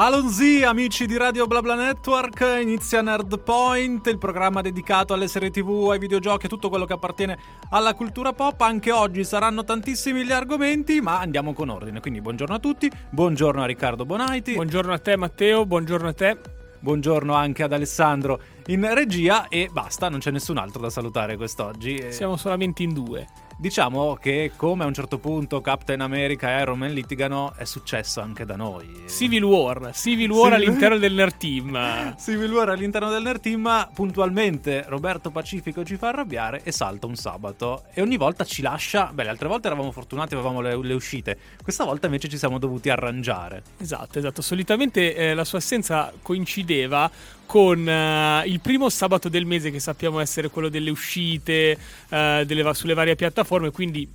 Alonzi, 0.00 0.62
amici 0.62 1.06
di 1.06 1.16
Radio 1.16 1.48
BlaBla 1.48 1.74
Network, 1.74 2.60
inizia 2.62 3.02
Nerd 3.02 3.40
Point, 3.40 4.06
il 4.06 4.16
programma 4.16 4.60
dedicato 4.60 5.12
alle 5.12 5.26
serie 5.26 5.50
tv, 5.50 5.88
ai 5.90 5.98
videogiochi 5.98 6.46
e 6.46 6.48
tutto 6.48 6.68
quello 6.68 6.84
che 6.84 6.92
appartiene 6.92 7.36
alla 7.70 7.94
cultura 7.94 8.32
pop. 8.32 8.60
Anche 8.60 8.92
oggi 8.92 9.24
saranno 9.24 9.64
tantissimi 9.64 10.24
gli 10.24 10.30
argomenti, 10.30 11.00
ma 11.00 11.18
andiamo 11.18 11.52
con 11.52 11.68
ordine. 11.68 11.98
Quindi 11.98 12.20
buongiorno 12.20 12.54
a 12.54 12.58
tutti, 12.60 12.88
buongiorno 13.10 13.60
a 13.60 13.66
Riccardo 13.66 14.04
Bonaiti. 14.06 14.54
Buongiorno 14.54 14.92
a 14.92 14.98
te 15.00 15.16
Matteo, 15.16 15.66
buongiorno 15.66 16.06
a 16.06 16.12
te. 16.12 16.38
Buongiorno 16.78 17.34
anche 17.34 17.64
ad 17.64 17.72
Alessandro 17.72 18.40
in 18.66 18.94
regia 18.94 19.48
e 19.48 19.68
basta, 19.68 20.08
non 20.08 20.20
c'è 20.20 20.30
nessun 20.30 20.58
altro 20.58 20.80
da 20.80 20.90
salutare 20.90 21.36
quest'oggi. 21.36 22.12
Siamo 22.12 22.36
solamente 22.36 22.84
in 22.84 22.94
due. 22.94 23.26
Diciamo 23.60 24.14
che 24.14 24.52
come 24.54 24.84
a 24.84 24.86
un 24.86 24.94
certo 24.94 25.18
punto 25.18 25.60
Captain 25.60 26.00
America 26.00 26.56
e 26.56 26.62
Iron 26.62 26.78
Man 26.78 26.92
litigano, 26.92 27.54
è 27.56 27.64
successo 27.64 28.20
anche 28.20 28.44
da 28.44 28.54
noi. 28.54 29.02
Civil 29.08 29.42
War, 29.42 29.90
Civil 29.94 30.30
War 30.30 30.52
Civil... 30.52 30.68
all'interno 30.68 30.96
del 30.98 31.12
Nerd 31.12 31.36
Team. 31.38 32.14
Civil 32.20 32.52
War 32.52 32.68
all'interno 32.68 33.10
del 33.10 33.20
Nerd 33.20 33.40
Team, 33.40 33.88
puntualmente 33.92 34.84
Roberto 34.86 35.32
Pacifico 35.32 35.84
ci 35.84 35.96
fa 35.96 36.10
arrabbiare 36.10 36.60
e 36.62 36.70
salta 36.70 37.08
un 37.08 37.16
sabato. 37.16 37.82
E 37.92 38.00
ogni 38.00 38.16
volta 38.16 38.44
ci 38.44 38.62
lascia, 38.62 39.10
beh 39.12 39.24
le 39.24 39.30
altre 39.30 39.48
volte 39.48 39.66
eravamo 39.66 39.90
fortunati, 39.90 40.34
avevamo 40.34 40.60
le, 40.60 40.80
le 40.80 40.94
uscite, 40.94 41.36
questa 41.60 41.82
volta 41.82 42.06
invece 42.06 42.28
ci 42.28 42.38
siamo 42.38 42.58
dovuti 42.58 42.90
arrangiare. 42.90 43.64
Esatto, 43.78 44.20
esatto, 44.20 44.40
solitamente 44.40 45.16
eh, 45.16 45.34
la 45.34 45.44
sua 45.44 45.58
assenza 45.58 46.12
coincideva 46.22 47.10
con 47.48 47.78
uh, 47.78 48.46
il 48.46 48.60
primo 48.60 48.90
sabato 48.90 49.30
del 49.30 49.46
mese 49.46 49.70
che 49.70 49.80
sappiamo 49.80 50.20
essere 50.20 50.50
quello 50.50 50.68
delle 50.68 50.90
uscite 50.90 51.78
uh, 52.10 52.44
delle, 52.44 52.74
sulle 52.74 52.92
varie 52.92 53.16
piattaforme, 53.16 53.47
quindi 53.72 54.08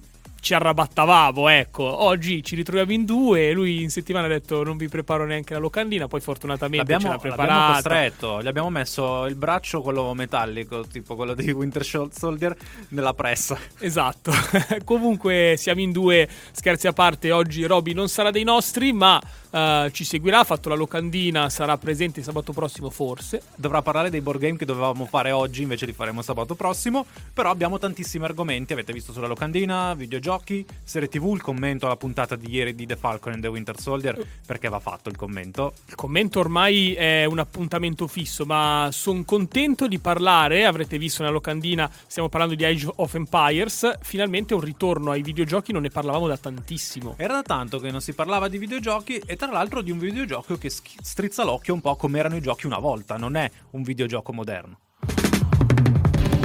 ci 0.44 0.54
arrabattavamo, 0.54 1.48
ecco. 1.48 1.84
Oggi 1.84 2.44
ci 2.44 2.56
ritroviamo 2.56 2.92
in 2.92 3.06
due 3.06 3.48
e 3.48 3.54
lui 3.54 3.82
in 3.82 3.90
settimana 3.90 4.26
ha 4.26 4.30
detto 4.30 4.62
non 4.62 4.76
vi 4.76 4.90
preparo 4.90 5.26
neanche 5.26 5.54
la 5.54 5.60
locandina, 5.60 6.08
poi 6.08 6.20
fortunatamente 6.20 6.92
l'abbiamo, 6.92 7.02
ce 7.02 7.08
l'ha 7.08 7.18
preparata. 7.18 7.54
L'abbiamo 7.54 7.74
costretto, 7.74 8.42
gli 8.42 8.48
abbiamo 8.48 8.70
messo 8.70 9.26
il 9.26 9.36
braccio, 9.36 9.82
quello 9.82 10.14
metallico, 10.14 10.86
tipo 10.86 11.16
quello 11.16 11.34
di 11.34 11.50
Winter 11.50 11.86
Soldier, 11.86 12.56
nella 12.90 13.14
pressa. 13.14 13.58
Esatto. 13.80 14.34
Comunque 14.84 15.56
siamo 15.58 15.80
in 15.80 15.94
due, 15.94 16.28
scherzi 16.52 16.88
a 16.88 16.94
parte, 16.94 17.32
oggi 17.32 17.64
Roby 17.64 17.94
non 17.94 18.10
sarà 18.10 18.30
dei 18.30 18.44
nostri, 18.44 18.92
ma 18.92 19.22
uh, 19.54 19.90
ci 19.92 20.04
seguirà, 20.04 20.40
ha 20.40 20.44
fatto 20.44 20.70
la 20.70 20.76
locandina, 20.76 21.50
sarà 21.50 21.78
presente 21.78 22.24
sabato 22.24 22.52
prossimo 22.52 22.90
forse. 22.90 23.42
Dovrà 23.56 23.82
parlare 23.82 24.10
dei 24.10 24.22
board 24.22 24.40
game 24.40 24.58
che 24.58 24.66
dovevamo 24.66 25.06
fare 25.06 25.32
oggi, 25.32 25.62
invece 25.62 25.86
li 25.86 25.94
faremo 25.94 26.22
sabato 26.22 26.56
prossimo, 26.56 27.06
però 27.34 27.50
abbiamo 27.50 27.78
tantissimi 27.78 28.26
argomenti, 28.26 28.74
avete 28.74 28.92
visto 28.92 29.14
sulla 29.14 29.28
locandina, 29.28 29.94
videogiochi, 29.94 30.66
serie 30.84 31.08
TV, 31.08 31.34
il 31.34 31.42
commento 31.42 31.86
alla 31.86 31.96
puntata 31.96 32.36
di 32.36 32.50
ieri 32.50 32.76
di 32.76 32.86
The 32.86 32.96
Falcon 32.96 33.34
and 33.34 33.42
the 33.42 33.48
Winter 33.48 33.80
Soldier, 33.80 34.26
perché 34.46 34.70
va 34.70 34.80
fatto 34.80 35.10
il 35.10 35.16
commento. 35.16 35.74
Il 35.86 35.96
commento 35.96 36.40
ormai 36.40 36.94
è 36.94 37.26
un 37.26 37.40
appuntamento 37.40 38.08
fisso, 38.08 38.46
ma 38.46 38.90
sono 38.92 39.24
contento 39.24 39.88
di 39.88 40.00
parlare, 40.00 40.66
avrete 40.66 40.98
visto 40.98 41.22
nella 41.22 41.34
locandina, 41.34 41.90
stiamo 42.08 42.30
parlando 42.30 42.56
di 42.56 42.66
Age 42.66 42.90
of 42.96 43.14
Empires, 43.14 44.00
finalmente 44.02 44.54
un 44.54 44.62
ritorno 44.62 45.12
ai 45.12 45.22
videogiochi, 45.22 45.72
non 45.72 45.84
ne 45.84 45.90
parlavamo 45.90 46.28
da 46.28 46.38
tantissimo. 46.38 47.16
Era 47.18 47.34
da 47.34 47.42
tanto 47.44 47.80
che 47.80 47.92
non 47.92 48.02
si 48.02 48.14
parlava 48.14 48.48
di 48.48 48.58
videogiochi 48.58 49.22
e 49.26 49.36
tra 49.44 49.52
l'altro 49.52 49.82
di 49.82 49.92
un 49.92 50.00
videogioco 50.00 50.58
che 50.58 50.70
strizza 50.70 51.44
l'occhio 51.44 51.74
un 51.74 51.82
po' 51.82 51.98
come 51.98 52.18
erano 52.18 52.38
i 52.38 52.42
giochi 52.42 52.66
una 52.66 52.80
volta, 52.80 53.18
non 53.18 53.36
è 53.36 53.52
un 53.72 53.84
videogioco 53.84 54.32
moderno. 54.32 54.80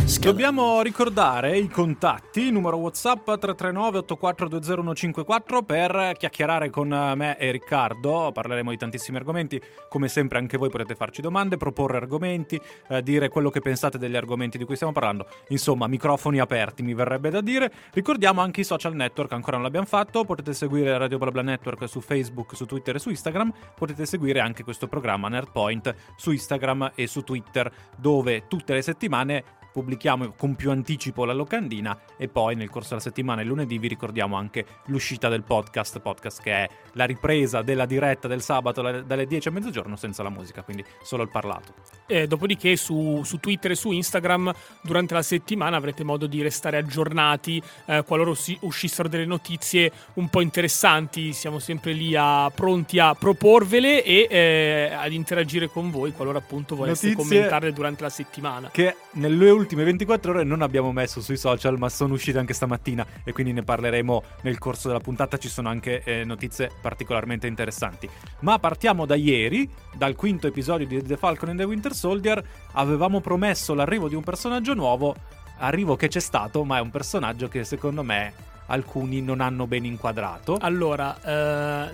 Dobbiamo 0.09 0.81
ricordare 0.81 1.59
i 1.59 1.69
contatti, 1.69 2.51
numero 2.51 2.79
WhatsApp 2.79 3.25
339 3.25 3.99
8420 3.99 5.65
per 5.65 6.15
chiacchierare 6.17 6.71
con 6.71 6.89
me 6.89 7.37
e 7.39 7.51
Riccardo. 7.51 8.31
Parleremo 8.33 8.71
di 8.71 8.79
tantissimi 8.79 9.19
argomenti. 9.19 9.61
Come 9.89 10.09
sempre 10.09 10.39
anche 10.39 10.57
voi 10.57 10.71
potete 10.71 10.95
farci 10.95 11.21
domande, 11.21 11.59
proporre 11.59 11.99
argomenti, 11.99 12.59
eh, 12.89 13.03
dire 13.03 13.29
quello 13.29 13.51
che 13.51 13.61
pensate 13.61 13.99
degli 13.99 14.17
argomenti 14.17 14.57
di 14.57 14.65
cui 14.65 14.77
stiamo 14.77 14.95
parlando. 14.95 15.27
Insomma, 15.49 15.87
microfoni 15.87 16.41
aperti, 16.41 16.83
mi 16.83 16.95
verrebbe 16.95 17.29
da 17.29 17.43
dire. 17.43 17.71
Ricordiamo 17.93 18.41
anche 18.41 18.63
i 18.63 18.65
social 18.65 18.95
network, 18.95 19.33
ancora 19.33 19.57
non 19.57 19.65
l'abbiamo 19.65 19.87
fatto. 19.87 20.25
Potete 20.25 20.55
seguire 20.55 20.97
Radio 20.97 21.19
Blabla 21.19 21.43
Network 21.43 21.87
su 21.87 22.01
Facebook, 22.01 22.57
su 22.57 22.65
Twitter 22.65 22.97
e 22.97 22.99
su 22.99 23.11
Instagram. 23.11 23.53
Potete 23.77 24.07
seguire 24.07 24.41
anche 24.41 24.65
questo 24.65 24.89
programma 24.89 25.29
Nerdpoint 25.29 25.95
su 26.17 26.33
Instagram 26.33 26.93
e 26.95 27.07
su 27.07 27.23
Twitter, 27.23 27.71
dove 27.97 28.47
tutte 28.49 28.73
le 28.73 28.83
settimane 28.83 29.45
pubblichiamo 29.73 30.33
con 30.37 30.55
più 30.55 30.71
anticipo 30.71 31.25
la 31.25 31.33
locandina 31.33 31.99
e 32.17 32.29
poi 32.29 32.55
nel 32.55 32.71
corso 32.71 32.91
della 32.91 33.01
settimana, 33.01 33.43
il 33.43 33.49
lunedì, 33.49 33.79
vi 33.79 33.89
ricordiamo 33.89 34.37
anche 34.37 34.65
l'uscita 34.87 35.29
del 35.29 35.43
podcast, 35.43 36.01
podcast 36.01 36.43
che 36.43 36.53
è 36.53 36.69
la 36.93 37.05
ripresa 37.05 37.63
della 37.63 37.87
diretta 37.87 38.29
del 38.29 38.43
sabato 38.43 38.83
dalle 38.83 39.27
10 39.27 39.49
a 39.49 39.51
mezzogiorno 39.51 39.97
senza 39.97 40.23
la 40.23 40.31
musica, 40.31 40.63
quindi 40.63 40.85
solo 41.03 41.23
il 41.23 41.31
parlato. 41.31 41.98
E 42.09 42.27
dopodiché 42.27 42.77
su, 42.77 43.23
su 43.25 43.39
Twitter 43.39 43.71
e 43.71 43.75
su 43.77 43.93
Instagram 43.93 44.53
durante 44.81 45.15
la 45.15 45.23
settimana 45.23 45.77
avrete 45.77 46.03
modo 46.03 46.27
di 46.27 46.43
restare 46.43 46.77
aggiornati 46.77 47.63
eh, 47.87 48.03
qualora 48.05 48.33
uscissero 48.61 49.09
delle 49.09 49.27
notizie 49.27 49.93
un 50.15 50.29
po' 50.29 50.41
interessanti, 50.41 51.33
siamo 51.33 51.61
sempre 51.61 51.93
lì 51.93 52.17
a, 52.17 52.51
pronti 52.51 52.99
a 52.99 53.15
proporvele 53.15 54.03
e 54.03 54.27
eh, 54.29 54.93
ad 54.93 55.13
interagire 55.13 55.69
con 55.69 55.91
voi 55.91 56.13
qualora 56.13 56.39
appunto 56.39 56.75
voleste 56.75 57.09
notizie 57.09 57.29
commentarle 57.31 57.73
durante 57.73 58.03
la 58.03 58.11
settimana. 58.11 58.71
Che 58.71 58.97
nelle 59.13 59.51
ultime 59.51 59.67
ultime 59.69 59.85
24 59.85 60.33
ore 60.33 60.45
non 60.45 60.63
abbiamo 60.63 60.93
messo 60.93 61.21
sui 61.21 61.37
social, 61.37 61.79
ma 61.79 61.91
sono 61.91 62.15
uscite 62.15 62.39
anche 62.39 62.55
stamattina 62.55 63.07
e 63.23 63.33
quindi 63.33 63.53
ne 63.53 63.63
parleremo 63.63 64.23
nel 64.43 64.59
corso 64.59 64.89
della 64.89 65.01
puntata. 65.01 65.37
Ci 65.37 65.49
sono 65.49 65.69
anche 65.69 66.03
eh, 66.05 66.25
notizie 66.25 66.71
particolarmente 66.81 67.47
interessanti. 67.47 68.09
Ma 68.41 68.59
partiamo 68.59 69.05
da 69.05 69.15
ieri, 69.15 69.69
dal 69.95 70.15
quinto 70.15 70.47
episodio 70.47 70.87
di 70.87 71.03
The 71.03 71.17
Falcon 71.17 71.51
and 71.51 71.59
the 71.59 71.65
Winter 71.65 71.95
Soldier. 71.99 72.43
Avevamo 72.73 73.21
promesso 73.21 73.75
l'arrivo 73.75 74.09
di 74.09 74.15
un 74.15 74.23
personaggio 74.23 74.75
nuovo, 74.75 75.15
arrivo 75.59 75.97
che 75.97 76.09
c'è 76.09 76.21
stato, 76.21 76.65
ma 76.65 76.79
è 76.79 76.81
un 76.81 76.91
personaggio 76.91 77.49
che 77.49 77.65
secondo 77.65 78.03
me 78.03 78.33
alcuni 78.67 79.21
non 79.21 79.41
hanno 79.41 79.67
ben 79.67 79.85
inquadrato. 79.85 80.57
Allora, 80.61 81.91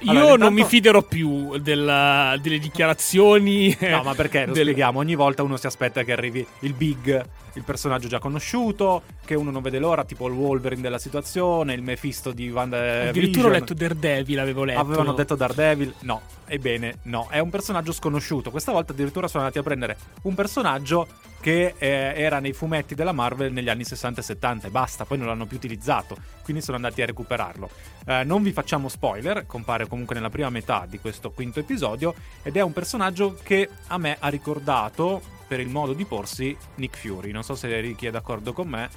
uh, 0.00 0.04
io 0.04 0.10
allora, 0.10 0.22
intanto... 0.22 0.44
non 0.44 0.52
mi 0.54 0.64
fiderò 0.64 1.02
più 1.02 1.58
della, 1.58 2.36
delle 2.40 2.58
dichiarazioni. 2.58 3.76
No, 3.80 4.02
ma 4.02 4.14
perché? 4.14 4.46
Lo 4.46 4.52
del... 4.52 4.62
spieghiamo. 4.62 4.98
Ogni 4.98 5.14
volta 5.14 5.42
uno 5.42 5.56
si 5.56 5.66
aspetta 5.66 6.02
che 6.02 6.12
arrivi 6.12 6.46
il 6.60 6.72
big, 6.74 7.24
il 7.54 7.62
personaggio 7.62 8.08
già 8.08 8.18
conosciuto, 8.18 9.02
che 9.24 9.34
uno 9.34 9.50
non 9.50 9.62
vede 9.62 9.78
l'ora, 9.78 10.04
tipo 10.04 10.26
il 10.26 10.34
Wolverine 10.34 10.82
della 10.82 10.98
situazione, 10.98 11.74
il 11.74 11.82
Mephisto 11.82 12.32
di 12.32 12.48
Van 12.48 12.72
Addirittura 12.72 13.48
ho 13.48 13.50
letto 13.50 13.74
Daredevil, 13.74 14.38
avevo 14.38 14.64
letto. 14.64 14.80
Avevano 14.80 15.12
detto 15.12 15.34
Daredevil. 15.34 15.94
No, 16.00 16.22
ebbene, 16.46 16.98
no. 17.02 17.28
È 17.30 17.38
un 17.38 17.50
personaggio 17.50 17.92
sconosciuto. 17.92 18.50
Questa 18.50 18.72
volta 18.72 18.92
addirittura 18.92 19.28
sono 19.28 19.44
andati 19.44 19.58
a 19.58 19.62
prendere 19.62 19.96
un 20.22 20.34
personaggio 20.34 21.06
che 21.40 21.74
eh, 21.78 21.88
era 21.88 22.38
nei 22.38 22.52
fumetti 22.52 22.94
della 22.94 23.12
Marvel 23.12 23.52
negli 23.52 23.68
anni 23.68 23.84
60 23.84 24.20
e 24.20 24.24
70 24.24 24.66
e 24.66 24.70
basta, 24.70 25.04
poi 25.04 25.18
non 25.18 25.26
l'hanno 25.26 25.46
più 25.46 25.56
utilizzato, 25.56 26.16
quindi 26.42 26.62
sono 26.62 26.76
andati 26.76 27.02
a 27.02 27.06
recuperarlo. 27.06 27.70
Eh, 28.06 28.24
non 28.24 28.42
vi 28.42 28.52
facciamo 28.52 28.88
spoiler, 28.88 29.46
compare 29.46 29.86
comunque 29.86 30.14
nella 30.14 30.30
prima 30.30 30.50
metà 30.50 30.86
di 30.88 30.98
questo 30.98 31.30
quinto 31.30 31.60
episodio 31.60 32.14
ed 32.42 32.56
è 32.56 32.60
un 32.60 32.72
personaggio 32.72 33.38
che 33.42 33.68
a 33.88 33.98
me 33.98 34.16
ha 34.18 34.28
ricordato 34.28 35.22
per 35.48 35.60
il 35.60 35.68
modo 35.68 35.94
di 35.94 36.04
porsi 36.04 36.56
Nick 36.76 36.96
Fury. 36.96 37.32
Non 37.32 37.42
so 37.42 37.56
se 37.56 37.80
Ricky 37.80 38.06
è 38.06 38.10
d'accordo 38.10 38.52
con 38.52 38.68
me. 38.68 38.88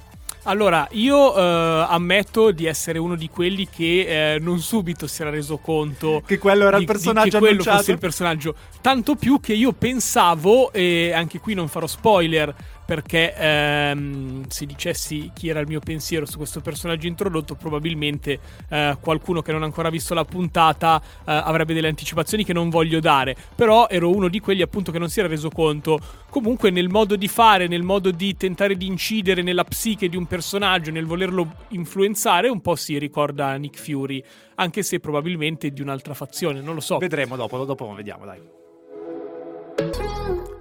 Allora, 0.46 0.86
io 0.92 1.34
eh, 1.34 1.86
ammetto 1.88 2.50
di 2.50 2.66
essere 2.66 2.98
uno 2.98 3.14
di 3.14 3.30
quelli 3.30 3.66
che 3.68 4.34
eh, 4.34 4.38
non 4.38 4.60
subito 4.60 5.06
si 5.06 5.22
era 5.22 5.30
reso 5.30 5.56
conto 5.56 6.22
che 6.26 6.36
quello 6.36 6.66
era 6.66 6.76
di, 6.76 6.82
il 6.82 6.86
personaggio 6.86 7.24
di, 7.24 7.30
che 7.30 7.38
quello 7.38 7.62
fosse 7.62 7.92
il 7.92 7.98
personaggio. 7.98 8.54
Tanto 8.82 9.14
più 9.14 9.40
che 9.40 9.54
io 9.54 9.72
pensavo, 9.72 10.70
e 10.72 11.12
anche 11.14 11.40
qui 11.40 11.54
non 11.54 11.68
farò 11.68 11.86
spoiler, 11.86 12.54
perché 12.84 13.34
ehm, 13.34 14.46
se 14.48 14.66
dicessi 14.66 15.30
chi 15.34 15.48
era 15.48 15.60
il 15.60 15.66
mio 15.66 15.80
pensiero 15.80 16.26
su 16.26 16.36
questo 16.36 16.60
personaggio 16.60 17.06
introdotto, 17.06 17.54
probabilmente 17.54 18.38
eh, 18.68 18.96
qualcuno 19.00 19.42
che 19.42 19.52
non 19.52 19.62
ha 19.62 19.66
ancora 19.66 19.90
visto 19.90 20.14
la 20.14 20.24
puntata 20.24 21.00
eh, 21.00 21.32
avrebbe 21.32 21.74
delle 21.74 21.88
anticipazioni 21.88 22.44
che 22.44 22.52
non 22.52 22.68
voglio 22.68 23.00
dare. 23.00 23.36
Però 23.54 23.88
ero 23.88 24.14
uno 24.14 24.28
di 24.28 24.40
quelli 24.40 24.62
appunto 24.62 24.92
che 24.92 24.98
non 24.98 25.08
si 25.08 25.20
era 25.20 25.28
reso 25.28 25.50
conto. 25.50 25.98
Comunque 26.28 26.70
nel 26.70 26.88
modo 26.88 27.16
di 27.16 27.28
fare, 27.28 27.68
nel 27.68 27.82
modo 27.82 28.10
di 28.10 28.36
tentare 28.36 28.76
di 28.76 28.86
incidere 28.86 29.42
nella 29.42 29.64
psiche 29.64 30.08
di 30.08 30.16
un 30.16 30.26
personaggio, 30.26 30.90
nel 30.90 31.06
volerlo 31.06 31.54
influenzare, 31.68 32.48
un 32.48 32.60
po' 32.60 32.74
si 32.74 32.98
ricorda 32.98 33.54
Nick 33.56 33.78
Fury, 33.78 34.22
anche 34.56 34.82
se 34.82 35.00
probabilmente 35.00 35.70
di 35.70 35.80
un'altra 35.80 36.14
fazione, 36.14 36.60
non 36.60 36.74
lo 36.74 36.80
so. 36.80 36.98
Vedremo 36.98 37.36
dopo, 37.36 37.64
dopo 37.64 37.92
vediamo, 37.94 38.24
dai. 38.24 38.40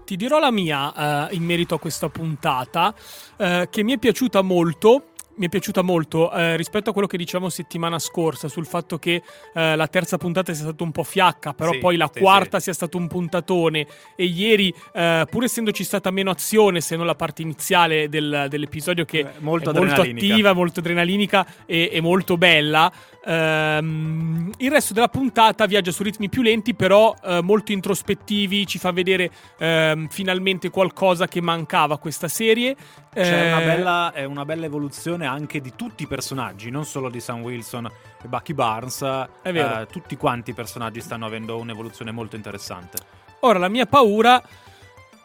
Ti 0.06 0.16
dirò 0.16 0.40
la 0.40 0.52
mia 0.52 1.30
uh, 1.30 1.34
in 1.34 1.44
merito 1.44 1.76
a 1.76 1.80
questa 1.80 2.10
puntata, 2.10 2.94
uh, 3.38 3.70
che 3.70 3.84
mi 3.84 3.94
è 3.94 3.98
piaciuta 3.98 4.42
molto 4.42 5.13
mi 5.36 5.48
è 5.48 5.50
piaciuta 5.50 5.82
molto 5.82 6.32
eh, 6.32 6.56
rispetto 6.58 6.90
a 6.90 6.94
quello 6.94 7.08
che 7.08 7.18
dicevamo 7.18 7.50
settimana 7.50 7.98
scorsa 8.00 8.48
sul 8.48 8.66
fatto 8.66 9.00
che 9.00 9.22
eh, 9.54 9.76
la 9.76 9.88
terza 9.88 10.18
puntata 10.18 10.54
sia 10.54 10.64
stata 10.64 10.84
un 10.84 10.92
po' 10.92 11.04
fiacca, 11.04 11.54
però 11.54 11.72
Sì, 11.72 11.80
poi 11.80 11.98
la 11.98 12.10
sì, 12.14 12.20
quarta 12.20 12.58
sì. 12.58 12.66
sia 12.66 12.74
stato 12.74 12.98
un 12.98 13.08
puntatone 13.08 13.88
e 14.16 14.26
ieri, 14.26 14.74
eh, 14.94 15.26
pur 15.30 15.44
essendoci 15.44 15.84
stata 15.84 16.12
meno 16.12 16.30
azione, 16.32 16.82
se 16.82 16.96
non 16.96 17.06
la 17.06 17.16
parte 17.16 17.42
iniziale 17.42 18.10
del- 18.10 18.46
dell'episodio 18.50 19.06
che 19.06 19.20
Eh, 19.20 19.26
molto 19.40 19.72
è 19.72 19.74
molto 19.74 20.02
attiva, 20.02 20.54
molto 20.54 20.80
adrenalinica 20.82 21.46
e, 21.66 21.90
e 21.92 22.02
molto 22.02 22.38
bella, 22.38 22.92
ehm, 23.26 24.52
il 24.58 24.72
resto 24.72 24.94
della 24.94 25.08
puntata 25.08 25.66
viaggia 25.66 25.92
su 25.92 26.04
ritmi 26.04 26.30
più 26.30 26.42
lenti, 26.42 26.74
però 26.76 27.14
eh, 27.24 27.42
molto 27.42 27.72
introspettivi, 27.72 28.66
ci 28.68 28.78
fa 28.80 28.92
vedere 28.92 29.32
ehm, 29.58 30.08
finalmente 30.10 30.70
qualcosa 30.70 31.28
che 31.28 31.42
mancava 31.42 31.96
a 31.96 31.98
questa 31.98 32.28
serie. 32.28 32.76
C'è 33.14 33.22
Eh, 33.22 33.48
una 33.48 33.60
bella, 33.62 34.12
è 34.14 34.24
una 34.24 34.44
bella 34.46 34.66
evoluzione 34.66 35.23
anche 35.26 35.62
di 35.62 35.74
tutti 35.76 36.04
i 36.04 36.08
personaggi, 36.08 36.70
non 36.70 36.86
solo 36.86 37.10
di 37.10 37.20
Sam 37.20 37.42
Wilson 37.42 37.86
e 38.22 38.28
Bucky 38.28 38.54
Barnes. 38.54 39.02
È 39.42 39.52
vero. 39.52 39.82
Eh, 39.82 39.86
tutti 39.88 40.16
quanti 40.18 40.52
i 40.52 40.54
personaggi 40.54 41.02
stanno 41.02 41.26
avendo 41.26 41.58
un'evoluzione 41.58 42.12
molto 42.12 42.36
interessante. 42.36 42.98
Ora, 43.42 43.60
la 43.60 43.70
mia 43.70 43.86
paura 43.86 44.42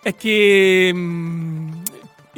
è 0.03 0.15
che 0.15 0.91
mm, 0.93 1.83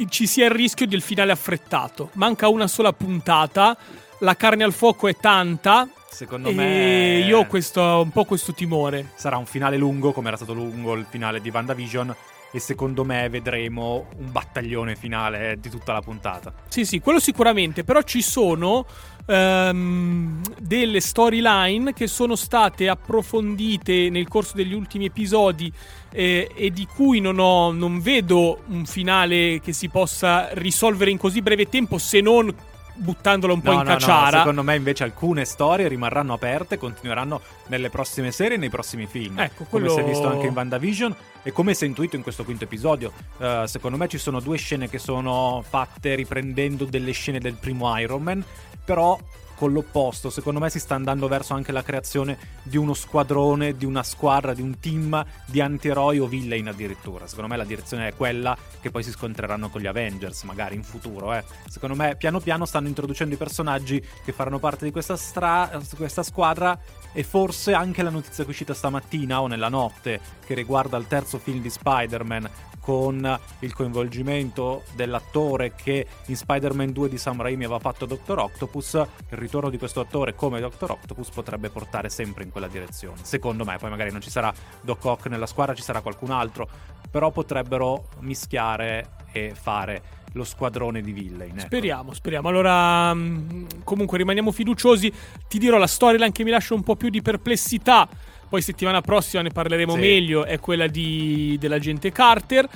ci 0.09 0.27
sia 0.27 0.45
il 0.45 0.51
rischio 0.51 0.87
del 0.87 1.01
finale 1.01 1.31
affrettato. 1.31 2.09
Manca 2.13 2.47
una 2.47 2.67
sola 2.67 2.93
puntata, 2.93 3.77
la 4.19 4.35
carne 4.35 4.63
al 4.63 4.73
fuoco 4.73 5.07
è 5.07 5.15
tanta. 5.15 5.87
Secondo 6.09 6.51
me 6.51 7.19
io 7.19 7.39
ho 7.39 7.45
questo, 7.45 7.81
un 7.81 8.11
po' 8.11 8.25
questo 8.25 8.53
timore. 8.53 9.11
sarà 9.15 9.37
un 9.37 9.45
finale 9.45 9.77
lungo, 9.77 10.11
come 10.11 10.27
era 10.27 10.37
stato 10.37 10.53
lungo 10.53 10.93
il 10.93 11.05
finale 11.09 11.39
di 11.41 11.49
WandaVision. 11.49 12.15
E 12.53 12.59
secondo 12.59 13.05
me 13.05 13.29
vedremo 13.29 14.07
un 14.17 14.31
battaglione 14.31 14.95
finale 14.95 15.57
di 15.59 15.69
tutta 15.69 15.93
la 15.93 16.01
puntata. 16.01 16.53
Sì, 16.67 16.85
sì, 16.85 16.99
quello 16.99 17.19
sicuramente, 17.19 17.83
però 17.83 18.01
ci 18.01 18.21
sono 18.21 18.85
ehm, 19.25 20.41
delle 20.59 20.99
storyline 20.99 21.93
che 21.93 22.07
sono 22.07 22.35
state 22.35 22.89
approfondite 22.89 24.09
nel 24.09 24.27
corso 24.27 24.55
degli 24.55 24.73
ultimi 24.73 25.05
episodi 25.05 25.71
eh, 26.11 26.51
e 26.53 26.71
di 26.71 26.85
cui 26.85 27.19
non, 27.21 27.39
ho, 27.39 27.71
non 27.71 28.01
vedo 28.01 28.63
un 28.67 28.85
finale 28.85 29.59
che 29.61 29.71
si 29.71 29.87
possa 29.87 30.49
risolvere 30.53 31.11
in 31.11 31.17
così 31.17 31.41
breve 31.41 31.69
tempo 31.69 31.97
se 31.97 32.19
non 32.19 32.53
buttandolo 32.95 33.53
un 33.53 33.61
po' 33.61 33.71
No, 33.71 33.79
in 33.79 33.83
no, 33.85 33.91
no, 33.91 33.97
cacciara. 33.97 34.37
secondo 34.39 34.63
me 34.63 34.75
invece 34.75 35.03
alcune 35.03 35.45
storie 35.45 35.87
rimarranno 35.87 36.33
aperte, 36.33 36.77
continueranno 36.77 37.41
nelle 37.67 37.89
prossime 37.89 38.31
serie 38.31 38.55
e 38.55 38.59
nei 38.59 38.69
prossimi 38.69 39.05
film. 39.07 39.39
Ecco, 39.39 39.65
Come 39.69 39.85
quello- 39.85 39.89
si 39.93 39.99
è 39.99 40.03
visto 40.03 40.27
anche 40.29 40.47
in 40.47 40.53
WandaVision 40.53 41.15
e 41.43 41.51
come 41.51 41.73
si 41.73 41.85
è 41.85 41.87
intuito 41.87 42.15
in 42.15 42.21
questo 42.23 42.43
quinto 42.43 42.65
episodio. 42.65 43.11
Eh, 43.39 43.63
secondo 43.65 43.97
me 43.97 44.07
ci 44.07 44.17
sono 44.17 44.39
due 44.39 44.57
scene 44.57 44.89
che 44.89 44.99
sono 44.99 45.63
fatte 45.67 46.15
riprendendo 46.15 46.85
delle 46.85 47.11
scene 47.11 47.39
del 47.39 47.55
primo 47.55 47.97
Iron 47.97 48.21
Man, 48.21 48.43
però 48.83 49.17
con 49.61 49.73
l'opposto, 49.73 50.31
secondo 50.31 50.59
me 50.59 50.71
si 50.71 50.79
sta 50.79 50.95
andando 50.95 51.27
verso 51.27 51.53
anche 51.53 51.71
la 51.71 51.83
creazione 51.83 52.35
di 52.63 52.77
uno 52.77 52.95
squadrone, 52.95 53.77
di 53.77 53.85
una 53.85 54.01
squadra, 54.01 54.55
di 54.55 54.63
un 54.63 54.79
team 54.79 55.23
di 55.45 55.61
antieroi 55.61 56.17
o 56.17 56.25
villain 56.25 56.67
addirittura. 56.67 57.27
Secondo 57.27 57.47
me 57.47 57.57
la 57.57 57.63
direzione 57.63 58.07
è 58.07 58.15
quella 58.15 58.57
che 58.81 58.89
poi 58.89 59.03
si 59.03 59.11
scontreranno 59.11 59.69
con 59.69 59.79
gli 59.79 59.85
Avengers, 59.85 60.41
magari 60.45 60.73
in 60.73 60.81
futuro. 60.81 61.35
Eh. 61.35 61.43
Secondo 61.69 61.95
me 61.95 62.15
piano 62.15 62.39
piano 62.39 62.65
stanno 62.65 62.87
introducendo 62.87 63.35
i 63.35 63.37
personaggi 63.37 64.03
che 64.25 64.31
faranno 64.31 64.57
parte 64.57 64.85
di 64.85 64.91
questa, 64.91 65.15
stra- 65.15 65.79
questa 65.95 66.23
squadra 66.23 66.75
e 67.13 67.21
forse 67.21 67.73
anche 67.73 68.01
la 68.01 68.09
notizia 68.09 68.43
che 68.43 68.49
è 68.49 68.53
uscita 68.53 68.73
stamattina 68.73 69.41
o 69.41 69.45
nella 69.45 69.69
notte 69.69 70.19
che 70.43 70.55
riguarda 70.55 70.97
il 70.97 71.05
terzo 71.05 71.37
film 71.37 71.61
di 71.61 71.69
Spider-Man 71.69 72.49
con 72.81 73.39
il 73.59 73.73
coinvolgimento 73.73 74.83
dell'attore 74.95 75.73
che 75.75 76.05
in 76.25 76.35
Spider-Man 76.35 76.91
2 76.91 77.09
di 77.09 77.17
Sam 77.17 77.41
Raimi 77.41 77.63
aveva 77.63 77.79
fatto 77.79 78.05
Dr. 78.05 78.39
Octopus, 78.39 78.93
il 78.95 79.37
ritorno 79.37 79.69
di 79.69 79.77
questo 79.77 79.99
attore 79.99 80.33
come 80.35 80.59
Dr. 80.59 80.91
Octopus 80.91 81.29
potrebbe 81.29 81.69
portare 81.69 82.09
sempre 82.09 82.43
in 82.43 82.49
quella 82.49 82.67
direzione. 82.67 83.19
Secondo 83.21 83.63
me, 83.63 83.77
poi 83.77 83.91
magari 83.91 84.11
non 84.11 84.19
ci 84.19 84.31
sarà 84.31 84.51
Doc 84.81 85.05
Ock 85.05 85.27
nella 85.27 85.45
squadra, 85.45 85.75
ci 85.75 85.83
sarà 85.83 86.01
qualcun 86.01 86.31
altro, 86.31 86.67
però 87.09 87.29
potrebbero 87.29 88.07
mischiare 88.19 89.19
e 89.31 89.53
fare 89.53 90.19
lo 90.33 90.43
squadrone 90.43 91.01
di 91.01 91.11
villain. 91.11 91.51
ecco. 91.51 91.65
Speriamo, 91.65 92.13
speriamo. 92.13 92.47
Allora, 92.47 93.13
mh, 93.13 93.83
comunque 93.83 94.17
rimaniamo 94.17 94.51
fiduciosi. 94.51 95.11
Ti 95.47 95.59
dirò 95.59 95.77
la 95.77 95.87
storyline 95.87 96.31
che 96.31 96.43
mi 96.43 96.51
lascia 96.51 96.73
un 96.73 96.83
po' 96.83 96.95
più 96.95 97.09
di 97.09 97.21
perplessità. 97.21 98.07
Poi 98.51 98.61
settimana 98.61 98.99
prossima 98.99 99.41
ne 99.41 99.49
parleremo 99.49 99.93
Sì. 99.93 99.99
meglio. 100.01 100.43
È 100.43 100.59
quella 100.59 100.87
di, 100.87 101.55
dell'agente 101.57 102.11
Carter. 102.11 102.67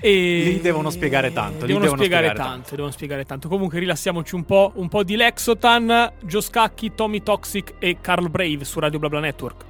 E 0.00 0.42
Lì 0.42 0.60
devono 0.60 0.90
spiegare 0.90 1.32
tanto, 1.32 1.66
Devono, 1.66 1.84
devono 1.84 2.02
spiegare, 2.02 2.26
spiegare 2.26 2.50
tanto, 2.50 2.70
devono 2.74 2.90
spiegare 2.92 3.24
tanto. 3.24 3.48
Comunque 3.48 3.78
rilassiamoci 3.78 4.34
un 4.34 4.44
po', 4.44 4.72
un 4.74 4.88
po' 4.88 5.04
di 5.04 5.14
Lexotan, 5.14 6.14
Joe 6.22 6.40
Scacchi, 6.40 6.94
Tommy 6.96 7.22
Toxic 7.22 7.74
e 7.78 7.98
Carl 8.00 8.28
Brave 8.28 8.64
su 8.64 8.80
Radio 8.80 8.98
BlaBla 8.98 9.20
Network. 9.20 9.64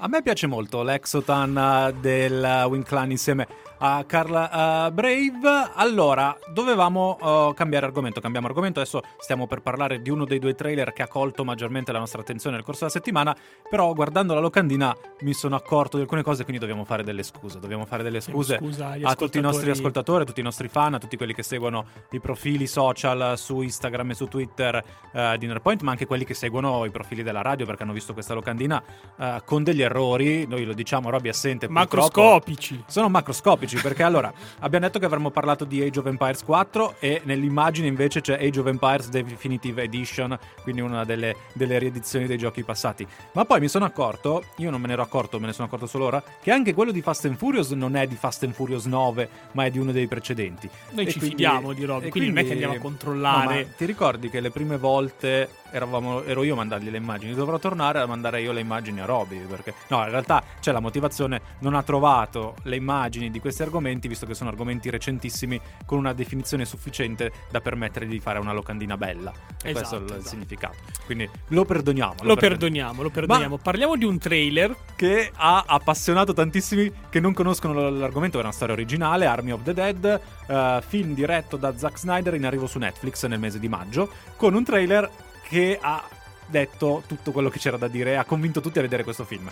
A 0.00 0.08
me 0.08 0.22
piace 0.22 0.46
molto 0.46 0.82
l'Exotan 0.82 1.56
eh, 1.56 1.94
del 2.00 2.44
eh, 2.44 2.64
Wing 2.64 2.84
Clan 2.84 3.10
insieme 3.10 3.46
a 3.78 4.04
Carla 4.06 4.86
eh, 4.86 4.92
Brave. 4.92 5.70
Allora, 5.74 6.36
dovevamo 6.52 7.18
eh, 7.20 7.54
cambiare 7.54 7.86
argomento. 7.86 8.20
Cambiamo 8.20 8.46
argomento. 8.46 8.80
Adesso 8.80 9.02
stiamo 9.18 9.46
per 9.46 9.60
parlare 9.60 10.00
di 10.00 10.10
uno 10.10 10.24
dei 10.24 10.38
due 10.38 10.54
trailer 10.54 10.92
che 10.92 11.02
ha 11.02 11.08
colto 11.08 11.44
maggiormente 11.44 11.92
la 11.92 11.98
nostra 11.98 12.20
attenzione 12.20 12.56
nel 12.56 12.64
corso 12.64 12.80
della 12.80 12.92
settimana. 12.92 13.36
Però, 13.68 13.92
guardando 13.92 14.34
la 14.34 14.40
locandina, 14.40 14.96
mi 15.20 15.32
sono 15.32 15.56
accorto 15.56 15.96
di 15.96 16.02
alcune 16.02 16.22
cose. 16.22 16.42
Quindi, 16.44 16.60
dobbiamo 16.60 16.84
fare 16.84 17.04
delle 17.04 17.22
scuse. 17.22 17.58
Dobbiamo 17.58 17.84
fare 17.84 18.02
delle 18.02 18.20
scuse 18.20 18.56
Scusa 18.56 18.96
a 19.02 19.14
tutti 19.14 19.38
i 19.38 19.40
nostri 19.40 19.70
ascoltatori. 19.70 20.22
a 20.22 20.26
tutti 20.26 20.40
i 20.40 20.44
nostri 20.44 20.68
fan, 20.68 20.94
a 20.94 20.98
tutti 20.98 21.16
quelli 21.16 21.34
che 21.34 21.42
seguono 21.42 21.86
i 22.10 22.20
profili 22.20 22.66
social 22.66 23.36
su 23.36 23.60
Instagram 23.60 24.10
e 24.10 24.14
su 24.14 24.26
Twitter 24.26 24.82
eh, 25.12 25.36
di 25.38 25.46
Nerpoint, 25.46 25.82
ma 25.82 25.92
anche 25.92 26.06
quelli 26.06 26.24
che 26.24 26.34
seguono 26.34 26.84
i 26.84 26.90
profili 26.90 27.22
della 27.22 27.42
radio 27.42 27.66
perché 27.66 27.82
hanno 27.82 27.92
visto 27.92 28.12
questa 28.12 28.34
locandina 28.34 28.82
eh, 29.18 29.42
con 29.44 29.62
degli 29.62 29.82
errori. 29.82 30.46
Noi 30.46 30.64
lo 30.64 30.72
diciamo, 30.72 31.10
Robby 31.10 31.28
assente. 31.28 31.68
Macroscopici. 31.68 32.82
Sono 32.86 33.08
macroscopici 33.08 33.67
perché 33.76 34.02
allora 34.02 34.32
abbiamo 34.60 34.86
detto 34.86 34.98
che 34.98 35.04
avremmo 35.04 35.30
parlato 35.30 35.64
di 35.64 35.82
Age 35.82 35.98
of 36.00 36.06
Empires 36.06 36.42
4 36.44 36.96
e 36.98 37.20
nell'immagine 37.24 37.86
invece 37.86 38.20
c'è 38.20 38.34
Age 38.40 38.60
of 38.60 38.66
Empires 38.66 39.08
Definitive 39.08 39.82
Edition, 39.82 40.38
quindi 40.62 40.80
una 40.80 41.04
delle, 41.04 41.36
delle 41.52 41.78
riedizioni 41.78 42.26
dei 42.26 42.38
giochi 42.38 42.62
passati. 42.64 43.06
Ma 43.32 43.44
poi 43.44 43.60
mi 43.60 43.68
sono 43.68 43.84
accorto, 43.84 44.44
io 44.56 44.70
non 44.70 44.80
me 44.80 44.86
ne 44.86 44.92
ero 44.94 45.02
accorto, 45.02 45.38
me 45.38 45.46
ne 45.46 45.52
sono 45.52 45.66
accorto 45.66 45.86
solo 45.86 46.06
ora, 46.06 46.22
che 46.40 46.50
anche 46.50 46.72
quello 46.74 46.90
di 46.92 47.02
Fast 47.02 47.26
and 47.26 47.36
Furious 47.36 47.70
non 47.72 47.96
è 47.96 48.06
di 48.06 48.14
Fast 48.16 48.42
and 48.44 48.52
Furious 48.54 48.86
9, 48.86 49.28
ma 49.52 49.64
è 49.64 49.70
di 49.70 49.78
uno 49.78 49.92
dei 49.92 50.06
precedenti. 50.06 50.68
Noi 50.90 51.04
E 51.06 51.10
ci 51.10 51.18
quindi- 51.18 51.36
fidiamo 51.36 51.72
di 51.72 51.84
Robby, 51.84 52.06
e 52.06 52.10
quindi 52.10 52.28
non 52.30 52.38
è 52.38 52.44
che 52.44 52.52
andiamo 52.52 52.74
a 52.74 52.78
controllare. 52.78 53.62
No, 53.62 53.68
ti 53.76 53.84
ricordi 53.84 54.30
che 54.30 54.40
le 54.40 54.50
prime 54.50 54.76
volte 54.78 55.48
eravamo, 55.70 56.22
ero 56.24 56.42
io 56.42 56.54
a 56.54 56.56
mandargli 56.56 56.90
le 56.90 56.96
immagini? 56.96 57.34
Dovrò 57.34 57.58
tornare 57.58 58.00
a 58.00 58.06
mandare 58.06 58.40
io 58.40 58.52
le 58.52 58.60
immagini 58.60 59.00
a 59.00 59.04
Robby 59.04 59.38
perché 59.38 59.74
no, 59.88 60.02
in 60.02 60.10
realtà 60.10 60.42
c'è 60.60 60.72
la 60.72 60.80
motivazione, 60.80 61.40
non 61.60 61.74
ha 61.74 61.82
trovato 61.82 62.56
le 62.62 62.76
immagini 62.76 63.30
di 63.30 63.40
questi 63.40 63.62
argomenti 63.62 64.08
visto 64.08 64.26
che 64.26 64.34
sono 64.34 64.50
argomenti 64.50 64.90
recentissimi 64.90 65.60
con 65.84 65.98
una 65.98 66.12
definizione 66.12 66.64
sufficiente 66.64 67.32
da 67.50 67.60
permettergli 67.60 68.10
di 68.10 68.20
fare 68.20 68.38
una 68.38 68.52
locandina 68.52 68.96
bella. 68.96 69.32
E 69.62 69.72
questo 69.72 69.96
è 69.96 69.98
il 69.98 70.04
esatto. 70.04 70.22
significato. 70.22 70.76
Quindi 71.04 71.28
lo 71.48 71.64
perdoniamo. 71.64 72.14
Lo 72.22 72.36
perdoniamo, 72.36 73.02
lo 73.02 73.10
perdoniamo. 73.10 73.58
Parliamo 73.58 73.96
di 73.96 74.04
un 74.04 74.18
trailer 74.18 74.74
che 74.96 75.30
ha 75.34 75.64
appassionato 75.66 76.32
tantissimi 76.32 76.92
che 77.08 77.20
non 77.20 77.32
conoscono 77.32 77.88
l'argomento, 77.90 78.38
è 78.38 78.42
una 78.42 78.52
storia 78.52 78.74
originale, 78.74 79.26
Army 79.26 79.50
of 79.50 79.62
the 79.62 79.74
Dead, 79.74 80.20
eh, 80.46 80.82
film 80.86 81.14
diretto 81.14 81.56
da 81.56 81.76
Zack 81.76 81.98
Snyder 81.98 82.34
in 82.34 82.46
arrivo 82.46 82.66
su 82.66 82.78
Netflix 82.78 83.24
nel 83.26 83.38
mese 83.38 83.58
di 83.58 83.68
maggio, 83.68 84.10
con 84.36 84.54
un 84.54 84.64
trailer 84.64 85.08
che 85.48 85.78
ha 85.80 86.02
detto 86.46 87.02
tutto 87.06 87.32
quello 87.32 87.48
che 87.48 87.58
c'era 87.58 87.76
da 87.76 87.88
dire 87.88 88.16
ha 88.16 88.24
convinto 88.24 88.60
tutti 88.60 88.78
a 88.78 88.82
vedere 88.82 89.04
questo 89.04 89.24
film. 89.24 89.50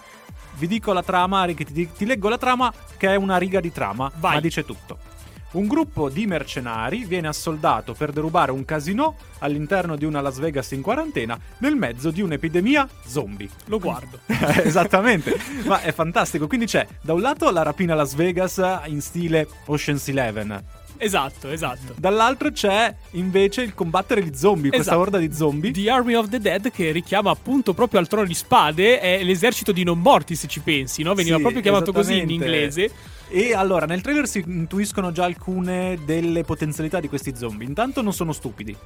Vi 0.54 0.66
dico 0.66 0.92
la 0.92 1.02
trama, 1.02 1.44
Ricky, 1.44 1.64
ti, 1.64 1.92
ti 1.92 2.06
leggo 2.06 2.28
la 2.28 2.38
trama 2.38 2.72
che 2.96 3.08
è 3.08 3.16
una 3.16 3.36
riga 3.36 3.60
di 3.60 3.70
trama, 3.70 4.10
Vai. 4.16 4.34
ma 4.34 4.40
dice 4.40 4.64
tutto. 4.64 5.14
Un 5.52 5.68
gruppo 5.68 6.10
di 6.10 6.26
mercenari 6.26 7.04
viene 7.04 7.28
assoldato 7.28 7.94
per 7.94 8.12
derubare 8.12 8.50
un 8.50 8.64
casino 8.64 9.16
all'interno 9.38 9.96
di 9.96 10.04
una 10.04 10.20
Las 10.20 10.38
Vegas 10.38 10.70
in 10.72 10.82
quarantena 10.82 11.38
nel 11.58 11.76
mezzo 11.76 12.10
di 12.10 12.20
un'epidemia 12.20 12.86
zombie. 13.06 13.48
lo 13.66 13.78
guardo. 13.78 14.20
Esattamente, 14.26 15.34
ma 15.64 15.80
è 15.80 15.92
fantastico. 15.92 16.46
Quindi 16.46 16.66
c'è 16.66 16.86
da 17.00 17.14
un 17.14 17.20
lato 17.20 17.50
la 17.50 17.62
rapina 17.62 17.94
Las 17.94 18.14
Vegas 18.14 18.60
in 18.86 19.00
stile 19.00 19.48
Ocean's 19.66 20.08
Eleven, 20.08 20.62
esatto, 20.98 21.50
esatto. 21.50 21.94
dall'altro 21.98 22.50
c'è 22.50 22.94
invece 23.12 23.62
il 23.62 23.74
combattere 23.74 24.22
gli 24.22 24.34
zombie, 24.34 24.70
questa 24.70 24.92
Esatto. 24.92 25.00
orda 25.06 25.18
di 25.18 25.32
zombie. 25.32 25.70
The 25.72 25.90
Army 25.90 26.14
of 26.14 26.28
the 26.28 26.38
Dead 26.40 26.70
che 26.70 26.90
richiama 26.90 27.30
appunto 27.30 27.74
proprio 27.74 28.00
al 28.00 28.08
trono 28.08 28.26
di 28.26 28.34
spade 28.34 29.00
è 29.00 29.22
l'esercito 29.22 29.72
di 29.72 29.84
non 29.84 30.00
morti 30.00 30.34
se 30.34 30.46
ci 30.48 30.60
pensi, 30.60 31.02
no? 31.02 31.14
Veniva 31.14 31.36
Sì, 31.36 31.42
proprio 31.42 31.62
chiamato 31.62 31.92
così 31.92 32.18
in 32.18 32.30
inglese. 32.30 32.90
E 33.28 33.54
allora, 33.54 33.86
nel 33.86 34.02
trailer 34.02 34.28
si 34.28 34.42
intuiscono 34.46 35.10
già 35.10 35.24
alcune 35.24 35.98
delle 36.04 36.44
potenzialità 36.44 37.00
di 37.00 37.08
questi 37.08 37.34
zombie. 37.36 37.66
Intanto 37.66 38.00
non 38.00 38.12
sono 38.12 38.32
stupidi. 38.32 38.76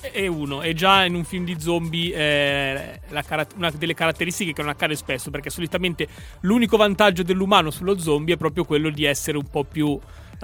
E 0.00 0.26
uno, 0.26 0.62
e 0.62 0.74
già 0.74 1.04
in 1.04 1.14
un 1.14 1.22
film 1.24 1.44
di 1.44 1.56
zombie 1.60 2.12
eh, 2.12 3.00
cara- 3.24 3.46
una 3.56 3.70
delle 3.70 3.94
caratteristiche 3.94 4.52
che 4.52 4.60
non 4.62 4.70
accade 4.70 4.96
spesso, 4.96 5.30
perché 5.30 5.48
solitamente 5.50 6.08
l'unico 6.40 6.76
vantaggio 6.76 7.22
dell'umano 7.22 7.70
sullo 7.70 7.96
zombie 7.98 8.34
è 8.34 8.36
proprio 8.36 8.64
quello 8.64 8.90
di 8.90 9.04
essere 9.04 9.36
un 9.36 9.46
po' 9.48 9.62
più, 9.62 9.96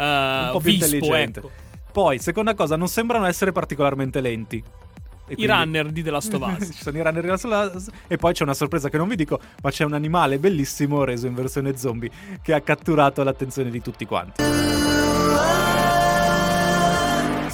un 0.02 0.48
po' 0.52 0.60
più 0.60 0.70
vispo, 0.72 0.84
intelligente. 0.94 1.38
ecco. 1.40 1.50
Poi, 1.92 2.18
seconda 2.18 2.54
cosa, 2.54 2.76
non 2.76 2.88
sembrano 2.88 3.26
essere 3.26 3.52
particolarmente 3.52 4.20
lenti. 4.20 4.56
E 4.56 5.32
I 5.32 5.34
quindi- 5.34 5.46
runner 5.52 5.90
di 5.90 6.02
The 6.02 6.10
Last 6.10 6.32
of 6.34 6.40
Us. 6.58 6.66
ci 6.72 6.82
sono 6.82 6.96
i 6.98 7.02
runner 7.02 7.20
di 7.22 7.28
Last 7.28 7.44
of 7.44 7.74
Us 7.74 7.88
e 8.06 8.16
poi 8.16 8.32
c'è 8.32 8.44
una 8.44 8.54
sorpresa 8.54 8.88
che 8.88 8.96
non 8.96 9.08
vi 9.08 9.16
dico, 9.16 9.38
ma 9.62 9.70
c'è 9.70 9.84
un 9.84 9.92
animale 9.94 10.38
bellissimo 10.38 11.04
reso 11.04 11.26
in 11.26 11.34
versione 11.34 11.76
zombie 11.76 12.10
che 12.40 12.54
ha 12.54 12.60
catturato 12.60 13.22
l'attenzione 13.22 13.70
di 13.70 13.82
tutti 13.82 14.06
quanti. 14.06 14.42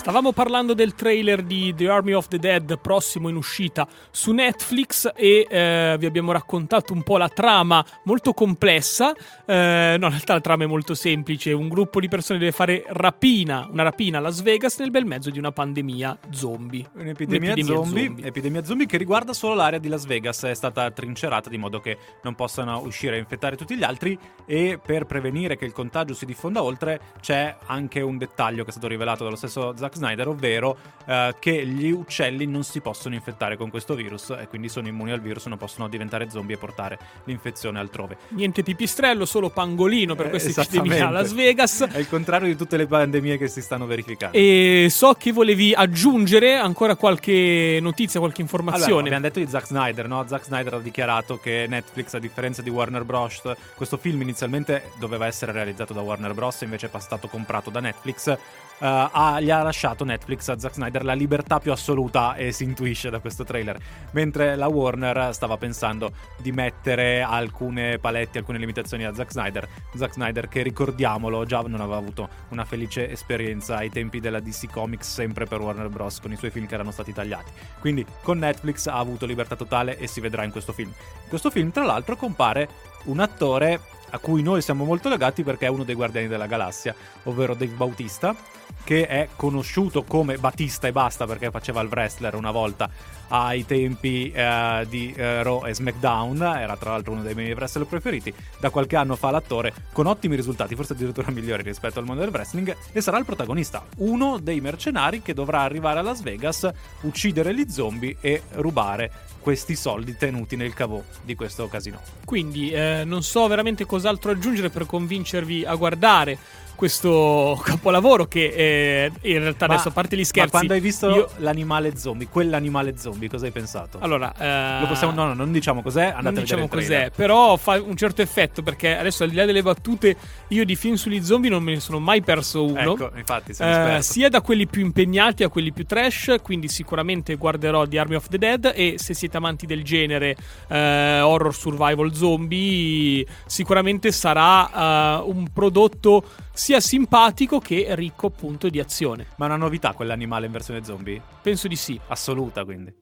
Stavamo 0.04 0.32
parlando 0.32 0.74
del 0.74 0.94
trailer 0.94 1.42
di 1.42 1.74
The 1.74 1.88
Army 1.88 2.12
of 2.12 2.28
the 2.28 2.38
Dead 2.38 2.78
prossimo 2.78 3.30
in 3.30 3.36
uscita 3.36 3.88
su 4.10 4.32
Netflix 4.32 5.10
e 5.16 5.46
eh, 5.48 5.96
vi 5.98 6.04
abbiamo 6.04 6.30
raccontato 6.30 6.92
un 6.92 7.02
po' 7.02 7.16
la 7.16 7.30
trama 7.30 7.82
molto 8.02 8.34
complessa. 8.34 9.14
Eh, 9.46 9.96
no, 9.98 10.04
in 10.04 10.10
realtà 10.10 10.34
la 10.34 10.42
trama 10.42 10.64
è 10.64 10.66
molto 10.66 10.94
semplice. 10.94 11.52
Un 11.52 11.68
gruppo 11.70 12.00
di 12.00 12.08
persone 12.08 12.38
deve 12.38 12.52
fare 12.52 12.84
rapina, 12.86 13.66
una 13.70 13.82
rapina 13.82 14.18
a 14.18 14.20
Las 14.20 14.42
Vegas 14.42 14.78
nel 14.78 14.90
bel 14.90 15.06
mezzo 15.06 15.30
di 15.30 15.38
una 15.38 15.52
pandemia 15.52 16.18
zombie. 16.28 16.86
Un'epidemia, 16.92 17.54
Un'epidemia 17.54 17.64
zombie, 17.64 18.04
zombie. 18.04 18.26
epidemia 18.26 18.62
zombie 18.62 18.86
che 18.86 18.98
riguarda 18.98 19.32
solo 19.32 19.54
l'area 19.54 19.78
di 19.78 19.88
Las 19.88 20.04
Vegas, 20.04 20.42
è 20.42 20.52
stata 20.52 20.90
trincerata 20.90 21.48
di 21.48 21.56
modo 21.56 21.80
che 21.80 21.96
non 22.24 22.34
possano 22.34 22.78
uscire 22.84 23.16
a 23.16 23.18
infettare 23.18 23.56
tutti 23.56 23.74
gli 23.74 23.82
altri 23.82 24.18
e 24.44 24.78
per 24.84 25.06
prevenire 25.06 25.56
che 25.56 25.64
il 25.64 25.72
contagio 25.72 26.12
si 26.12 26.26
diffonda 26.26 26.62
oltre 26.62 27.00
c'è 27.22 27.56
anche 27.64 28.02
un 28.02 28.18
dettaglio 28.18 28.64
che 28.64 28.68
è 28.68 28.72
stato 28.72 28.88
rivelato 28.88 29.24
dallo 29.24 29.36
stesso 29.36 29.74
Zack 29.74 29.92
Snyder, 29.94 30.28
ovvero 30.28 30.76
eh, 31.06 31.34
che 31.38 31.66
gli 31.66 31.90
uccelli 31.90 32.46
non 32.46 32.64
si 32.64 32.80
possono 32.80 33.14
infettare 33.14 33.56
con 33.56 33.70
questo 33.70 33.94
virus 33.94 34.30
e 34.30 34.46
quindi 34.48 34.68
sono 34.68 34.88
immuni 34.88 35.12
al 35.12 35.20
virus, 35.20 35.46
non 35.46 35.58
possono 35.58 35.88
diventare 35.88 36.30
zombie 36.30 36.56
e 36.56 36.58
portare 36.58 36.98
l'infezione 37.24 37.78
altrove. 37.78 38.16
Niente 38.28 38.62
pipistrello, 38.62 39.24
solo 39.24 39.50
pangolino 39.50 40.14
per 40.14 40.26
Eh, 40.26 40.30
questa 40.30 40.62
epidemia 40.62 41.08
a 41.08 41.10
Las 41.10 41.32
Vegas. 41.32 41.82
È 41.84 41.98
il 41.98 42.08
contrario 42.08 42.48
di 42.48 42.56
tutte 42.56 42.76
le 42.76 42.86
pandemie 42.86 43.36
che 43.38 43.48
si 43.48 43.60
stanno 43.60 43.86
verificando. 43.86 44.36
E 44.36 44.88
so 44.90 45.14
che 45.14 45.32
volevi 45.32 45.72
aggiungere 45.74 46.56
ancora 46.56 46.96
qualche 46.96 47.78
notizia, 47.80 48.20
qualche 48.20 48.42
Allora, 48.42 48.62
informazione. 48.62 49.06
abbiamo 49.06 49.20
detto 49.20 49.38
di 49.38 49.46
Zack 49.48 49.66
Snyder, 49.66 50.08
no? 50.08 50.24
Zack 50.26 50.44
Snyder 50.44 50.74
ha 50.74 50.78
dichiarato 50.78 51.38
che 51.38 51.66
Netflix, 51.68 52.14
a 52.14 52.18
differenza 52.18 52.62
di 52.62 52.70
Warner 52.70 53.04
Bros., 53.04 53.42
questo 53.74 53.96
film 53.96 54.22
inizialmente 54.22 54.90
doveva 54.98 55.26
essere 55.26 55.52
realizzato 55.52 55.92
da 55.92 56.00
Warner 56.00 56.34
Bros., 56.34 56.62
invece 56.62 56.90
è 56.92 57.00
stato 57.00 57.28
comprato 57.28 57.70
da 57.70 57.80
Netflix. 57.80 58.36
Eh, 58.78 59.08
ha- 59.12 59.40
gli 59.40 59.50
ha 59.50 59.62
lasciato 59.62 60.04
Netflix 60.04 60.48
a 60.48 60.58
Zack 60.58 60.74
Snyder 60.74 61.04
la 61.04 61.14
libertà 61.14 61.60
più 61.60 61.72
assoluta 61.72 62.34
e 62.34 62.52
si 62.52 62.64
intuisce 62.64 63.10
da 63.10 63.20
questo 63.20 63.44
trailer. 63.44 63.78
Mentre 64.12 64.56
la 64.56 64.68
Warner 64.68 65.32
stava 65.32 65.56
pensando 65.56 66.12
di 66.38 66.52
mettere 66.52 67.22
alcune 67.22 67.98
paletti, 67.98 68.38
alcune 68.38 68.58
limitazioni 68.58 69.04
a 69.04 69.14
Zack 69.14 69.30
Snyder. 69.30 69.68
Zack 69.94 70.14
Snyder, 70.14 70.48
che 70.48 70.62
ricordiamolo, 70.62 71.44
già 71.44 71.60
non 71.60 71.80
aveva 71.80 71.96
avuto 71.96 72.28
una 72.48 72.64
felice 72.64 73.10
esperienza 73.10 73.76
ai 73.76 73.90
tempi 73.90 74.20
della 74.20 74.40
DC 74.40 74.70
Comics, 74.70 75.12
sempre 75.12 75.46
per 75.46 75.60
Warner 75.60 75.88
Bros., 75.88 76.20
con 76.20 76.32
i 76.32 76.36
suoi 76.36 76.50
film 76.50 76.66
che 76.66 76.74
erano 76.74 76.90
stati 76.90 77.12
tagliati. 77.12 77.50
Quindi 77.78 78.04
con 78.22 78.38
Netflix 78.38 78.86
ha 78.86 78.98
avuto 78.98 79.26
libertà 79.26 79.56
totale 79.56 79.98
e 79.98 80.06
si 80.06 80.20
vedrà 80.20 80.44
in 80.44 80.50
questo 80.50 80.72
film. 80.72 80.88
In 80.88 81.28
questo 81.28 81.50
film, 81.50 81.70
tra 81.70 81.84
l'altro, 81.84 82.16
compare 82.16 82.68
un 83.04 83.20
attore 83.20 83.80
a 84.10 84.18
cui 84.18 84.42
noi 84.42 84.62
siamo 84.62 84.84
molto 84.84 85.08
legati 85.08 85.42
perché 85.42 85.66
è 85.66 85.68
uno 85.68 85.84
dei 85.84 85.94
Guardiani 85.94 86.28
della 86.28 86.46
Galassia, 86.46 86.94
ovvero 87.24 87.54
Dave 87.54 87.74
Bautista, 87.74 88.34
che 88.82 89.06
è 89.06 89.28
conosciuto 89.36 90.02
come 90.04 90.38
Batista 90.38 90.86
e 90.86 90.92
basta 90.92 91.26
perché 91.26 91.50
faceva 91.50 91.80
il 91.80 91.88
wrestler 91.88 92.34
una 92.34 92.50
volta 92.50 92.90
ai 93.28 93.64
tempi 93.64 94.30
eh, 94.30 94.86
di 94.88 95.12
eh, 95.16 95.42
Raw 95.42 95.66
e 95.66 95.74
SmackDown, 95.74 96.42
era 96.42 96.76
tra 96.76 96.90
l'altro 96.90 97.12
uno 97.12 97.22
dei 97.22 97.34
miei 97.34 97.52
wrestler 97.52 97.86
preferiti, 97.86 98.32
da 98.58 98.70
qualche 98.70 98.96
anno 98.96 99.16
fa 99.16 99.30
l'attore 99.30 99.72
con 99.92 100.06
ottimi 100.06 100.36
risultati, 100.36 100.74
forse 100.74 100.92
addirittura 100.92 101.30
migliori 101.30 101.62
rispetto 101.62 101.98
al 101.98 102.04
mondo 102.04 102.22
del 102.22 102.30
wrestling, 102.30 102.76
e 102.92 103.00
sarà 103.00 103.18
il 103.18 103.24
protagonista, 103.24 103.84
uno 103.98 104.38
dei 104.38 104.60
mercenari 104.60 105.22
che 105.22 105.34
dovrà 105.34 105.62
arrivare 105.62 106.00
a 106.00 106.02
Las 106.02 106.22
Vegas, 106.22 106.68
uccidere 107.02 107.54
gli 107.54 107.68
zombie 107.68 108.16
e 108.20 108.42
rubare 108.52 109.10
questi 109.40 109.76
soldi 109.76 110.16
tenuti 110.16 110.56
nel 110.56 110.72
cavò 110.72 111.02
di 111.22 111.34
questo 111.34 111.68
casino. 111.68 112.00
Quindi 112.24 112.70
eh, 112.70 113.02
non 113.04 113.22
so 113.22 113.46
veramente 113.46 113.84
cos'altro 113.84 114.30
aggiungere 114.30 114.70
per 114.70 114.86
convincervi 114.86 115.66
a 115.66 115.74
guardare 115.74 116.38
questo 116.74 117.60
capolavoro 117.64 118.26
che 118.26 118.46
eh, 118.46 119.12
in 119.32 119.38
realtà 119.38 119.66
Ma- 119.66 119.74
adesso 119.74 119.88
a 119.88 119.92
parte 119.92 120.16
gli 120.16 120.20
Ma 120.20 120.24
scherzi 120.26 120.50
quando 120.50 120.72
hai 120.74 120.80
visto 120.80 121.08
io- 121.10 121.30
l'animale 121.38 121.96
zombie, 121.96 122.28
quell'animale 122.28 122.96
zombie, 122.98 123.28
cosa 123.28 123.46
hai 123.46 123.52
pensato? 123.52 123.98
allora 124.00 124.32
eh, 124.36 124.80
Lo 124.80 124.86
possiamo, 124.86 125.12
no, 125.14 125.26
no, 125.26 125.34
non 125.34 125.52
diciamo 125.52 125.82
cos'è, 125.82 126.04
andate 126.06 126.22
non 126.22 126.36
a 126.38 126.40
diciamo 126.40 126.68
cos'è, 126.68 127.10
però 127.14 127.56
fa 127.56 127.80
un 127.80 127.96
certo 127.96 128.22
effetto 128.22 128.62
perché 128.62 128.96
adesso 128.96 129.24
al 129.24 129.30
di 129.30 129.36
là 129.36 129.44
delle 129.44 129.62
battute 129.62 130.16
io 130.48 130.64
di 130.64 130.76
film 130.76 130.94
sugli 130.94 131.22
zombie 131.22 131.50
non 131.50 131.62
me 131.62 131.72
ne 131.74 131.80
sono 131.80 131.98
mai 131.98 132.22
perso 132.22 132.64
uno. 132.64 132.92
Ecco, 132.94 133.10
infatti, 133.16 133.52
Eh, 133.58 133.98
sia 134.02 134.28
da 134.28 134.40
quelli 134.40 134.66
più 134.66 134.82
impegnati 134.82 135.42
a 135.44 135.48
quelli 135.48 135.72
più 135.72 135.86
trash, 135.86 136.36
quindi 136.42 136.68
sicuramente 136.68 137.34
guarderò 137.36 137.86
The 137.86 137.98
Army 137.98 138.14
of 138.16 138.28
the 138.28 138.38
Dead 138.38 138.72
e 138.74 138.94
se 138.98 139.14
siete 139.14 139.36
amanti 139.36 139.66
del 139.66 139.82
genere 139.84 140.36
eh, 140.68 141.20
horror 141.20 141.54
survival 141.54 142.14
zombie, 142.14 143.24
sicuramente 143.46 144.12
sarà 144.12 145.18
eh, 145.20 145.22
un 145.26 145.48
prodotto 145.52 146.24
sia 146.52 146.73
simpatico 146.80 147.58
che 147.58 147.86
ricco 147.90 148.26
appunto 148.26 148.68
di 148.68 148.80
azione. 148.80 149.28
Ma 149.36 149.46
è 149.46 149.48
una 149.48 149.58
novità 149.58 149.92
quell'animale 149.92 150.46
in 150.46 150.52
versione 150.52 150.84
zombie? 150.84 151.20
Penso 151.42 151.68
di 151.68 151.76
sì. 151.76 151.98
Assoluta, 152.08 152.64
quindi. 152.64 152.94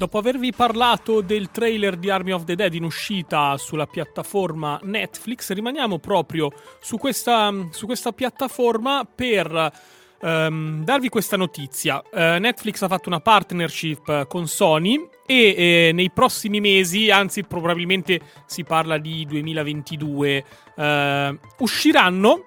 Dopo 0.00 0.16
avervi 0.16 0.50
parlato 0.52 1.20
del 1.20 1.50
trailer 1.50 1.96
di 1.96 2.08
Army 2.08 2.30
of 2.30 2.44
the 2.44 2.54
Dead 2.54 2.72
in 2.72 2.84
uscita 2.84 3.58
sulla 3.58 3.86
piattaforma 3.86 4.80
Netflix, 4.84 5.52
rimaniamo 5.52 5.98
proprio 5.98 6.50
su 6.80 6.96
questa, 6.96 7.52
su 7.70 7.84
questa 7.84 8.10
piattaforma 8.12 9.04
per 9.04 9.72
ehm, 10.20 10.84
darvi 10.84 11.08
questa 11.08 11.36
notizia. 11.36 12.02
Eh, 12.12 12.38
Netflix 12.38 12.82
ha 12.82 12.88
fatto 12.88 13.08
una 13.08 13.20
partnership 13.20 14.26
con 14.26 14.46
Sony 14.46 15.08
e 15.26 15.54
eh, 15.56 15.90
nei 15.92 16.10
prossimi 16.10 16.60
mesi, 16.60 17.10
anzi 17.10 17.44
probabilmente 17.44 18.20
si 18.46 18.64
parla 18.64 18.98
di 18.98 19.24
2022, 19.26 20.44
eh, 20.76 21.38
usciranno 21.58 22.44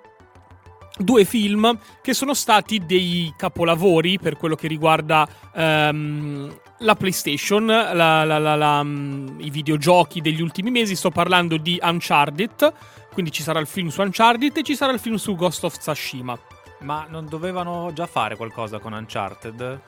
due 0.98 1.26
film 1.26 1.78
che 2.02 2.14
sono 2.14 2.34
stati 2.36 2.86
dei 2.86 3.34
capolavori 3.36 4.20
per 4.20 4.38
quello 4.38 4.56
che 4.56 4.68
riguarda 4.68 5.28
ehm, 5.56 6.60
la 6.80 6.96
PlayStation, 6.96 7.66
la- 7.66 8.24
la- 8.26 8.56
la- 8.56 8.84
mm, 8.84 9.40
i 9.40 9.50
videogiochi 9.50 10.22
degli 10.22 10.42
ultimi 10.42 10.70
mesi. 10.70 10.96
Sto 10.96 11.10
parlando 11.12 11.58
di 11.58 11.80
Uncharted, 11.82 12.74
quindi 13.14 13.32
ci 13.32 13.42
sarà 13.42 13.60
il 13.60 13.68
film 13.68 13.88
su 13.88 14.02
Uncharted 14.02 14.58
e 14.58 14.64
ci 14.64 14.76
sarà 14.76 14.92
il 14.92 15.00
film 15.00 15.16
su 15.16 15.36
Ghost 15.36 15.64
of 15.64 15.78
Tsushima. 15.78 16.38
Ma 16.84 17.06
non 17.10 17.28
dovevano 17.28 17.92
già 17.94 18.06
fare 18.06 18.36
qualcosa 18.36 18.80
con 18.80 18.94
Uncharted? 18.94 19.80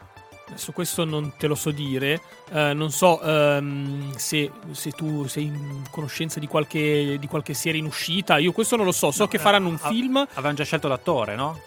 Adesso 0.47 0.71
questo 0.73 1.05
non 1.05 1.33
te 1.37 1.47
lo 1.47 1.55
so 1.55 1.71
dire, 1.71 2.21
eh, 2.51 2.73
non 2.73 2.91
so 2.91 3.19
ehm, 3.19 4.11
se, 4.15 4.51
se 4.71 4.91
tu 4.91 5.25
sei 5.27 5.45
in 5.45 5.81
conoscenza 5.89 6.39
di 6.39 6.45
qualche, 6.47 7.17
di 7.19 7.27
qualche 7.27 7.55
serie 7.55 7.79
in 7.79 7.87
uscita, 7.87 8.37
io 8.37 8.51
questo 8.51 8.75
non 8.75 8.85
lo 8.85 8.91
so, 8.91 9.09
so 9.09 9.27
che 9.27 9.39
faranno 9.39 9.69
un 9.69 9.79
Ah, 9.81 9.87
film 9.87 10.17
Avevano 10.17 10.53
già 10.53 10.63
scelto 10.63 10.87
l'attore, 10.87 11.35
no? 11.35 11.59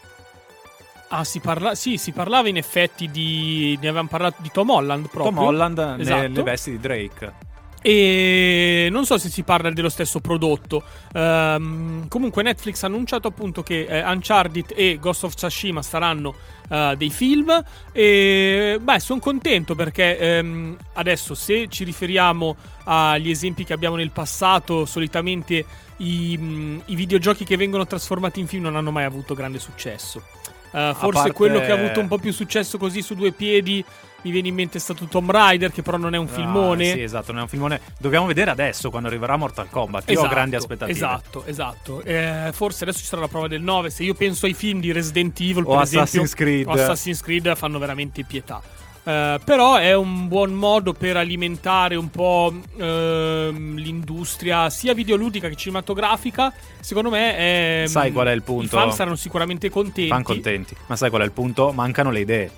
Ah, 1.09 1.25
si 1.25 1.41
parla- 1.41 1.75
sì, 1.75 1.97
si 1.97 2.13
parlava 2.13 2.49
in 2.49 2.57
effetti 2.57 3.11
di. 3.11 3.77
Ne 3.81 3.89
avevamo 3.89 4.09
parlato 4.09 4.43
di 4.43 4.51
Tom 4.53 4.71
Holland 4.71 5.09
proprio. 5.09 5.35
Tom 5.35 5.39
Holland 5.45 5.79
Esatto. 5.99 6.21
nelle 6.21 6.43
vesti 6.43 6.71
di 6.73 6.79
Drake. 6.79 7.33
E 7.81 8.89
non 8.91 9.07
so 9.07 9.19
se 9.19 9.29
si 9.29 9.43
parla 9.43 9.71
dello 9.71 9.89
stesso 9.89 10.21
prodotto. 10.21 10.83
Ehm, 11.13 12.09
comunque, 12.09 12.43
Netflix 12.43 12.83
ha 12.83 12.87
annunciato 12.87 13.29
appunto 13.29 13.63
che 13.63 13.87
eh, 13.87 14.03
Uncharted 14.03 14.73
e 14.75 14.99
Ghost 15.01 15.25
of 15.25 15.35
Tsushima 15.35 15.81
saranno 15.83 16.35
eh, 16.69 16.95
dei 16.97 17.11
film. 17.11 17.63
E 17.93 18.79
beh, 18.81 19.01
sono 19.01 19.21
contento 19.21 19.75
perché 19.75 20.19
ehm, 20.19 20.77
adesso, 20.95 21.35
se 21.35 21.69
ci 21.69 21.85
riferiamo 21.85 22.57
agli 22.85 23.31
esempi 23.31 23.65
che 23.65 23.73
abbiamo 23.73 23.97
nel 23.97 24.11
passato, 24.11 24.85
solitamente 24.85 25.65
i, 25.99 26.37
mh, 26.37 26.83
i 26.87 26.95
videogiochi 26.95 27.45
che 27.45 27.57
vengono 27.57 27.87
trasformati 27.87 28.41
in 28.41 28.49
film 28.49 28.65
non 28.65 28.77
hanno 28.77 28.91
mai 28.91 29.05
avuto 29.05 29.35
grande 29.35 29.59
successo. 29.59 30.23
Eh, 30.71 30.93
forse 30.95 31.21
parte- 31.21 31.33
quello 31.33 31.61
che 31.61 31.71
ha 31.71 31.75
avuto 31.75 32.01
un 32.01 32.09
po' 32.09 32.19
più 32.19 32.33
successo 32.33 32.77
così 32.77 33.03
su 33.03 33.15
due 33.15 33.33
piedi. 33.33 33.85
Mi 34.23 34.33
viene 34.33 34.49
in 34.49 34.55
mente 34.55 34.79
è 34.79 34.81
stato 34.81 35.05
Tomb 35.05 35.31
Raider, 35.31 35.71
che 35.71 35.83
però 35.83 35.97
non 35.97 36.13
è 36.13 36.19
un 36.19 36.27
filmone. 36.27 36.91
Ah, 36.91 36.95
sì, 36.95 37.03
esatto, 37.03 37.31
non 37.31 37.41
è 37.41 37.43
un 37.45 37.49
filmone. 37.49 37.81
Dobbiamo 37.99 38.27
vedere 38.27 38.51
adesso 38.51 38.91
quando 38.91 39.07
arriverà 39.09 39.37
Mortal 39.37 39.71
Kombat. 39.71 40.11
Io 40.11 40.23
ho 40.23 40.27
grandi 40.29 40.57
aspettative. 40.57 40.91
Esatto, 40.91 41.45
esatto. 41.47 42.03
Eh, 42.03 42.51
forse 42.53 42.83
adesso 42.83 42.99
ci 42.99 43.05
sarà 43.05 43.23
la 43.23 43.29
prova 43.29 43.47
del 43.47 43.63
9. 43.63 43.91
Se 43.91 44.03
io 44.03 44.15
penso 44.15 44.47
ai 44.47 44.55
film 44.55 44.81
di 44.81 44.91
Resident 44.91 45.39
Evil, 45.41 45.63
O 45.65 45.71
per 45.71 45.79
Assassin's 45.83 46.33
esempio, 46.33 46.35
Creed. 46.45 46.67
o 46.67 46.73
Assassin's 46.73 47.21
Creed 47.21 47.55
fanno 47.55 47.79
veramente 47.79 48.25
pietà. 48.25 48.61
Eh, 49.05 49.39
però 49.43 49.77
è 49.77 49.95
un 49.95 50.27
buon 50.29 50.53
modo 50.53 50.93
per 50.93 51.17
alimentare 51.17 51.95
un 51.95 52.11
po' 52.11 52.53
ehm, 52.77 53.77
l'industria 53.77 54.69
sia 54.69 54.95
videoludica 54.95 55.49
che 55.49 55.55
cinematografica. 55.55 56.53
Secondo 56.81 57.09
me 57.11 57.37
è. 57.37 57.85
Sai 57.87 58.13
qual 58.13 58.27
è 58.27 58.33
il 58.33 58.43
punto? 58.43 58.65
I 58.77 58.81
fan 58.81 58.93
saranno 58.93 59.17
sicuramente 59.17 59.71
contenti. 59.71 60.09
Fan 60.09 60.23
contenti. 60.25 60.77
Ma 60.89 60.97
sai 60.97 61.09
qual 61.09 61.23
è 61.23 61.25
il 61.25 61.33
punto? 61.33 61.73
Mancano 61.73 62.11
le 62.11 62.21
idee. 62.21 62.51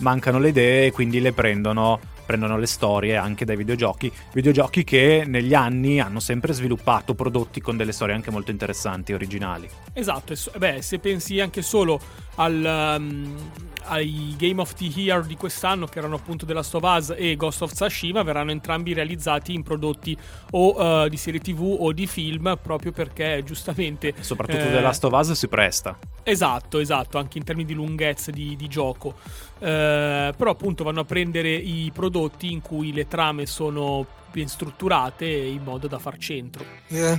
Mancano 0.00 0.38
le 0.38 0.48
idee 0.48 0.86
e 0.86 0.92
quindi 0.92 1.20
le 1.20 1.32
prendono, 1.32 2.00
prendono 2.26 2.58
le 2.58 2.66
storie 2.66 3.16
anche 3.16 3.44
dai 3.44 3.56
videogiochi. 3.56 4.10
Videogiochi 4.32 4.82
che 4.82 5.24
negli 5.26 5.54
anni 5.54 6.00
hanno 6.00 6.20
sempre 6.20 6.52
sviluppato 6.52 7.14
prodotti 7.14 7.60
con 7.60 7.76
delle 7.76 7.92
storie 7.92 8.14
anche 8.14 8.30
molto 8.30 8.50
interessanti, 8.50 9.12
originali. 9.12 9.68
Esatto, 9.92 10.32
e 10.32 10.58
beh, 10.58 10.80
se 10.82 10.98
pensi 10.98 11.38
anche 11.40 11.60
solo 11.62 12.00
al, 12.36 12.96
um, 12.98 13.36
ai 13.84 14.34
Game 14.36 14.60
of 14.60 14.74
the 14.74 14.84
Year 14.84 15.24
di 15.24 15.36
quest'anno, 15.36 15.86
che 15.86 15.98
erano 15.98 16.16
appunto 16.16 16.46
The 16.46 16.52
Last 16.52 16.74
of 16.74 16.82
Us 16.82 17.14
e 17.16 17.36
Ghost 17.36 17.62
of 17.62 17.72
Tsushima, 17.72 18.22
verranno 18.22 18.50
entrambi 18.50 18.92
realizzati 18.92 19.52
in 19.52 19.62
prodotti 19.62 20.16
o 20.52 21.02
uh, 21.02 21.08
di 21.08 21.16
serie 21.16 21.40
TV 21.40 21.76
o 21.78 21.92
di 21.92 22.06
film, 22.06 22.58
proprio 22.62 22.92
perché 22.92 23.42
giustamente. 23.44 24.14
Soprattutto 24.20 24.64
eh, 24.64 24.70
The 24.70 24.80
Last 24.80 25.04
of 25.04 25.12
Us 25.12 25.32
si 25.32 25.48
presta. 25.48 25.98
Esatto, 26.22 26.78
esatto, 26.78 27.18
anche 27.18 27.38
in 27.38 27.44
termini 27.44 27.66
di 27.66 27.74
lunghezza 27.74 28.30
di, 28.30 28.54
di 28.56 28.68
gioco. 28.68 29.14
Eh, 29.58 30.32
però 30.36 30.50
appunto 30.50 30.84
vanno 30.84 31.00
a 31.00 31.04
prendere 31.04 31.50
i 31.50 31.90
prodotti 31.92 32.52
in 32.52 32.60
cui 32.60 32.92
le 32.92 33.08
trame 33.08 33.46
sono 33.46 34.06
ben 34.30 34.46
strutturate 34.46 35.26
in 35.26 35.62
modo 35.62 35.88
da 35.88 35.98
far 35.98 36.16
centro. 36.18 36.64
Yeah. 36.88 37.18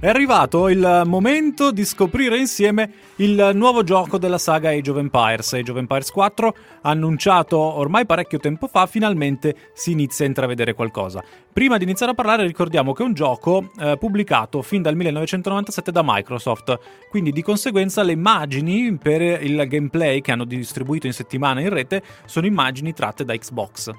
È 0.00 0.08
arrivato 0.08 0.70
il 0.70 1.02
momento 1.04 1.70
di 1.70 1.84
scoprire 1.84 2.38
insieme 2.38 2.90
il 3.16 3.50
nuovo 3.52 3.82
gioco 3.82 4.16
della 4.16 4.38
saga 4.38 4.70
Age 4.70 4.92
of 4.92 4.96
Empires. 4.96 5.52
Age 5.52 5.72
of 5.72 5.76
Empires 5.76 6.10
4, 6.10 6.54
annunciato 6.80 7.58
ormai 7.58 8.06
parecchio 8.06 8.38
tempo 8.38 8.66
fa, 8.66 8.86
finalmente 8.86 9.54
si 9.74 9.90
inizia 9.90 10.24
a 10.24 10.28
intravedere 10.28 10.72
qualcosa. 10.72 11.22
Prima 11.52 11.76
di 11.76 11.84
iniziare 11.84 12.12
a 12.12 12.14
parlare 12.14 12.46
ricordiamo 12.46 12.94
che 12.94 13.02
è 13.02 13.06
un 13.06 13.12
gioco 13.12 13.72
eh, 13.78 13.98
pubblicato 13.98 14.62
fin 14.62 14.80
dal 14.80 14.96
1997 14.96 15.92
da 15.92 16.00
Microsoft, 16.02 16.78
quindi 17.10 17.30
di 17.30 17.42
conseguenza 17.42 18.02
le 18.02 18.12
immagini 18.12 18.96
per 18.96 19.20
il 19.20 19.66
gameplay 19.68 20.22
che 20.22 20.32
hanno 20.32 20.46
distribuito 20.46 21.08
in 21.08 21.12
settimana 21.12 21.60
in 21.60 21.68
rete 21.68 22.02
sono 22.24 22.46
immagini 22.46 22.94
tratte 22.94 23.26
da 23.26 23.36
Xbox 23.36 23.92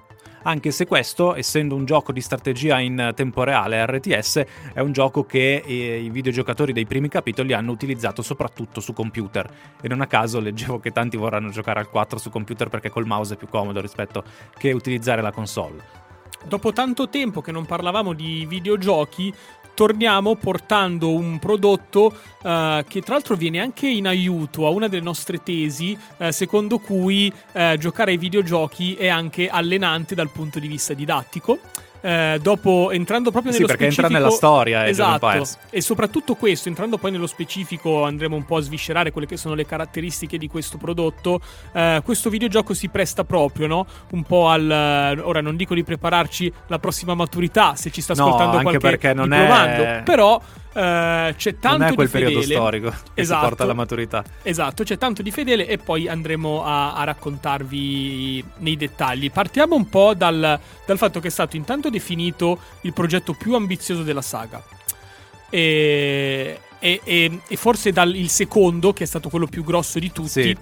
anche 0.44 0.72
se 0.72 0.86
questo, 0.86 1.36
essendo 1.36 1.76
un 1.76 1.86
gioco 1.86 2.12
di 2.12 2.22
strategia 2.22 2.80
in 2.80 3.12
tempo 3.16 3.44
reale 3.44 3.86
RTS, 3.86 4.46
è 4.74 4.80
un 4.80 4.92
gioco 4.92 5.26
che 5.26 5.64
eh, 5.66 6.00
i 6.00 6.10
videogiocatori 6.10 6.74
dei 6.74 6.86
primi 6.86 7.10
capitoli 7.10 7.54
hanno 7.54 7.72
utilizzato 7.72 8.22
soprattutto 8.22 8.80
su 8.80 8.94
computer. 8.94 9.50
E 9.82 9.88
non 9.88 10.02
a 10.02 10.08
caso 10.08 10.40
leggevo 10.40 10.80
che 10.80 10.92
tanti 10.92 11.18
vorranno 11.18 11.50
giocare 11.50 11.80
al 11.80 11.90
4 11.90 12.18
su 12.18 12.30
computer 12.30 12.70
perché 12.70 12.90
col 12.90 13.06
mouse 13.06 13.36
è 13.36 13.38
più 13.38 13.48
comodo 13.48 13.82
rispetto 13.82 14.24
che 14.58 14.72
utilizzare 14.72 15.22
la 15.22 15.32
console. 15.32 16.00
Dopo 16.44 16.74
tanto 16.74 17.08
tempo 17.08 17.42
che 17.42 17.52
non 17.52 17.66
parlavamo 17.66 18.14
di 18.14 18.46
videogiochi, 18.48 19.32
torniamo 19.82 20.36
portando 20.36 21.12
un 21.12 21.40
prodotto 21.40 22.14
uh, 22.44 22.84
che 22.88 23.02
tra 23.02 23.16
l'altro 23.16 23.36
viene 23.36 23.60
anche 23.60 23.88
in 23.88 24.06
aiuto 24.06 24.68
a 24.68 24.70
una 24.70 24.88
delle 24.88 25.02
nostre 25.02 25.42
tesi, 25.42 25.98
uh, 26.18 26.30
secondo 26.30 26.78
cui 26.78 27.34
uh, 27.54 27.76
giocare 27.78 28.12
ai 28.12 28.18
videogiochi 28.18 28.94
è 28.94 29.08
anche 29.08 29.48
allenante 29.48 30.14
dal 30.14 30.30
punto 30.30 30.60
di 30.60 30.68
vista 30.68 30.94
didattico 30.94 31.58
eh, 32.02 32.40
dopo 32.42 32.90
entrando 32.92 33.32
proprio 33.32 33.52
nello 33.52 33.68
sì, 33.68 33.72
perché 33.72 33.92
specifico, 33.92 34.08
entra 34.08 34.20
nella 34.20 34.36
storia 34.36 34.88
esatto, 34.88 35.48
e 35.70 35.82
soprattutto 35.82 36.36
questo 36.36 36.68
entrando 36.68 36.98
poi 36.98 37.12
nello 37.12 37.28
specifico 37.28 38.04
andremo 38.04 38.36
un 38.36 38.46
po' 38.46 38.58
a 38.58 38.62
sviscerare 38.62 39.12
quelle 39.12 39.28
che 39.28 39.38
sono 39.38 39.54
le 39.54 39.66
caratteristiche 39.66 40.38
di 40.38 40.48
questo 40.48 40.78
prodotto. 40.78 41.40
Eh, 41.74 42.02
questo 42.04 42.30
videogioco 42.30 42.74
si 42.74 42.90
presta 42.90 43.24
proprio 43.24 43.68
no? 43.68 43.86
un 44.12 44.24
po' 44.24 44.50
al 44.50 45.22
ora 45.24 45.42
non 45.42 45.56
dico 45.56 45.74
di 45.74 45.84
prepararci 45.84 46.52
la 46.68 46.80
prossima 46.80 47.14
maturità 47.14 47.76
se 47.76 47.92
ci 47.92 48.02
sta 48.02 48.14
ascoltando 48.14 48.58
no, 48.58 48.62
qualche 48.62 48.80
perché 48.80 49.14
non 49.14 49.34
è... 49.34 50.02
però 50.04 50.42
Uh, 50.74 51.36
c'è 51.36 51.60
tanto 51.60 51.78
non 51.80 51.88
è 51.88 51.94
quel 51.96 52.08
di 52.08 52.14
periodo 52.14 52.40
fedele. 52.40 52.54
storico 52.54 52.90
che 53.14 53.22
esatto, 53.22 53.42
si 53.42 53.48
porta 53.48 53.64
alla 53.64 53.74
maturità. 53.74 54.24
Esatto, 54.42 54.84
c'è 54.84 54.98
tanto 54.98 55.22
di 55.22 55.30
fedele 55.30 55.68
e 55.68 55.78
poi 55.78 56.08
andremo 56.08 56.64
a, 56.64 56.94
a 56.94 57.04
raccontarvi 57.04 58.44
nei 58.60 58.78
dettagli. 58.78 59.30
Partiamo 59.32 59.76
un 59.76 59.90
po' 59.90 60.14
dal, 60.14 60.60
dal, 60.86 60.98
fatto 60.98 61.20
che 61.20 61.28
è 61.28 61.32
stato 61.32 61.58
intanto 61.58 61.90
definito 61.90 62.58
il 62.82 62.94
progetto 62.94 63.34
più 63.34 63.54
ambizioso 63.56 64.04
della 64.04 64.22
saga. 64.22 64.64
E, 65.50 66.60
e, 66.80 67.02
e, 67.04 67.40
e 67.46 67.56
forse 67.58 67.92
dal, 67.92 68.16
il 68.16 68.30
secondo, 68.30 68.94
che 68.94 69.04
è 69.04 69.08
stato 69.08 69.28
quello 69.28 69.48
più 69.48 69.66
grosso 69.66 70.00
di 70.00 70.12
tutti. 70.14 70.30
Sì 70.30 70.58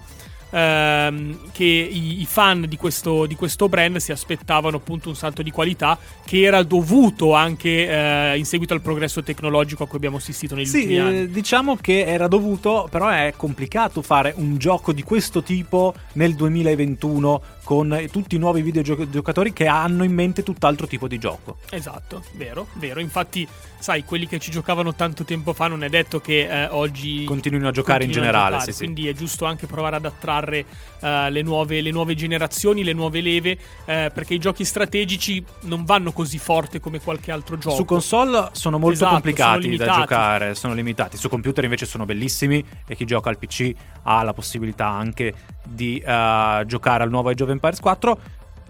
ehm, 0.50 1.50
che 1.52 1.64
i, 1.64 2.20
i 2.20 2.26
fan 2.26 2.66
di 2.68 2.76
questo, 2.76 3.26
di 3.26 3.34
questo, 3.34 3.68
brand 3.68 3.96
si 3.96 4.12
aspettavano 4.12 4.76
appunto 4.76 5.08
un 5.08 5.16
salto 5.16 5.42
di 5.42 5.50
qualità 5.50 5.98
che 6.24 6.42
era 6.42 6.62
dovuto 6.62 7.34
anche 7.34 7.88
eh, 7.88 8.38
in 8.38 8.44
seguito 8.44 8.74
al 8.74 8.80
progresso 8.80 9.22
tecnologico 9.22 9.84
a 9.84 9.86
cui 9.86 9.96
abbiamo 9.96 10.16
assistito 10.16 10.54
negli 10.54 10.66
sì, 10.66 10.78
ultimi 10.78 10.98
anni. 10.98 11.18
Eh, 11.20 11.30
diciamo 11.30 11.76
che 11.76 12.04
era 12.04 12.28
dovuto, 12.28 12.88
però 12.90 13.08
è 13.08 13.32
complicato 13.36 14.02
fare 14.02 14.34
un 14.36 14.56
gioco 14.58 14.92
di 14.92 15.02
questo 15.02 15.42
tipo 15.42 15.94
nel 16.14 16.34
2021 16.34 17.42
con 17.70 18.08
tutti 18.10 18.34
i 18.34 18.38
nuovi 18.40 18.62
videogiocatori 18.62 19.52
che 19.52 19.68
hanno 19.68 20.02
in 20.02 20.12
mente 20.12 20.42
tutt'altro 20.42 20.88
tipo 20.88 21.06
di 21.06 21.18
gioco. 21.18 21.58
Esatto, 21.70 22.24
vero, 22.32 22.66
vero. 22.72 22.98
Infatti, 22.98 23.46
sai, 23.78 24.02
quelli 24.02 24.26
che 24.26 24.40
ci 24.40 24.50
giocavano 24.50 24.92
tanto 24.96 25.22
tempo 25.22 25.52
fa 25.52 25.68
non 25.68 25.84
è 25.84 25.88
detto 25.88 26.18
che 26.20 26.48
eh, 26.48 26.66
oggi 26.66 27.22
continuino 27.22 27.68
a 27.68 27.70
giocare 27.70 28.02
in 28.02 28.10
generale. 28.10 28.56
Giocare, 28.56 28.72
sì, 28.72 28.78
quindi 28.78 29.06
è 29.06 29.12
giusto 29.12 29.44
anche 29.44 29.68
provare 29.68 29.94
ad 29.94 30.04
attrarre 30.04 30.64
uh, 30.98 31.30
le, 31.30 31.42
nuove, 31.42 31.80
le, 31.80 31.92
nuove, 31.92 32.16
generazioni, 32.16 32.82
le 32.82 32.92
nuove 32.92 33.20
leve, 33.20 33.52
uh, 33.52 33.84
perché 33.84 34.34
i 34.34 34.40
giochi 34.40 34.64
strategici 34.64 35.40
non 35.60 35.84
vanno 35.84 36.10
così 36.10 36.38
forte 36.38 36.80
come 36.80 36.98
qualche 36.98 37.30
altro 37.30 37.56
gioco. 37.56 37.76
Su 37.76 37.84
console 37.84 38.48
sono 38.50 38.78
molto 38.78 38.94
esatto, 38.94 39.12
complicati 39.12 39.76
sono 39.76 39.76
da 39.76 39.92
giocare, 39.92 40.54
sono 40.56 40.74
limitati. 40.74 41.16
Su 41.16 41.28
computer 41.28 41.62
invece 41.62 41.86
sono 41.86 42.04
bellissimi 42.04 42.64
e 42.84 42.96
chi 42.96 43.04
gioca 43.04 43.28
al 43.28 43.38
PC 43.38 43.72
ha 44.02 44.24
la 44.24 44.32
possibilità 44.32 44.88
anche 44.88 45.58
di 45.64 46.02
uh, 46.04 46.64
giocare 46.64 47.02
al 47.02 47.10
nuovo 47.10 47.28
Age 47.28 47.42
of 47.42 47.50
Empires 47.50 47.80
4 47.80 48.18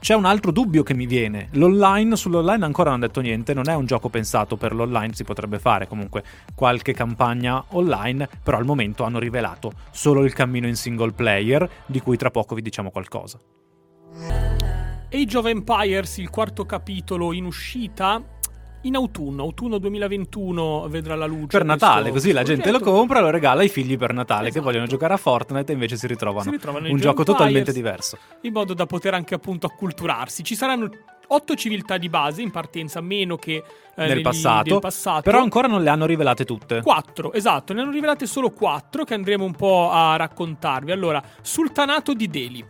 c'è 0.00 0.14
un 0.14 0.24
altro 0.24 0.50
dubbio 0.50 0.82
che 0.82 0.94
mi 0.94 1.04
viene. 1.04 1.48
L'online, 1.52 2.16
sull'online 2.16 2.64
ancora 2.64 2.90
non 2.90 2.98
hanno 2.98 3.06
detto 3.06 3.20
niente, 3.20 3.52
non 3.52 3.68
è 3.68 3.74
un 3.74 3.84
gioco 3.84 4.08
pensato 4.08 4.56
per 4.56 4.74
l'online, 4.74 5.12
si 5.12 5.24
potrebbe 5.24 5.58
fare 5.58 5.86
comunque 5.86 6.24
qualche 6.54 6.94
campagna 6.94 7.62
online, 7.68 8.26
però 8.42 8.56
al 8.56 8.64
momento 8.64 9.04
hanno 9.04 9.18
rivelato 9.18 9.72
solo 9.90 10.24
il 10.24 10.32
cammino 10.32 10.66
in 10.66 10.74
single 10.74 11.12
player, 11.12 11.68
di 11.84 12.00
cui 12.00 12.16
tra 12.16 12.30
poco 12.30 12.54
vi 12.54 12.62
diciamo 12.62 12.90
qualcosa. 12.90 13.38
Age 15.12 15.36
of 15.36 15.46
Empires, 15.46 16.16
il 16.16 16.30
quarto 16.30 16.64
capitolo 16.64 17.32
in 17.32 17.44
uscita, 17.44 18.22
in 18.82 18.94
autunno, 18.94 19.42
autunno 19.42 19.78
2021 19.78 20.86
vedrà 20.88 21.14
la 21.14 21.26
luce. 21.26 21.58
Per 21.58 21.64
Natale, 21.64 22.10
così 22.10 22.32
la 22.32 22.42
gente 22.42 22.70
lo 22.70 22.80
compra 22.80 23.18
e 23.18 23.22
lo 23.22 23.30
regala 23.30 23.60
ai 23.60 23.68
figli 23.68 23.96
per 23.96 24.12
Natale 24.12 24.48
esatto. 24.48 24.58
che 24.58 24.64
vogliono 24.64 24.86
giocare 24.86 25.14
a 25.14 25.16
Fortnite 25.16 25.70
e 25.70 25.74
invece 25.74 25.96
si 25.96 26.06
ritrovano, 26.06 26.44
si 26.44 26.50
ritrovano 26.50 26.88
un 26.88 26.96
gioco 26.96 27.20
Empires, 27.20 27.36
totalmente 27.36 27.72
diverso. 27.72 28.18
In 28.42 28.52
modo 28.52 28.74
da 28.74 28.86
poter 28.86 29.14
anche 29.14 29.34
appunto 29.34 29.66
acculturarsi. 29.66 30.42
Ci 30.42 30.54
saranno 30.54 30.90
otto 31.32 31.54
civiltà 31.54 31.98
di 31.98 32.08
base 32.08 32.42
in 32.42 32.50
partenza, 32.50 33.00
meno 33.00 33.36
che 33.36 33.54
eh, 33.54 33.62
nel, 33.96 34.08
negli, 34.08 34.22
passato, 34.22 34.70
nel 34.70 34.80
passato. 34.80 35.22
Però 35.22 35.40
ancora 35.40 35.68
non 35.68 35.82
le 35.82 35.90
hanno 35.90 36.06
rivelate 36.06 36.44
tutte. 36.44 36.80
Quattro, 36.80 37.32
esatto, 37.32 37.72
ne 37.72 37.82
hanno 37.82 37.90
rivelate 37.90 38.26
solo 38.26 38.50
quattro 38.50 39.04
che 39.04 39.14
andremo 39.14 39.44
un 39.44 39.54
po' 39.54 39.90
a 39.90 40.16
raccontarvi. 40.16 40.90
Allora, 40.90 41.22
Sultanato 41.42 42.14
di 42.14 42.28
Delhi 42.28 42.64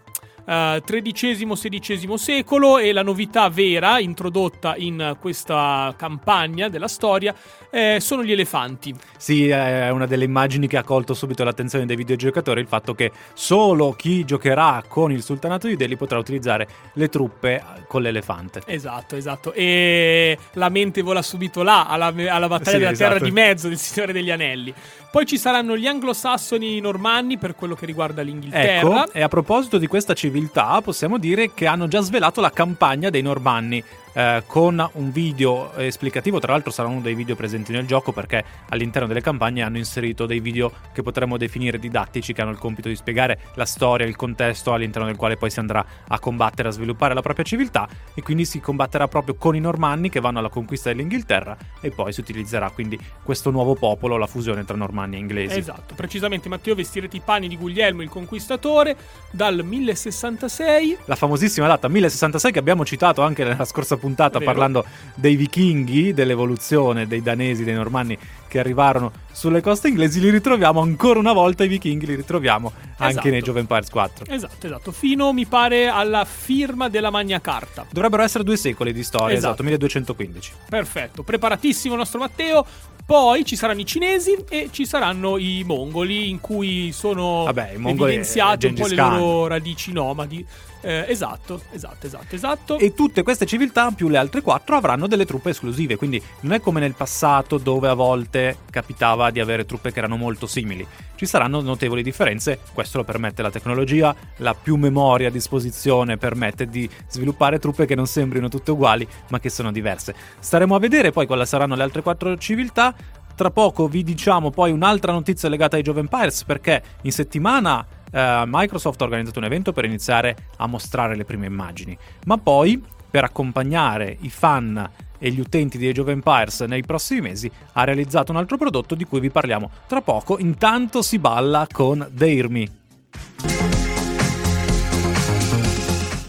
XIII-XVI 0.50 2.12
eh, 2.12 2.18
secolo 2.18 2.78
e 2.78 2.92
la 2.92 3.02
novità 3.02 3.48
vera 3.48 4.00
introdotta 4.00 4.74
in 4.76 5.16
questa 5.20 5.94
campagna 5.96 6.68
della 6.68 6.88
storia 6.88 7.32
eh, 7.70 7.98
sono 8.00 8.24
gli 8.24 8.32
elefanti. 8.32 8.94
Sì, 9.16 9.48
è 9.48 9.90
una 9.90 10.06
delle 10.06 10.24
immagini 10.24 10.66
che 10.66 10.76
ha 10.76 10.82
colto 10.82 11.14
subito 11.14 11.44
l'attenzione 11.44 11.86
dei 11.86 11.94
videogiocatori, 11.94 12.60
il 12.60 12.66
fatto 12.66 12.94
che 12.94 13.12
solo 13.32 13.92
chi 13.92 14.24
giocherà 14.24 14.82
con 14.88 15.12
il 15.12 15.22
Sultanato 15.22 15.68
di 15.68 15.76
Delhi 15.76 15.96
potrà 15.96 16.18
utilizzare 16.18 16.66
le 16.94 17.08
truppe 17.08 17.62
con 17.86 18.02
l'elefante. 18.02 18.62
Esatto, 18.66 19.14
esatto. 19.14 19.52
E 19.52 20.36
la 20.54 20.68
mente 20.68 21.02
vola 21.02 21.22
subito 21.22 21.62
là, 21.62 21.86
alla, 21.86 22.06
alla 22.06 22.48
battaglia 22.48 22.70
sì, 22.70 22.78
della 22.78 22.90
esatto. 22.90 23.12
Terra 23.12 23.24
di 23.24 23.30
Mezzo 23.30 23.68
del 23.68 23.78
Signore 23.78 24.12
degli 24.12 24.30
Anelli. 24.30 24.74
Poi 25.10 25.26
ci 25.26 25.38
saranno 25.38 25.76
gli 25.76 25.88
anglosassoni 25.88 26.78
normanni 26.78 27.36
per 27.36 27.56
quello 27.56 27.74
che 27.74 27.84
riguarda 27.84 28.22
l'Inghilterra. 28.22 29.04
Ecco, 29.04 29.12
e 29.12 29.22
a 29.22 29.28
proposito 29.28 29.76
di 29.78 29.88
questa 29.88 30.14
civiltà, 30.14 30.39
possiamo 30.82 31.18
dire 31.18 31.52
che 31.52 31.66
hanno 31.66 31.88
già 31.88 32.00
svelato 32.00 32.40
la 32.40 32.50
campagna 32.50 33.10
dei 33.10 33.22
normanni 33.22 33.82
eh, 34.12 34.42
con 34.46 34.90
un 34.94 35.12
video 35.12 35.72
esplicativo, 35.74 36.38
tra 36.38 36.52
l'altro 36.52 36.70
sarà 36.70 36.88
uno 36.88 37.00
dei 37.00 37.14
video 37.14 37.36
presenti 37.36 37.72
nel 37.72 37.86
gioco 37.86 38.12
perché 38.12 38.44
all'interno 38.70 39.06
delle 39.06 39.20
campagne 39.20 39.62
hanno 39.62 39.78
inserito 39.78 40.26
dei 40.26 40.40
video 40.40 40.72
che 40.92 41.02
potremmo 41.02 41.36
definire 41.36 41.78
didattici, 41.78 42.32
che 42.32 42.42
hanno 42.42 42.50
il 42.50 42.58
compito 42.58 42.88
di 42.88 42.96
spiegare 42.96 43.38
la 43.54 43.64
storia, 43.64 44.06
il 44.06 44.16
contesto 44.16 44.72
all'interno 44.72 45.06
del 45.06 45.16
quale 45.16 45.36
poi 45.36 45.50
si 45.50 45.60
andrà 45.60 45.84
a 46.08 46.18
combattere, 46.18 46.68
a 46.68 46.72
sviluppare 46.72 47.14
la 47.14 47.22
propria 47.22 47.44
civiltà 47.44 47.88
e 48.14 48.22
quindi 48.22 48.44
si 48.44 48.60
combatterà 48.60 49.08
proprio 49.08 49.34
con 49.36 49.54
i 49.54 49.60
normanni 49.60 50.08
che 50.08 50.20
vanno 50.20 50.38
alla 50.38 50.48
conquista 50.48 50.90
dell'Inghilterra 50.90 51.56
e 51.80 51.90
poi 51.90 52.12
si 52.12 52.20
utilizzerà 52.20 52.70
quindi 52.70 52.98
questo 53.22 53.50
nuovo 53.50 53.74
popolo, 53.74 54.16
la 54.16 54.26
fusione 54.26 54.64
tra 54.64 54.76
normanni 54.76 55.16
e 55.16 55.18
inglesi. 55.18 55.58
Esatto, 55.58 55.94
precisamente 55.94 56.48
Matteo 56.48 56.74
vestirete 56.74 57.16
i 57.16 57.22
panni 57.24 57.48
di 57.48 57.56
Guglielmo 57.56 58.02
il 58.02 58.08
Conquistatore 58.08 58.96
dal 59.30 59.64
1066. 59.64 60.98
La 61.04 61.16
famosissima 61.16 61.66
data 61.66 61.88
1066 61.88 62.52
che 62.52 62.58
abbiamo 62.58 62.84
citato 62.84 63.22
anche 63.22 63.44
nella 63.44 63.64
scorsa 63.64 63.96
puntata 64.00 64.40
parlando 64.40 64.84
dei 65.14 65.36
vichinghi, 65.36 66.12
dell'evoluzione 66.12 67.06
dei 67.06 67.22
danesi, 67.22 67.62
dei 67.62 67.74
normanni 67.74 68.18
che 68.48 68.58
arrivarono 68.58 69.12
sulle 69.30 69.60
coste 69.60 69.86
inglesi, 69.86 70.18
li 70.18 70.28
ritroviamo 70.28 70.80
ancora 70.80 71.20
una 71.20 71.32
volta 71.32 71.62
i 71.62 71.68
vichinghi, 71.68 72.04
li 72.04 72.16
ritroviamo 72.16 72.72
anche 72.96 73.12
esatto. 73.12 73.28
nei 73.28 73.42
Jove 73.42 73.60
Empires 73.60 73.88
4. 73.90 74.24
Esatto, 74.28 74.66
esatto, 74.66 74.92
fino 74.92 75.32
mi 75.32 75.46
pare 75.46 75.86
alla 75.86 76.24
firma 76.24 76.88
della 76.88 77.10
Magna 77.10 77.40
Carta. 77.40 77.86
Dovrebbero 77.88 78.24
essere 78.24 78.42
due 78.42 78.56
secoli 78.56 78.92
di 78.92 79.04
storia, 79.04 79.36
esatto, 79.36 79.62
esatto 79.62 79.62
1215. 79.62 80.52
Perfetto, 80.68 81.22
preparatissimo 81.22 81.94
il 81.94 82.00
nostro 82.00 82.18
Matteo. 82.18 82.66
Poi 83.06 83.44
ci 83.44 83.56
saranno 83.56 83.80
i 83.80 83.86
cinesi 83.86 84.36
e 84.48 84.68
ci 84.70 84.86
saranno 84.86 85.36
i 85.36 85.64
mongoli, 85.64 86.28
in 86.28 86.40
cui 86.40 86.92
sono 86.92 87.44
Vabbè, 87.44 87.74
evidenziate 87.74 88.68
un 88.68 88.74
po' 88.74 88.86
le 88.86 88.94
loro 88.94 89.46
radici 89.48 89.92
nomadi. 89.92 90.46
Eh, 90.82 91.04
esatto, 91.08 91.60
esatto, 91.72 92.06
esatto, 92.06 92.34
esatto. 92.34 92.78
E 92.78 92.94
tutte 92.94 93.22
queste 93.22 93.44
civiltà, 93.44 93.90
più 93.90 94.08
le 94.08 94.16
altre 94.16 94.40
quattro, 94.40 94.76
avranno 94.76 95.06
delle 95.06 95.26
truppe 95.26 95.50
esclusive. 95.50 95.96
Quindi 95.96 96.22
non 96.40 96.52
è 96.52 96.60
come 96.60 96.80
nel 96.80 96.94
passato 96.94 97.58
dove 97.58 97.88
a 97.88 97.94
volte 97.94 98.58
capitava 98.70 99.30
di 99.30 99.40
avere 99.40 99.66
truppe 99.66 99.92
che 99.92 99.98
erano 99.98 100.16
molto 100.16 100.46
simili. 100.46 100.86
Ci 101.16 101.26
saranno 101.26 101.60
notevoli 101.60 102.02
differenze. 102.02 102.60
Questo 102.72 102.98
lo 102.98 103.04
permette 103.04 103.42
la 103.42 103.50
tecnologia. 103.50 104.14
La 104.38 104.54
più 104.54 104.76
memoria 104.76 105.28
a 105.28 105.30
disposizione 105.30 106.16
permette 106.16 106.66
di 106.66 106.88
sviluppare 107.08 107.58
truppe 107.58 107.84
che 107.84 107.94
non 107.94 108.06
sembrino 108.06 108.48
tutte 108.48 108.70
uguali, 108.70 109.06
ma 109.28 109.38
che 109.38 109.50
sono 109.50 109.70
diverse. 109.70 110.14
Staremo 110.38 110.74
a 110.74 110.78
vedere 110.78 111.12
poi 111.12 111.26
quali 111.26 111.44
saranno 111.44 111.74
le 111.74 111.82
altre 111.82 112.02
quattro 112.02 112.36
civiltà. 112.38 112.94
Tra 113.34 113.50
poco 113.50 113.88
vi 113.88 114.02
diciamo 114.02 114.50
poi 114.50 114.70
un'altra 114.70 115.12
notizia 115.12 115.48
legata 115.48 115.76
ai 115.76 115.82
Jove 115.82 116.00
Empires 116.00 116.44
perché 116.44 116.82
in 117.02 117.12
settimana 117.12 117.86
eh, 118.10 118.42
Microsoft 118.46 119.00
ha 119.00 119.04
organizzato 119.04 119.38
un 119.38 119.44
evento 119.44 119.72
per 119.72 119.84
iniziare 119.84 120.36
a 120.56 120.66
mostrare 120.66 121.16
le 121.16 121.24
prime 121.24 121.46
immagini, 121.46 121.96
ma 122.26 122.38
poi 122.38 122.82
per 123.10 123.24
accompagnare 123.24 124.16
i 124.20 124.30
fan 124.30 124.88
e 125.18 125.30
gli 125.30 125.40
utenti 125.40 125.76
di 125.76 125.86
Age 125.86 126.00
of 126.00 126.08
Empires 126.08 126.60
nei 126.62 126.82
prossimi 126.82 127.20
mesi 127.20 127.50
ha 127.72 127.84
realizzato 127.84 128.32
un 128.32 128.38
altro 128.38 128.56
prodotto 128.56 128.94
di 128.94 129.04
cui 129.04 129.20
vi 129.20 129.30
parliamo 129.30 129.70
tra 129.86 130.00
poco. 130.00 130.38
Intanto 130.38 131.02
si 131.02 131.18
balla 131.18 131.66
con 131.70 132.08
Dare 132.10 132.79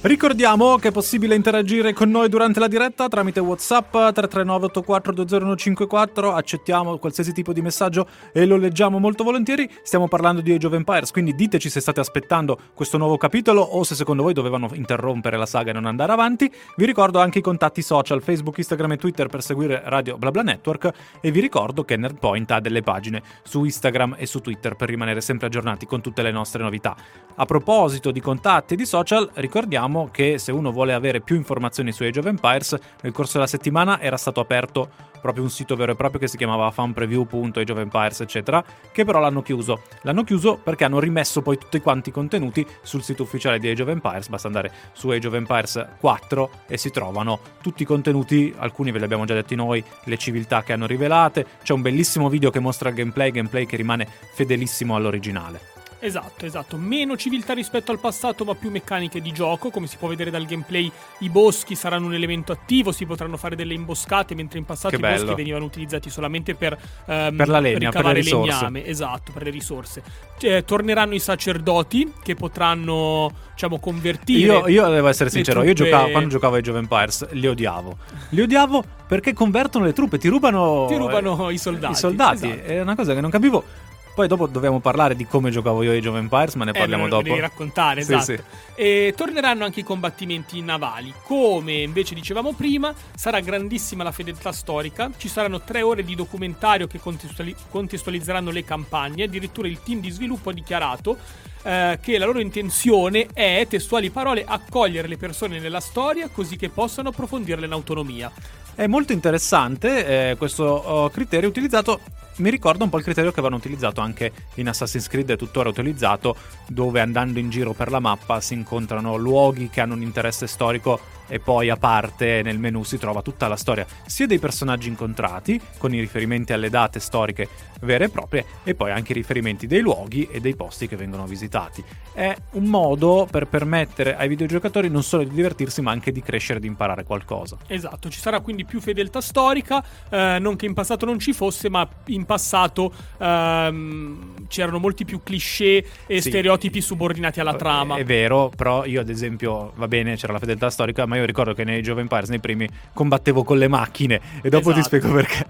Ricordiamo 0.03 0.77
che 0.77 0.87
è 0.87 0.91
possibile 0.91 1.35
interagire 1.35 1.93
con 1.93 2.09
noi 2.09 2.27
durante 2.27 2.59
la 2.59 2.67
diretta 2.67 3.07
tramite 3.07 3.39
WhatsApp 3.39 3.91
339 3.91 4.65
8420 4.65 6.25
accettiamo 6.25 6.97
qualsiasi 6.97 7.31
tipo 7.33 7.53
di 7.53 7.61
messaggio 7.61 8.07
e 8.33 8.47
lo 8.47 8.57
leggiamo 8.57 8.97
molto 8.97 9.23
volentieri. 9.23 9.69
Stiamo 9.83 10.07
parlando 10.07 10.41
di 10.41 10.53
Age 10.53 10.65
of 10.65 10.73
Empires, 10.73 11.11
quindi 11.11 11.35
diteci 11.35 11.69
se 11.69 11.79
state 11.81 11.99
aspettando 11.99 12.57
questo 12.73 12.97
nuovo 12.97 13.15
capitolo 13.17 13.61
o 13.61 13.83
se 13.83 13.93
secondo 13.93 14.23
voi 14.23 14.33
dovevano 14.33 14.71
interrompere 14.73 15.37
la 15.37 15.45
saga 15.45 15.69
e 15.69 15.73
non 15.73 15.85
andare 15.85 16.11
avanti. 16.11 16.51
Vi 16.75 16.85
ricordo 16.87 17.19
anche 17.19 17.37
i 17.37 17.43
contatti 17.43 17.83
social 17.83 18.23
Facebook, 18.23 18.57
Instagram 18.57 18.93
e 18.93 18.97
Twitter 18.97 19.27
per 19.27 19.43
seguire 19.43 19.83
Radio 19.85 20.17
BlaBla 20.17 20.41
Network 20.41 20.89
e 21.21 21.29
vi 21.29 21.41
ricordo 21.41 21.83
che 21.83 21.95
Nerdpoint 21.95 22.49
ha 22.49 22.59
delle 22.59 22.81
pagine 22.81 23.21
su 23.43 23.63
Instagram 23.63 24.15
e 24.17 24.25
su 24.25 24.39
Twitter 24.39 24.73
per 24.73 24.89
rimanere 24.89 25.21
sempre 25.21 25.45
aggiornati 25.45 25.85
con 25.85 26.01
tutte 26.01 26.23
le 26.23 26.31
nostre 26.31 26.63
novità. 26.63 26.95
A 27.35 27.45
proposito 27.45 28.09
di 28.09 28.19
contatti 28.19 28.73
e 28.73 28.77
di 28.77 28.85
social, 28.85 29.29
ricordiamo 29.35 29.89
che 30.11 30.37
se 30.37 30.51
uno 30.51 30.71
vuole 30.71 30.93
avere 30.93 31.21
più 31.21 31.35
informazioni 31.35 31.91
su 31.91 32.03
Age 32.03 32.19
of 32.19 32.25
Empires, 32.25 32.77
nel 33.01 33.11
corso 33.11 33.33
della 33.33 33.47
settimana 33.47 33.99
era 33.99 34.17
stato 34.17 34.39
aperto 34.39 34.89
proprio 35.21 35.43
un 35.43 35.49
sito 35.49 35.75
vero 35.75 35.91
e 35.91 35.95
proprio 35.95 36.19
che 36.19 36.27
si 36.27 36.35
chiamava 36.35 36.69
fanpreview.age 36.71 38.23
eccetera, 38.23 38.63
che 38.91 39.05
però 39.05 39.19
l'hanno 39.19 39.41
chiuso. 39.41 39.83
L'hanno 40.01 40.23
chiuso 40.23 40.57
perché 40.57 40.83
hanno 40.83 40.99
rimesso 40.99 41.41
poi 41.41 41.57
tutti 41.57 41.79
quanti 41.79 42.09
i 42.09 42.11
contenuti 42.11 42.65
sul 42.81 43.03
sito 43.03 43.23
ufficiale 43.23 43.59
di 43.59 43.69
Age 43.69 43.83
of 43.83 43.89
Empires, 43.89 44.27
basta 44.27 44.47
andare 44.47 44.71
su 44.93 45.09
Age 45.09 45.27
of 45.27 45.33
Empires 45.35 45.85
4 45.99 46.49
e 46.67 46.77
si 46.77 46.89
trovano 46.89 47.39
tutti 47.61 47.83
i 47.83 47.85
contenuti, 47.85 48.53
alcuni 48.57 48.91
ve 48.91 48.97
li 48.97 49.03
abbiamo 49.03 49.25
già 49.25 49.33
detti 49.33 49.55
noi, 49.55 49.83
le 50.05 50.17
civiltà 50.17 50.63
che 50.63 50.73
hanno 50.73 50.87
rivelate, 50.87 51.45
c'è 51.63 51.73
un 51.73 51.81
bellissimo 51.81 52.27
video 52.29 52.49
che 52.49 52.59
mostra 52.59 52.89
il 52.89 52.95
gameplay, 52.95 53.31
gameplay 53.31 53.65
che 53.65 53.75
rimane 53.75 54.07
fedelissimo 54.33 54.95
all'originale. 54.95 55.80
Esatto, 56.03 56.47
esatto. 56.47 56.77
Meno 56.77 57.15
civiltà 57.15 57.53
rispetto 57.53 57.91
al 57.91 57.99
passato, 57.99 58.43
ma 58.43 58.55
più 58.55 58.71
meccaniche 58.71 59.21
di 59.21 59.31
gioco. 59.31 59.69
Come 59.69 59.85
si 59.85 59.97
può 59.97 60.07
vedere 60.07 60.31
dal 60.31 60.45
gameplay, 60.45 60.91
i 61.19 61.29
boschi 61.29 61.75
saranno 61.75 62.07
un 62.07 62.15
elemento 62.15 62.51
attivo, 62.51 62.91
si 62.91 63.05
potranno 63.05 63.37
fare 63.37 63.55
delle 63.55 63.75
imboscate, 63.75 64.33
mentre 64.33 64.57
in 64.57 64.65
passato 64.65 64.95
i 64.95 64.99
boschi 64.99 65.35
venivano 65.35 65.63
utilizzati 65.63 66.09
solamente 66.09 66.55
per, 66.55 66.75
ehm, 67.05 67.35
Per 67.35 67.47
la 67.47 67.59
legna, 67.59 67.91
per 67.91 68.05
le 68.05 68.13
risorse. 68.13 68.51
legname. 68.51 68.85
Esatto, 68.85 69.31
per 69.31 69.43
le 69.43 69.51
risorse. 69.51 70.01
Cioè, 70.39 70.65
torneranno 70.65 71.13
i 71.13 71.19
sacerdoti 71.19 72.13
che 72.23 72.33
potranno, 72.33 73.31
diciamo, 73.53 73.79
convertire. 73.79 74.39
Io, 74.53 74.67
io 74.67 74.87
devo 74.89 75.07
essere 75.07 75.29
sincero, 75.29 75.61
io 75.63 75.73
truppe- 75.73 75.91
giocavo, 75.91 76.11
quando 76.11 76.29
giocavo 76.29 76.55
ai 76.55 76.63
of 76.67 76.75
Empires 76.75 77.29
li 77.33 77.45
odiavo. 77.45 77.97
Li 78.31 78.41
odiavo 78.41 78.83
perché 79.07 79.33
convertono 79.33 79.85
le 79.85 79.93
truppe, 79.93 80.17
ti 80.17 80.29
rubano, 80.29 80.85
Ti 80.87 80.95
rubano 80.95 81.49
i 81.49 81.57
soldati, 81.57 81.93
I 81.93 81.95
soldati, 81.95 82.47
esatto. 82.49 82.63
è 82.63 82.81
una 82.81 82.95
cosa 82.95 83.13
che 83.13 83.21
non 83.21 83.29
capivo. 83.29 83.63
Poi 84.13 84.27
dopo 84.27 84.45
dobbiamo 84.45 84.79
parlare 84.81 85.15
di 85.15 85.25
come 85.25 85.51
giocavo 85.51 85.83
io 85.83 85.91
ai 85.91 85.99
Age 85.99 86.09
of 86.09 86.15
Empires, 86.17 86.55
ma 86.55 86.65
ne 86.65 86.71
Eh, 86.71 86.77
parliamo 86.77 87.03
lo 87.03 87.09
dopo. 87.09 87.23
devi 87.23 87.39
raccontare, 87.39 88.03
Sì, 88.03 88.13
esatto. 88.13 88.23
sì. 88.25 88.39
E 88.75 89.13
torneranno 89.15 89.63
anche 89.63 89.79
i 89.79 89.83
combattimenti 89.83 90.61
navali. 90.61 91.13
Come 91.23 91.75
invece 91.75 92.13
dicevamo 92.13 92.51
prima, 92.53 92.93
sarà 93.15 93.39
grandissima 93.39 94.03
la 94.03 94.11
fedeltà 94.11 94.51
storica. 94.51 95.09
Ci 95.15 95.29
saranno 95.29 95.61
tre 95.61 95.81
ore 95.81 96.03
di 96.03 96.15
documentario 96.15 96.87
che 96.87 96.99
contestuali- 96.99 97.55
contestualizzeranno 97.69 98.51
le 98.51 98.65
campagne. 98.65 99.23
Addirittura 99.23 99.67
il 99.69 99.81
team 99.81 100.01
di 100.01 100.09
sviluppo 100.09 100.49
ha 100.49 100.53
dichiarato 100.53 101.17
eh, 101.63 101.97
che 102.01 102.17
la 102.17 102.25
loro 102.25 102.39
intenzione 102.41 103.27
è, 103.31 103.65
testuali 103.69 104.09
parole, 104.09 104.43
accogliere 104.45 105.07
le 105.07 105.17
persone 105.17 105.59
nella 105.59 105.79
storia 105.79 106.27
così 106.27 106.57
che 106.57 106.67
possano 106.69 107.09
approfondirle 107.09 107.65
in 107.65 107.71
autonomia. 107.71 108.29
È 108.75 108.87
molto 108.87 109.13
interessante 109.13 110.31
eh, 110.31 110.35
questo 110.37 110.63
oh, 110.63 111.09
criterio 111.09 111.47
utilizzato. 111.47 111.99
Mi 112.41 112.49
ricorda 112.49 112.83
un 112.83 112.89
po' 112.89 112.97
il 112.97 113.03
criterio 113.03 113.29
che 113.29 113.39
avevano 113.39 113.59
utilizzato 113.59 114.01
anche 114.01 114.31
in 114.55 114.67
Assassin's 114.67 115.07
Creed 115.07 115.29
e 115.29 115.37
tuttora 115.37 115.69
utilizzato, 115.69 116.35
dove 116.67 116.99
andando 116.99 117.37
in 117.37 117.51
giro 117.51 117.73
per 117.73 117.91
la 117.91 117.99
mappa 117.99 118.41
si 118.41 118.55
incontrano 118.55 119.15
luoghi 119.15 119.69
che 119.69 119.79
hanno 119.79 119.93
un 119.93 120.01
interesse 120.01 120.47
storico 120.47 121.19
e 121.27 121.39
poi 121.39 121.69
a 121.69 121.77
parte 121.77 122.41
nel 122.43 122.59
menu 122.59 122.83
si 122.83 122.97
trova 122.97 123.21
tutta 123.21 123.47
la 123.47 123.55
storia 123.55 123.85
sia 124.05 124.27
dei 124.27 124.37
personaggi 124.37 124.89
incontrati, 124.89 125.61
con 125.77 125.93
i 125.93 125.99
riferimenti 125.99 126.51
alle 126.51 126.69
date 126.69 126.99
storiche 126.99 127.47
vere 127.81 128.05
e 128.05 128.09
proprie, 128.09 128.45
e 128.63 128.75
poi 128.75 128.91
anche 128.91 129.13
i 129.13 129.15
riferimenti 129.15 129.65
dei 129.65 129.79
luoghi 129.79 130.27
e 130.29 130.41
dei 130.41 130.55
posti 130.55 130.87
che 130.87 130.97
vengono 130.97 131.25
visitati. 131.25 131.83
È 132.13 132.35
un 132.51 132.65
modo 132.65 133.27
per 133.31 133.47
permettere 133.47 134.15
ai 134.17 134.27
videogiocatori 134.27 134.89
non 134.89 135.03
solo 135.03 135.23
di 135.23 135.33
divertirsi, 135.33 135.81
ma 135.81 135.91
anche 135.91 136.11
di 136.11 136.21
crescere 136.21 136.59
e 136.59 136.61
di 136.61 136.67
imparare 136.67 137.05
qualcosa. 137.05 137.57
Esatto, 137.67 138.09
ci 138.09 138.19
sarà 138.19 138.41
quindi 138.41 138.65
più 138.65 138.81
fedeltà 138.81 139.21
storica, 139.21 139.83
eh, 140.09 140.37
non 140.39 140.57
che 140.57 140.65
in 140.65 140.73
passato 140.73 141.05
non 141.05 141.17
ci 141.17 141.31
fosse, 141.31 141.69
ma 141.69 141.87
in 142.07 142.25
passato 142.31 142.93
ehm, 143.17 144.47
c'erano 144.47 144.79
molti 144.79 145.03
più 145.03 145.21
cliché 145.21 145.85
e 146.07 146.21
Sì. 146.21 146.29
stereotipi 146.29 146.79
subordinati 146.79 147.41
alla 147.41 147.55
trama. 147.55 147.97
È 147.97 148.05
vero, 148.05 148.49
però 148.55 148.85
io 148.85 149.01
ad 149.01 149.09
esempio, 149.09 149.73
va 149.75 149.87
bene, 149.87 150.15
c'era 150.15 150.31
la 150.33 150.39
fedeltà 150.39 150.69
storica, 150.69 151.05
ma 151.05 151.17
io 151.17 151.25
ricordo 151.25 151.53
che 151.53 151.63
nei 151.65 151.85
of 151.89 151.97
Empires, 151.97 152.29
nei 152.29 152.39
primi, 152.39 152.69
combattevo 152.93 153.43
con 153.43 153.57
le 153.57 153.67
macchine 153.67 154.21
e 154.41 154.49
dopo 154.49 154.71
ti 154.71 154.79
Esatto. 154.79 154.97
spiego 154.97 155.13
perché. 155.13 155.45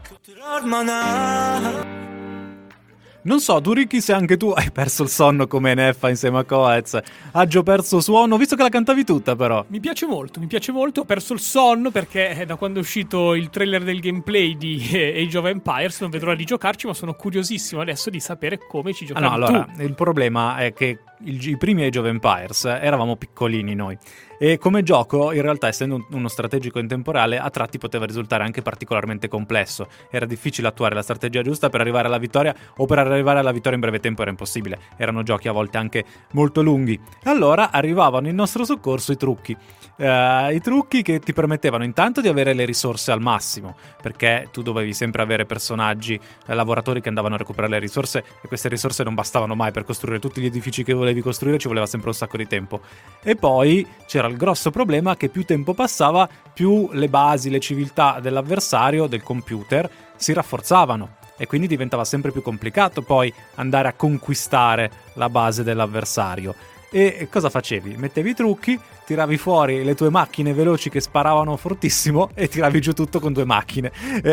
Non 3.23 3.39
so, 3.39 3.61
tu 3.61 3.73
Ricky, 3.73 4.01
se 4.01 4.13
anche 4.13 4.35
tu 4.35 4.49
hai 4.49 4.71
perso 4.71 5.03
il 5.03 5.09
sonno 5.09 5.45
come 5.45 5.75
Neffa 5.75 6.09
insieme 6.09 6.39
a 6.39 6.43
Coez. 6.43 6.99
Aggio 7.33 7.61
perso 7.61 7.99
suono, 8.01 8.35
visto 8.37 8.55
che 8.55 8.63
la 8.63 8.69
cantavi 8.69 9.03
tutta 9.03 9.35
però. 9.35 9.63
Mi 9.67 9.79
piace 9.79 10.07
molto, 10.07 10.39
mi 10.39 10.47
piace 10.47 10.71
molto. 10.71 11.01
Ho 11.01 11.05
perso 11.05 11.33
il 11.33 11.39
sonno 11.39 11.91
perché 11.91 12.29
eh, 12.31 12.45
da 12.47 12.55
quando 12.55 12.79
è 12.79 12.81
uscito 12.81 13.35
il 13.35 13.51
trailer 13.51 13.83
del 13.83 13.99
gameplay 13.99 14.57
di 14.57 14.89
eh, 14.91 15.21
Age 15.23 15.37
of 15.37 15.45
Empires 15.45 16.01
non 16.01 16.09
vedo 16.09 16.25
l'ora 16.25 16.35
di 16.37 16.45
giocarci, 16.45 16.87
ma 16.87 16.93
sono 16.95 17.13
curiosissimo 17.13 17.79
adesso 17.81 18.09
di 18.09 18.19
sapere 18.19 18.57
come 18.67 18.91
ci 18.93 19.03
Ah, 19.03 19.07
giocavi 19.07 19.25
no, 19.27 19.33
allora, 19.33 19.63
tu. 19.75 19.81
il 19.83 19.93
problema 19.93 20.57
è 20.57 20.73
che 20.73 20.97
il- 21.25 21.47
i 21.47 21.57
primi 21.57 21.83
Age 21.83 21.99
of 21.99 22.05
Empires 22.07 22.65
eh, 22.65 22.79
eravamo 22.81 23.17
piccolini 23.17 23.75
noi. 23.75 23.95
E 24.43 24.57
come 24.57 24.81
gioco, 24.81 25.31
in 25.33 25.43
realtà, 25.43 25.67
essendo 25.67 25.93
un- 25.93 26.05
uno 26.13 26.27
strategico 26.27 26.79
in 26.79 26.87
temporale, 26.87 27.37
a 27.37 27.47
tratti 27.51 27.77
poteva 27.77 28.07
risultare 28.07 28.43
anche 28.43 28.63
particolarmente 28.63 29.27
complesso. 29.27 29.87
Era 30.09 30.25
difficile 30.25 30.67
attuare 30.67 30.95
la 30.95 31.03
strategia 31.03 31.43
giusta 31.43 31.69
per 31.69 31.79
arrivare 31.79 32.07
alla 32.07 32.17
vittoria, 32.17 32.55
o 32.77 32.87
per 32.87 32.97
arrivare 32.97 33.37
alla 33.37 33.51
vittoria 33.51 33.75
in 33.75 33.81
breve 33.81 33.99
tempo 33.99 34.23
era 34.23 34.31
impossibile. 34.31 34.79
Erano 34.97 35.21
giochi 35.21 35.47
a 35.47 35.51
volte 35.51 35.77
anche 35.77 36.03
molto 36.31 36.63
lunghi. 36.63 36.99
Allora 37.25 37.69
arrivavano 37.69 38.29
in 38.29 38.33
nostro 38.33 38.65
soccorso 38.65 39.11
i 39.11 39.15
trucchi. 39.15 39.55
Eh, 39.95 40.55
I 40.55 40.59
trucchi 40.59 41.03
che 41.03 41.19
ti 41.19 41.33
permettevano 41.33 41.83
intanto 41.83 42.19
di 42.19 42.27
avere 42.27 42.53
le 42.53 42.65
risorse 42.65 43.11
al 43.11 43.21
massimo, 43.21 43.75
perché 44.01 44.47
tu 44.51 44.63
dovevi 44.63 44.93
sempre 44.93 45.21
avere 45.21 45.45
personaggi, 45.45 46.19
eh, 46.47 46.55
lavoratori 46.55 46.99
che 46.99 47.09
andavano 47.09 47.35
a 47.35 47.37
recuperare 47.37 47.73
le 47.73 47.79
risorse 47.79 48.23
e 48.41 48.47
queste 48.47 48.69
risorse 48.69 49.03
non 49.03 49.13
bastavano 49.13 49.53
mai 49.53 49.71
per 49.71 49.83
costruire 49.83 50.17
tutti 50.17 50.41
gli 50.41 50.45
edifici 50.45 50.83
che 50.83 50.93
volevi 50.93 51.21
costruire, 51.21 51.59
ci 51.59 51.67
voleva 51.67 51.85
sempre 51.85 52.09
un 52.09 52.15
sacco 52.15 52.37
di 52.37 52.47
tempo. 52.47 52.81
E 53.21 53.35
poi 53.35 53.85
c'era 54.07 54.29
il 54.31 54.37
grosso 54.37 54.71
problema 54.71 55.15
che 55.15 55.29
più 55.29 55.45
tempo 55.45 55.73
passava, 55.73 56.27
più 56.53 56.89
le 56.93 57.07
basi, 57.07 57.49
le 57.49 57.59
civiltà 57.59 58.19
dell'avversario, 58.19 59.07
del 59.07 59.21
computer, 59.21 59.89
si 60.15 60.33
rafforzavano. 60.33 61.17
E 61.37 61.47
quindi 61.47 61.67
diventava 61.67 62.05
sempre 62.05 62.31
più 62.31 62.41
complicato 62.41 63.01
poi 63.01 63.33
andare 63.55 63.87
a 63.87 63.93
conquistare 63.93 64.91
la 65.13 65.29
base 65.29 65.63
dell'avversario. 65.63 66.55
E 66.93 67.29
cosa 67.31 67.49
facevi? 67.49 67.95
Mettevi 67.95 68.31
i 68.31 68.35
trucchi, 68.35 68.77
tiravi 69.05 69.37
fuori 69.37 69.81
le 69.81 69.95
tue 69.95 70.09
macchine 70.09 70.51
veloci 70.53 70.89
che 70.89 70.99
sparavano 70.99 71.55
fortissimo 71.55 72.31
e 72.33 72.49
tiravi 72.49 72.81
giù 72.81 72.91
tutto 72.91 73.21
con 73.21 73.31
due 73.31 73.45
macchine. 73.45 73.93
Eh, 74.21 74.29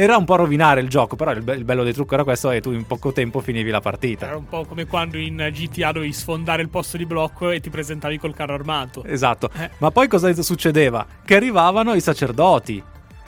era 0.00 0.16
un 0.16 0.24
po' 0.24 0.34
rovinare 0.34 0.80
il 0.80 0.88
gioco, 0.88 1.14
però 1.14 1.30
il, 1.30 1.42
be- 1.42 1.54
il 1.54 1.62
bello 1.62 1.84
dei 1.84 1.92
trucchi 1.92 2.14
era 2.14 2.24
questo 2.24 2.50
e 2.50 2.60
tu 2.60 2.72
in 2.72 2.88
poco 2.88 3.12
tempo 3.12 3.38
finivi 3.38 3.70
la 3.70 3.80
partita. 3.80 4.26
Era 4.26 4.36
un 4.36 4.48
po' 4.48 4.64
come 4.64 4.86
quando 4.86 5.16
in 5.16 5.36
GTA 5.52 5.92
dovevi 5.92 6.12
sfondare 6.12 6.60
il 6.60 6.70
posto 6.70 6.96
di 6.96 7.06
blocco 7.06 7.50
e 7.50 7.60
ti 7.60 7.70
presentavi 7.70 8.18
col 8.18 8.34
carro 8.34 8.54
armato. 8.54 9.04
Esatto. 9.04 9.48
Eh. 9.56 9.70
Ma 9.78 9.92
poi 9.92 10.08
cosa 10.08 10.32
succedeva? 10.42 11.06
Che 11.24 11.36
arrivavano 11.36 11.94
i 11.94 12.00
sacerdoti. 12.00 12.82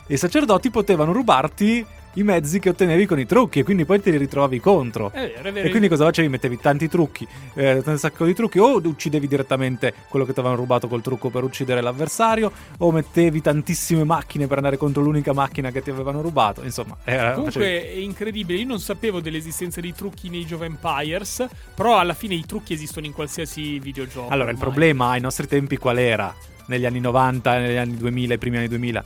I 0.08 0.16
sacerdoti 0.16 0.70
potevano 0.70 1.12
rubarti 1.12 1.86
i 2.14 2.22
mezzi 2.22 2.58
che 2.58 2.70
ottenevi 2.70 3.06
con 3.06 3.18
i 3.18 3.26
trucchi 3.26 3.60
e 3.60 3.62
quindi 3.64 3.84
poi 3.84 4.00
te 4.00 4.10
li 4.10 4.16
ritrovavi 4.16 4.60
contro. 4.60 5.10
È 5.10 5.20
vero, 5.20 5.48
è 5.48 5.52
vero. 5.52 5.66
E 5.66 5.70
quindi 5.70 5.88
cosa 5.88 6.04
facevi? 6.04 6.28
Mettevi 6.28 6.58
tanti 6.58 6.88
trucchi, 6.88 7.26
eh, 7.54 7.82
un 7.84 7.98
sacco 7.98 8.24
di 8.24 8.34
trucchi, 8.34 8.58
o 8.58 8.76
uccidevi 8.76 9.26
direttamente 9.26 9.94
quello 10.08 10.24
che 10.24 10.32
ti 10.32 10.40
avevano 10.40 10.60
rubato 10.60 10.88
col 10.88 11.02
trucco 11.02 11.30
per 11.30 11.42
uccidere 11.42 11.80
l'avversario, 11.80 12.52
o 12.78 12.90
mettevi 12.92 13.40
tantissime 13.40 14.04
macchine 14.04 14.46
per 14.46 14.58
andare 14.58 14.76
contro 14.76 15.02
l'unica 15.02 15.32
macchina 15.32 15.70
che 15.70 15.82
ti 15.82 15.90
avevano 15.90 16.20
rubato. 16.22 16.62
Insomma, 16.62 16.96
era, 17.04 17.32
Comunque 17.32 17.52
facevi- 17.52 17.98
è 17.98 18.02
incredibile, 18.02 18.58
io 18.58 18.66
non 18.66 18.80
sapevo 18.80 19.20
dell'esistenza 19.20 19.80
dei 19.80 19.92
trucchi 19.94 20.28
nei 20.28 20.44
Jove 20.44 20.66
Empires, 20.66 21.46
però 21.74 21.98
alla 21.98 22.14
fine 22.14 22.34
i 22.34 22.44
trucchi 22.46 22.72
esistono 22.72 23.06
in 23.06 23.12
qualsiasi 23.12 23.78
videogioco. 23.78 24.28
Allora, 24.28 24.50
il 24.50 24.56
ormai. 24.56 24.70
problema 24.70 25.10
ai 25.10 25.20
nostri 25.20 25.46
tempi 25.46 25.76
qual 25.76 25.98
era? 25.98 26.34
Negli 26.66 26.86
anni 26.86 27.00
90, 27.00 27.58
negli 27.58 27.76
anni 27.76 27.96
2000, 27.96 28.34
i 28.34 28.38
primi 28.38 28.56
anni 28.56 28.68
2000? 28.68 29.04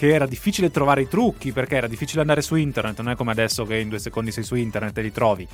Che 0.00 0.14
era 0.14 0.24
difficile 0.24 0.70
trovare 0.70 1.02
i 1.02 1.08
trucchi 1.08 1.52
perché 1.52 1.76
era 1.76 1.86
difficile 1.86 2.22
andare 2.22 2.40
su 2.40 2.54
internet, 2.54 3.00
non 3.00 3.12
è 3.12 3.16
come 3.16 3.32
adesso 3.32 3.66
che 3.66 3.76
in 3.76 3.90
due 3.90 3.98
secondi 3.98 4.32
sei 4.32 4.44
su 4.44 4.54
internet 4.54 4.96
e 4.96 5.02
li 5.02 5.12
trovi. 5.12 5.46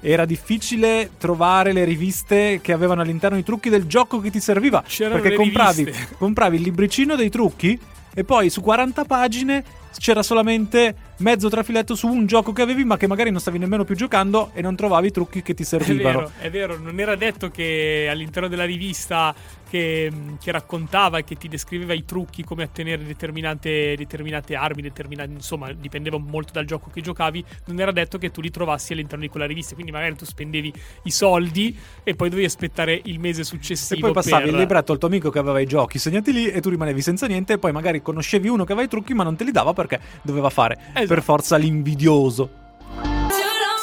Era 0.00 0.24
difficile 0.24 1.10
trovare 1.18 1.74
le 1.74 1.84
riviste 1.84 2.60
che 2.62 2.72
avevano 2.72 3.02
all'interno 3.02 3.36
i 3.36 3.42
trucchi 3.42 3.68
del 3.68 3.84
gioco 3.84 4.18
che 4.18 4.30
ti 4.30 4.40
serviva. 4.40 4.82
C'erano 4.86 5.20
perché 5.20 5.36
compravi, 5.36 5.92
compravi 6.16 6.56
il 6.56 6.62
libricino 6.62 7.14
dei 7.14 7.28
trucchi 7.28 7.78
e 8.14 8.24
poi 8.24 8.48
su 8.48 8.62
40 8.62 9.04
pagine 9.04 9.64
c'era 9.98 10.22
solamente 10.22 10.94
mezzo 11.20 11.48
trafiletto 11.48 11.94
su 11.94 12.06
un 12.08 12.26
gioco 12.26 12.52
che 12.52 12.62
avevi 12.62 12.84
ma 12.84 12.96
che 12.96 13.06
magari 13.06 13.30
non 13.30 13.40
stavi 13.40 13.58
nemmeno 13.58 13.84
più 13.84 13.94
giocando 13.94 14.50
e 14.54 14.60
non 14.62 14.76
trovavi 14.76 15.08
i 15.08 15.10
trucchi 15.10 15.42
che 15.42 15.54
ti 15.54 15.62
È 15.62 15.66
servivano. 15.66 16.18
vero, 16.18 16.32
è 16.38 16.50
vero, 16.50 16.78
non 16.78 16.98
era 17.00 17.14
detto 17.16 17.48
che 17.50 18.08
all'interno 18.10 18.48
della 18.48 18.64
rivista 18.64 19.34
che, 19.70 20.10
che 20.40 20.50
raccontava 20.50 21.18
e 21.18 21.24
che 21.24 21.36
ti 21.36 21.46
descriveva 21.46 21.92
i 21.94 22.04
trucchi 22.04 22.42
come 22.42 22.64
ottenere 22.64 23.04
determinate, 23.04 23.94
determinate 23.96 24.56
armi, 24.56 24.82
determinate, 24.82 25.30
insomma, 25.30 25.72
dipendeva 25.72 26.18
molto 26.18 26.52
dal 26.52 26.64
gioco 26.64 26.90
che 26.92 27.00
giocavi, 27.00 27.44
non 27.66 27.78
era 27.78 27.92
detto 27.92 28.18
che 28.18 28.30
tu 28.32 28.40
li 28.40 28.50
trovassi 28.50 28.94
all'interno 28.94 29.22
di 29.24 29.30
quella 29.30 29.46
rivista, 29.46 29.74
quindi 29.74 29.92
magari 29.92 30.16
tu 30.16 30.24
spendevi 30.24 30.72
i 31.04 31.10
soldi 31.12 31.76
e 32.02 32.16
poi 32.16 32.28
dovevi 32.30 32.46
aspettare 32.48 33.00
il 33.04 33.20
mese 33.20 33.42
E 33.42 33.44
successivo. 33.44 34.00
poi 34.00 34.12
passavi 34.12 34.44
per... 34.44 34.52
il 34.54 34.58
libretto 34.58 34.90
al 34.92 34.98
tuo 34.98 35.06
amico 35.06 35.30
che 35.30 35.38
aveva 35.38 35.60
i 35.60 35.66
giochi 35.66 35.98
segnati 35.98 36.32
lì 36.32 36.46
e 36.48 36.60
tu 36.60 36.70
rimanevi 36.70 37.00
senza 37.00 37.26
niente 37.28 37.52
e 37.52 37.58
poi 37.58 37.70
magari 37.70 38.02
conoscevi 38.02 38.48
uno 38.48 38.64
che 38.64 38.72
aveva 38.72 38.86
i 38.86 38.90
trucchi 38.90 39.14
ma 39.14 39.22
non 39.22 39.36
te 39.36 39.44
li 39.44 39.52
dava 39.52 39.72
perché 39.72 40.00
doveva 40.22 40.50
fare 40.50 40.78
Esatto. 40.94 41.06
Per 41.10 41.24
forza 41.24 41.56
l'invidioso. 41.56 42.59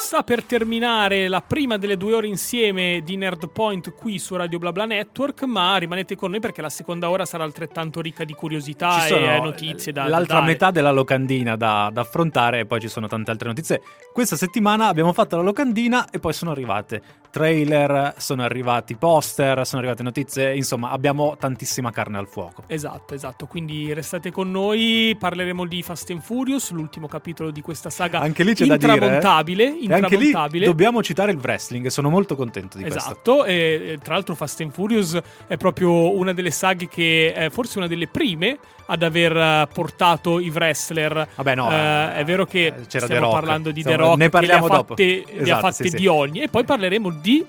Sta 0.07 0.23
per 0.23 0.41
terminare 0.41 1.27
la 1.27 1.41
prima 1.41 1.75
delle 1.75 1.97
due 1.97 2.13
ore 2.13 2.27
insieme 2.27 3.01
di 3.03 3.17
Nerd 3.17 3.49
Point 3.49 3.91
qui 3.91 4.19
su 4.19 4.37
Radio 4.37 4.57
BlaBla 4.57 4.85
Network, 4.85 5.43
ma 5.43 5.75
rimanete 5.75 6.15
con 6.15 6.31
noi 6.31 6.39
perché 6.39 6.61
la 6.61 6.69
seconda 6.69 7.09
ora 7.09 7.25
sarà 7.25 7.43
altrettanto 7.43 7.99
ricca 7.99 8.23
di 8.23 8.31
curiosità 8.31 9.01
Ci 9.01 9.13
e 9.13 9.41
notizie 9.41 9.91
da 9.91 10.03
da 10.03 10.07
l'altra 10.07 10.35
dare. 10.35 10.47
metà 10.47 10.71
della 10.71 10.91
locandina 10.91 11.57
da, 11.57 11.89
da 11.91 11.99
affrontare 11.99 12.59
e 12.59 12.65
poi 12.65 12.79
ci 12.79 12.87
sono 12.87 13.07
tante 13.07 13.31
altre 13.31 13.49
notizie. 13.49 13.81
Questa 14.13 14.37
settimana 14.37 14.87
abbiamo 14.87 15.11
fatto 15.11 15.35
la 15.35 15.41
locandina 15.41 16.09
e 16.09 16.19
poi 16.19 16.31
sono 16.31 16.51
arrivate 16.51 17.01
trailer, 17.29 18.15
sono 18.17 18.41
arrivati 18.43 18.95
poster, 18.95 19.65
sono 19.65 19.81
arrivate 19.81 20.01
notizie, 20.01 20.55
insomma 20.55 20.89
abbiamo 20.89 21.35
tantissima 21.37 21.91
carne 21.91 22.17
al 22.17 22.27
fuoco. 22.27 22.63
Esatto, 22.65 23.13
esatto. 23.13 23.45
Quindi 23.45 23.93
restate 23.93 24.31
con 24.31 24.49
noi. 24.49 25.15
Parleremo 25.19 25.65
di 25.67 25.83
Fast 25.83 26.09
and 26.09 26.21
Furious, 26.21 26.71
l'ultimo 26.71 27.07
capitolo 27.07 27.51
di 27.51 27.61
questa 27.61 27.89
saga 27.89 28.21
Anche 28.21 28.43
lì 28.43 28.55
c'è 28.55 28.65
da 28.65 28.77
dire, 28.77 28.91
eh. 28.91 28.95
intramontabile. 28.95 29.65
Anche 30.03 30.17
lì 30.17 30.63
dobbiamo 30.65 31.01
citare 31.03 31.31
il 31.31 31.37
wrestling 31.41 31.87
sono 31.87 32.09
molto 32.09 32.35
contento 32.35 32.77
di 32.77 32.83
questo. 32.83 32.99
Esatto, 32.99 33.45
e, 33.45 33.97
tra 34.03 34.13
l'altro 34.13 34.35
Fast 34.35 34.61
and 34.61 34.71
Furious 34.71 35.19
è 35.47 35.57
proprio 35.57 36.15
una 36.15 36.33
delle 36.33 36.51
saghe 36.51 36.87
che 36.87 37.33
è 37.33 37.49
forse 37.49 37.77
una 37.77 37.87
delle 37.87 38.07
prime 38.07 38.57
ad 38.87 39.03
aver 39.03 39.35
eh, 39.35 39.67
portato 39.73 40.39
i 40.39 40.49
wrestler. 40.49 41.27
Vabbè, 41.35 41.55
no, 41.55 41.69
Eh, 41.71 42.15
è 42.15 42.23
vero 42.23 42.45
che 42.45 42.67
eh, 42.67 42.73
stiamo 42.87 43.29
parlando 43.31 43.71
di 43.71 43.79
Insomma, 43.79 43.95
The 43.97 44.01
Rock, 44.03 44.17
ne 44.17 44.29
parliamo 44.29 44.63
che 44.65 44.69
le 44.69 44.73
ha 44.73 44.77
dopo. 44.77 44.87
fatte, 44.95 45.03
le 45.03 45.39
ha 45.39 45.41
Esatto, 45.43 45.59
fatte 45.61 45.83
sì, 45.83 45.89
sì. 45.89 45.95
di 45.97 46.07
ogni. 46.07 46.39
E 46.41 46.47
poi 46.47 46.63
parleremo 46.63 47.09
di 47.11 47.45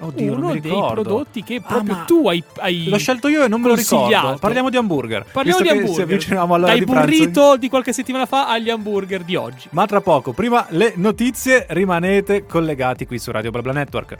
Oddio, 0.00 0.34
uno 0.34 0.52
dei 0.52 0.60
prodotti 0.70 1.42
che 1.42 1.56
Ah, 1.56 1.66
proprio 1.66 1.94
ma 1.94 2.04
tu 2.04 2.28
hai, 2.28 2.42
hai 2.58 2.88
L'ho 2.88 2.98
scelto 2.98 3.26
io 3.28 3.44
e 3.44 3.48
non 3.48 3.60
me 3.60 3.68
lo 3.68 3.74
ricordo. 3.74 4.36
Parliamo 4.38 4.70
di 4.70 4.76
hamburger. 4.76 5.24
Parliamo 5.30 5.60
di 5.60 5.68
hamburger. 5.68 5.94
Ci 5.94 6.00
avviciniamo 6.02 6.54
all'ora 6.54 6.70
Dai 6.70 6.80
di 6.80 6.86
pranzo. 6.86 7.06
burrito 7.08 7.56
di 7.56 7.68
qualche 7.68 7.92
settimana 7.92 8.26
fa 8.26 8.48
agli 8.48 8.70
hamburger 8.70 9.22
di 9.24 9.34
oggi. 9.34 9.68
Ma 9.70 9.86
tra 9.86 10.00
poco, 10.00 10.32
prima 10.32 10.66
le 10.70 10.92
notizie, 10.96 11.66
rimanete 11.70 12.46
collegati 12.46 13.06
qui 13.06 13.18
su 13.18 13.30
Radio 13.32 13.50
BlaBla 13.50 13.72
Network. 13.72 14.16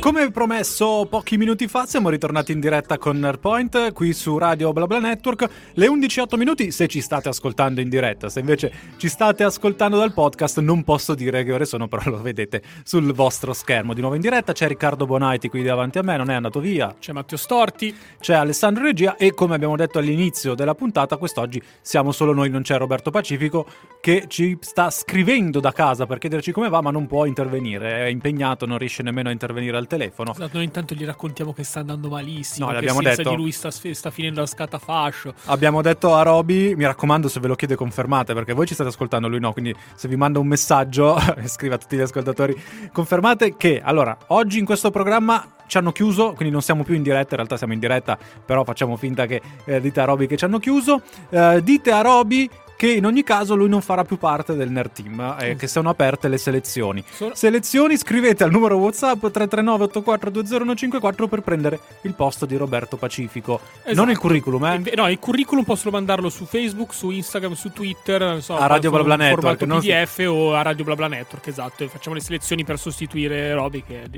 Come 0.00 0.30
promesso 0.30 1.06
pochi 1.10 1.36
minuti 1.36 1.66
fa 1.66 1.84
siamo 1.84 2.08
ritornati 2.08 2.52
in 2.52 2.60
diretta 2.60 2.98
con 2.98 3.18
Nerdpoint 3.18 3.92
qui 3.92 4.12
su 4.12 4.38
Radio 4.38 4.72
BlaBla 4.72 5.00
Network. 5.00 5.50
Le 5.72 5.88
11.08 5.88 6.36
minuti 6.36 6.70
se 6.70 6.86
ci 6.86 7.00
state 7.00 7.28
ascoltando 7.28 7.80
in 7.80 7.88
diretta. 7.88 8.28
Se 8.28 8.38
invece 8.38 8.72
ci 8.96 9.08
state 9.08 9.42
ascoltando 9.42 9.98
dal 9.98 10.12
podcast 10.12 10.60
non 10.60 10.84
posso 10.84 11.16
dire 11.16 11.42
che 11.42 11.52
ore 11.52 11.64
sono 11.64 11.88
però 11.88 12.10
lo 12.10 12.22
vedete 12.22 12.62
sul 12.84 13.12
vostro 13.12 13.52
schermo. 13.52 13.92
Di 13.92 14.00
nuovo 14.00 14.14
in 14.14 14.20
diretta 14.20 14.52
c'è 14.52 14.68
Riccardo 14.68 15.04
Bonaiti 15.04 15.48
qui 15.48 15.64
davanti 15.64 15.98
a 15.98 16.02
me 16.02 16.16
non 16.16 16.30
è 16.30 16.34
andato 16.34 16.60
via. 16.60 16.94
C'è 16.96 17.12
Matteo 17.12 17.36
Storti. 17.36 17.92
c'è 18.20 18.34
Alessandro 18.34 18.84
Regia 18.84 19.16
e 19.16 19.34
come 19.34 19.56
abbiamo 19.56 19.74
detto 19.74 19.98
all'inizio 19.98 20.54
della 20.54 20.76
puntata, 20.76 21.16
quest'oggi 21.16 21.60
siamo 21.80 22.12
solo 22.12 22.32
noi, 22.32 22.50
non 22.50 22.62
c'è 22.62 22.78
Roberto 22.78 23.10
Pacifico 23.10 23.66
che 24.00 24.26
ci 24.28 24.56
sta 24.60 24.90
scrivendo 24.90 25.58
da 25.58 25.72
casa 25.72 26.06
per 26.06 26.18
chiederci 26.18 26.52
come 26.52 26.68
va, 26.68 26.80
ma 26.80 26.92
non 26.92 27.08
può 27.08 27.24
intervenire, 27.24 28.04
è 28.04 28.06
impegnato, 28.06 28.64
non 28.64 28.78
riesce 28.78 29.02
nemmeno 29.02 29.28
a 29.28 29.32
intervenire 29.32 29.76
al 29.76 29.86
telefono. 29.88 30.30
Esatto, 30.30 30.50
noi 30.52 30.64
intanto 30.64 30.94
gli 30.94 31.04
raccontiamo 31.04 31.52
che 31.52 31.64
sta 31.64 31.80
andando 31.80 32.08
malissimo. 32.08 32.66
No, 32.66 32.72
l'abbiamo 32.72 33.02
detto. 33.02 33.30
di 33.30 33.36
lui 33.36 33.50
sta, 33.50 33.70
sta 33.70 34.10
finendo 34.12 34.40
la 34.40 34.46
scatafascio. 34.46 35.34
Abbiamo 35.46 35.82
detto 35.82 36.14
a 36.14 36.22
Roby, 36.22 36.76
mi 36.76 36.84
raccomando 36.84 37.28
se 37.28 37.40
ve 37.40 37.48
lo 37.48 37.56
chiede 37.56 37.74
confermate 37.74 38.34
perché 38.34 38.52
voi 38.52 38.66
ci 38.66 38.74
state 38.74 38.90
ascoltando, 38.90 39.26
lui 39.26 39.40
no, 39.40 39.52
quindi 39.52 39.74
se 39.94 40.06
vi 40.06 40.14
manda 40.14 40.38
un 40.38 40.46
messaggio, 40.46 41.18
scrive 41.46 41.74
a 41.74 41.78
tutti 41.78 41.96
gli 41.96 42.00
ascoltatori, 42.00 42.56
confermate 42.92 43.56
che 43.56 43.80
allora 43.82 44.16
oggi 44.28 44.60
in 44.60 44.64
questo 44.64 44.90
programma 44.92 45.54
ci 45.66 45.76
hanno 45.76 45.92
chiuso, 45.92 46.32
quindi 46.32 46.50
non 46.52 46.62
siamo 46.62 46.82
più 46.82 46.94
in 46.94 47.02
diretta, 47.02 47.30
in 47.30 47.36
realtà 47.36 47.56
siamo 47.56 47.72
in 47.72 47.78
diretta, 47.78 48.18
però 48.44 48.64
facciamo 48.64 48.96
finta 48.96 49.26
che 49.26 49.40
eh, 49.64 49.80
dite 49.80 50.00
a 50.00 50.04
Roby 50.04 50.26
che 50.26 50.36
ci 50.36 50.44
hanno 50.44 50.58
chiuso. 50.58 51.02
Eh, 51.28 51.60
dite 51.62 51.90
a 51.90 52.00
Roby 52.00 52.48
che 52.78 52.92
in 52.92 53.04
ogni 53.04 53.24
caso 53.24 53.56
lui 53.56 53.68
non 53.68 53.80
farà 53.80 54.04
più 54.04 54.18
parte 54.18 54.54
del 54.54 54.70
Nerd 54.70 54.92
Team, 54.92 55.36
eh, 55.40 55.56
che 55.56 55.66
sono 55.66 55.90
aperte 55.90 56.28
le 56.28 56.38
selezioni. 56.38 57.02
Sono- 57.10 57.34
Selezioni, 57.34 57.96
scrivete 57.96 58.44
al 58.44 58.52
numero 58.52 58.76
WhatsApp 58.76 59.26
339-8420154 59.26 61.26
per 61.26 61.40
prendere 61.40 61.80
il 62.02 62.14
posto 62.14 62.46
di 62.46 62.56
Roberto 62.56 62.96
Pacifico. 62.96 63.58
Esatto. 63.82 63.96
Non 63.96 64.10
il 64.10 64.18
curriculum, 64.18 64.64
eh? 64.64 64.92
No, 64.94 65.08
il 65.08 65.18
curriculum 65.18 65.64
posso 65.64 65.90
mandarlo 65.90 66.28
su 66.28 66.44
Facebook, 66.44 66.94
su 66.94 67.10
Instagram, 67.10 67.54
su 67.54 67.72
Twitter, 67.72 68.20
non 68.20 68.42
so, 68.42 68.56
A 68.56 68.66
Radio 68.66 68.92
BlaBla 68.92 69.16
Network, 69.16 69.62
non 69.62 69.80
PDF 69.80 70.24
o 70.28 70.54
a 70.54 70.62
Radio 70.62 70.84
BlaBla 70.84 71.08
Network, 71.08 71.48
esatto. 71.48 71.82
E 71.82 71.88
facciamo 71.88 72.14
le 72.14 72.22
selezioni 72.22 72.62
per 72.62 72.78
sostituire 72.78 73.52
Roby 73.54 73.82
che 73.82 74.08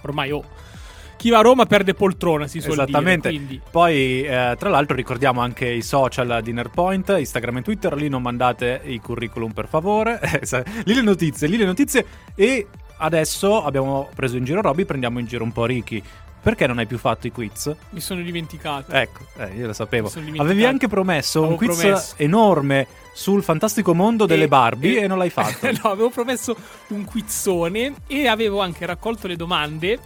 ormai 0.00 0.32
oh, 0.32 0.44
chi 1.18 1.30
va 1.30 1.38
a 1.38 1.42
Roma 1.42 1.66
perde 1.66 1.92
poltrona, 1.94 2.46
si 2.46 2.60
suol 2.60 2.74
Esattamente. 2.74 3.28
dire. 3.30 3.60
Poi, 3.70 4.22
eh, 4.22 4.54
tra 4.56 4.70
l'altro, 4.70 4.94
ricordiamo 4.96 5.40
anche 5.40 5.68
i 5.68 5.82
social 5.82 6.40
di 6.42 6.52
Nerdpoint, 6.52 7.14
Instagram 7.18 7.58
e 7.58 7.62
Twitter. 7.62 7.94
Lì 7.94 8.08
non 8.08 8.22
mandate 8.22 8.80
i 8.84 9.00
curriculum, 9.00 9.50
per 9.52 9.66
favore. 9.68 10.20
lì 10.84 10.94
le 10.94 11.02
notizie, 11.02 11.48
lì 11.48 11.56
le 11.56 11.64
notizie. 11.66 12.06
E 12.36 12.66
adesso 12.98 13.64
abbiamo 13.64 14.08
preso 14.14 14.36
in 14.36 14.44
giro 14.44 14.62
Robby, 14.62 14.84
prendiamo 14.84 15.18
in 15.18 15.26
giro 15.26 15.42
un 15.44 15.52
po' 15.52 15.64
Ricky. 15.66 16.02
Perché 16.40 16.68
non 16.68 16.78
hai 16.78 16.86
più 16.86 16.98
fatto 16.98 17.26
i 17.26 17.32
quiz? 17.32 17.74
mi 17.90 18.00
sono 18.00 18.22
dimenticato. 18.22 18.92
Ecco, 18.92 19.24
eh, 19.38 19.48
io 19.56 19.66
lo 19.66 19.72
sapevo. 19.72 20.10
Avevi 20.36 20.64
anche 20.64 20.86
promesso 20.86 21.40
un 21.40 21.46
Avevo 21.46 21.58
quiz 21.58 21.78
promesso. 21.80 22.14
enorme 22.18 22.86
sul 23.12 23.42
fantastico 23.42 23.92
mondo 23.92 24.24
delle 24.24 24.44
E- 24.44 24.48
Barbie 24.48 25.00
e, 25.02 25.06
non 25.08 25.18
l'hai 25.18 25.30
fatto. 25.30 25.66
no, 25.82 25.90
avevo 25.90 26.10
promesso 26.10 26.56
un 26.88 27.04
quizzone 27.04 27.94
e 28.06 28.28
avevo 28.28 28.60
anche 28.60 28.86
raccolto 28.86 29.26
le 29.26 29.34
domande. 29.34 29.98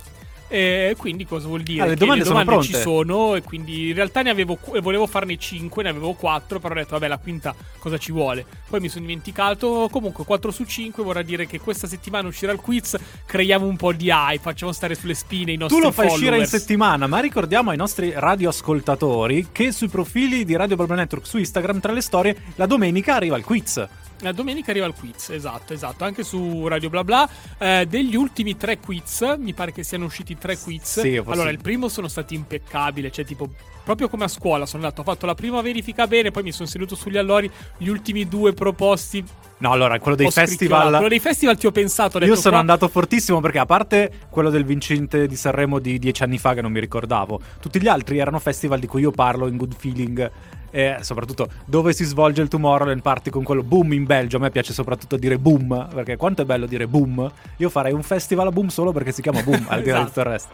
Eh, 0.53 0.95
quindi 0.99 1.25
cosa 1.25 1.47
vuol 1.47 1.63
dire? 1.63 1.83
Ah, 1.83 1.87
le 1.87 1.95
Che 1.95 1.99
domande 1.99 2.25
sono 2.25 2.63
ci 2.63 2.75
sono 2.75 3.35
e 3.37 3.43
quindi 3.43 3.89
in 3.89 3.95
realtà 3.95 4.21
ne 4.21 4.29
avevo 4.29 4.59
volevo 4.81 5.07
farne 5.07 5.39
5, 5.39 5.83
ne 5.83 5.89
avevo 5.89 6.13
4, 6.13 6.61
però 6.61 6.75
ho 6.75 6.77
detto 6.77 6.91
vabbè 6.91 7.09
la 7.09 7.17
quinta 7.17 7.55
cosa 7.79 7.97
ci 7.97 8.13
vuole. 8.13 8.45
Poi 8.69 8.81
mi 8.81 8.89
sono 8.89 9.07
dimenticato, 9.07 9.89
comunque 9.91 10.25
4 10.25 10.51
su 10.51 10.65
5 10.65 11.03
vorrà 11.03 11.23
dire 11.23 11.47
che 11.47 11.59
questa 11.59 11.87
settimana 11.87 12.29
uscirà 12.29 12.53
il 12.53 12.59
quiz, 12.61 12.97
creiamo 13.25 13.65
un 13.67 13.77
po' 13.77 13.93
di 13.93 14.11
hype, 14.11 14.43
facciamo 14.43 14.73
stare 14.73 14.95
sulle 14.95 15.15
spine 15.15 15.53
i 15.53 15.57
nostri 15.57 15.79
Tu 15.79 15.83
lo 15.85 15.91
fai 15.91 16.09
followers. 16.09 16.21
uscire 16.23 16.39
in 16.39 16.47
settimana, 16.47 17.07
ma 17.07 17.19
ricordiamo 17.21 17.71
ai 17.71 17.77
nostri 17.79 18.13
radioascoltatori 18.15 19.49
che 19.53 19.73
sui 19.73 19.89
profili 19.89 20.45
di 20.45 20.55
Radio 20.55 20.77
Barba 20.77 20.97
Network 20.97 21.27
su 21.27 21.39
Instagram, 21.39 21.81
tra 21.81 21.93
le 21.93 22.01
storie, 22.03 22.37
la 22.57 22.67
domenica 22.67 23.15
arriva 23.15 23.37
il 23.37 23.45
quiz. 23.45 23.87
La 24.23 24.33
domenica 24.33 24.71
arriva 24.71 24.87
il 24.87 24.95
quiz, 24.95 25.31
esatto, 25.31 25.73
esatto, 25.73 26.05
anche 26.05 26.23
su 26.23 26.67
Radio 26.69 26.89
Bla 26.89 27.03
Bla. 27.03 27.29
Eh, 27.59 27.87
degli 27.89 28.15
ultimi 28.15 28.57
tre 28.57 28.79
quiz, 28.79 29.35
mi 29.39 29.53
pare 29.53 29.73
che 29.73 29.83
siano 29.83 30.05
usciti 30.05 30.39
tre 30.39 30.57
quiz. 30.57 31.01
Sì, 31.01 31.21
allora, 31.27 31.51
il 31.51 31.61
primo 31.61 31.89
sono 31.89 32.07
stati 32.07 32.35
impeccabili, 32.35 33.11
cioè 33.11 33.25
tipo 33.25 33.51
proprio 33.85 34.09
come 34.09 34.25
a 34.25 34.29
scuola 34.29 34.65
sono 34.65 34.85
andato, 34.85 35.01
ho 35.01 35.05
fatto 35.05 35.27
la 35.27 35.35
prima 35.35 35.61
verifica 35.61 36.07
bene, 36.07 36.31
poi 36.31 36.45
mi 36.45 36.53
sono 36.53 36.69
seduto 36.69 36.95
sugli 36.95 37.17
allori, 37.17 37.51
gli 37.79 37.89
ultimi 37.89 38.29
due 38.29 38.53
proposti 38.53 39.25
No, 39.63 39.71
allora, 39.71 39.99
quello 40.01 40.17
dei 40.17 40.27
ho 40.27 40.31
festival. 40.31 40.91
Quello 40.91 41.09
dei 41.09 41.21
festival 41.21 41.57
ti 41.57 41.69
ho 41.69 41.71
pensato, 41.71 42.17
ho 42.17 42.21
Io 42.21 42.27
detto, 42.27 42.41
sono 42.41 42.51
qua- 42.51 42.61
andato 42.61 42.89
fortissimo 42.89 43.41
perché, 43.41 43.61
a 43.61 43.67
parte 43.67 44.11
quello 44.29 44.51
del 44.51 44.65
vincente 44.65 45.29
di 45.29 45.37
Sanremo 45.37 45.79
di 45.79 46.01
dieci 46.01 46.25
anni 46.25 46.39
fa, 46.39 46.53
che 46.55 46.63
non 46.63 46.73
mi 46.73 46.81
ricordavo, 46.81 47.41
tutti 47.61 47.81
gli 47.81 47.87
altri 47.87 48.19
erano 48.19 48.41
festival 48.41 48.81
di 48.81 48.89
cui 48.89 49.03
io 49.03 49.13
parlo 49.13 49.47
in 49.47 49.57
good 49.57 49.75
feeling. 49.77 50.31
E 50.73 50.97
soprattutto 51.03 51.49
dove 51.67 51.93
si 51.93 52.03
svolge 52.05 52.41
il 52.41 52.49
Tomorrowland 52.49 53.03
Party 53.03 53.31
con 53.31 53.45
quello 53.45 53.63
boom 53.63 53.93
in 53.93 54.05
Belgio. 54.05 54.39
A 54.39 54.41
me 54.41 54.51
piace 54.51 54.73
soprattutto 54.73 55.17
dire 55.17 55.39
boom, 55.39 55.89
perché 55.95 56.17
quanto 56.17 56.43
è 56.43 56.45
bello 56.45 56.67
dire 56.67 56.89
boom. 56.89 57.31
Io 57.59 57.69
farei 57.69 57.93
un 57.93 58.03
festival 58.03 58.49
a 58.49 58.51
boom 58.51 58.69
solo 58.69 58.91
perché 58.91 59.13
si 59.13 59.23
chiama 59.23 59.43
boom, 59.43 59.67
al 59.69 59.83
di 59.83 59.91
là 59.91 59.99
di 60.03 60.07
tutto 60.07 60.21
il 60.21 60.27
resto. 60.27 60.51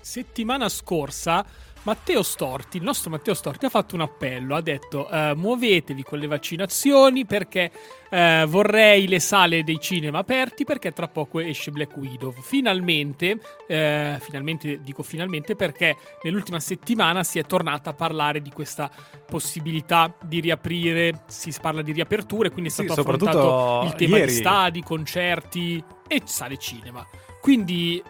Settimana 0.00 0.68
scorsa 0.68 1.44
Matteo 1.82 2.22
Storti, 2.22 2.76
il 2.76 2.82
nostro 2.82 3.08
Matteo 3.08 3.32
Storti, 3.32 3.64
ha 3.64 3.70
fatto 3.70 3.94
un 3.94 4.02
appello, 4.02 4.54
ha 4.54 4.60
detto 4.60 5.08
uh, 5.10 5.34
muovetevi 5.34 6.02
con 6.02 6.18
le 6.18 6.26
vaccinazioni 6.26 7.24
perché 7.24 7.70
uh, 8.10 8.46
vorrei 8.46 9.08
le 9.08 9.18
sale 9.18 9.64
dei 9.64 9.80
cinema 9.80 10.18
aperti 10.18 10.64
perché 10.64 10.92
tra 10.92 11.08
poco 11.08 11.40
esce 11.40 11.70
Black 11.70 11.96
Widow. 11.96 12.32
Finalmente, 12.32 13.32
uh, 13.32 14.20
finalmente 14.20 14.80
dico 14.82 15.02
finalmente 15.02 15.56
perché 15.56 15.96
nell'ultima 16.22 16.60
settimana 16.60 17.24
si 17.24 17.38
è 17.38 17.46
tornata 17.46 17.90
a 17.90 17.94
parlare 17.94 18.42
di 18.42 18.50
questa 18.50 18.90
possibilità 19.26 20.14
di 20.22 20.40
riaprire, 20.40 21.22
si 21.28 21.50
parla 21.60 21.80
di 21.80 21.92
riaperture, 21.92 22.50
quindi 22.50 22.68
è 22.68 22.72
stato 22.72 22.92
sì, 22.92 23.00
affrontato 23.00 23.82
il 23.86 23.94
tema 23.94 24.18
ieri. 24.18 24.32
di 24.32 24.36
stadi, 24.36 24.82
concerti 24.82 25.82
e 26.06 26.22
sale 26.24 26.58
cinema. 26.58 27.06
Quindi 27.40 28.02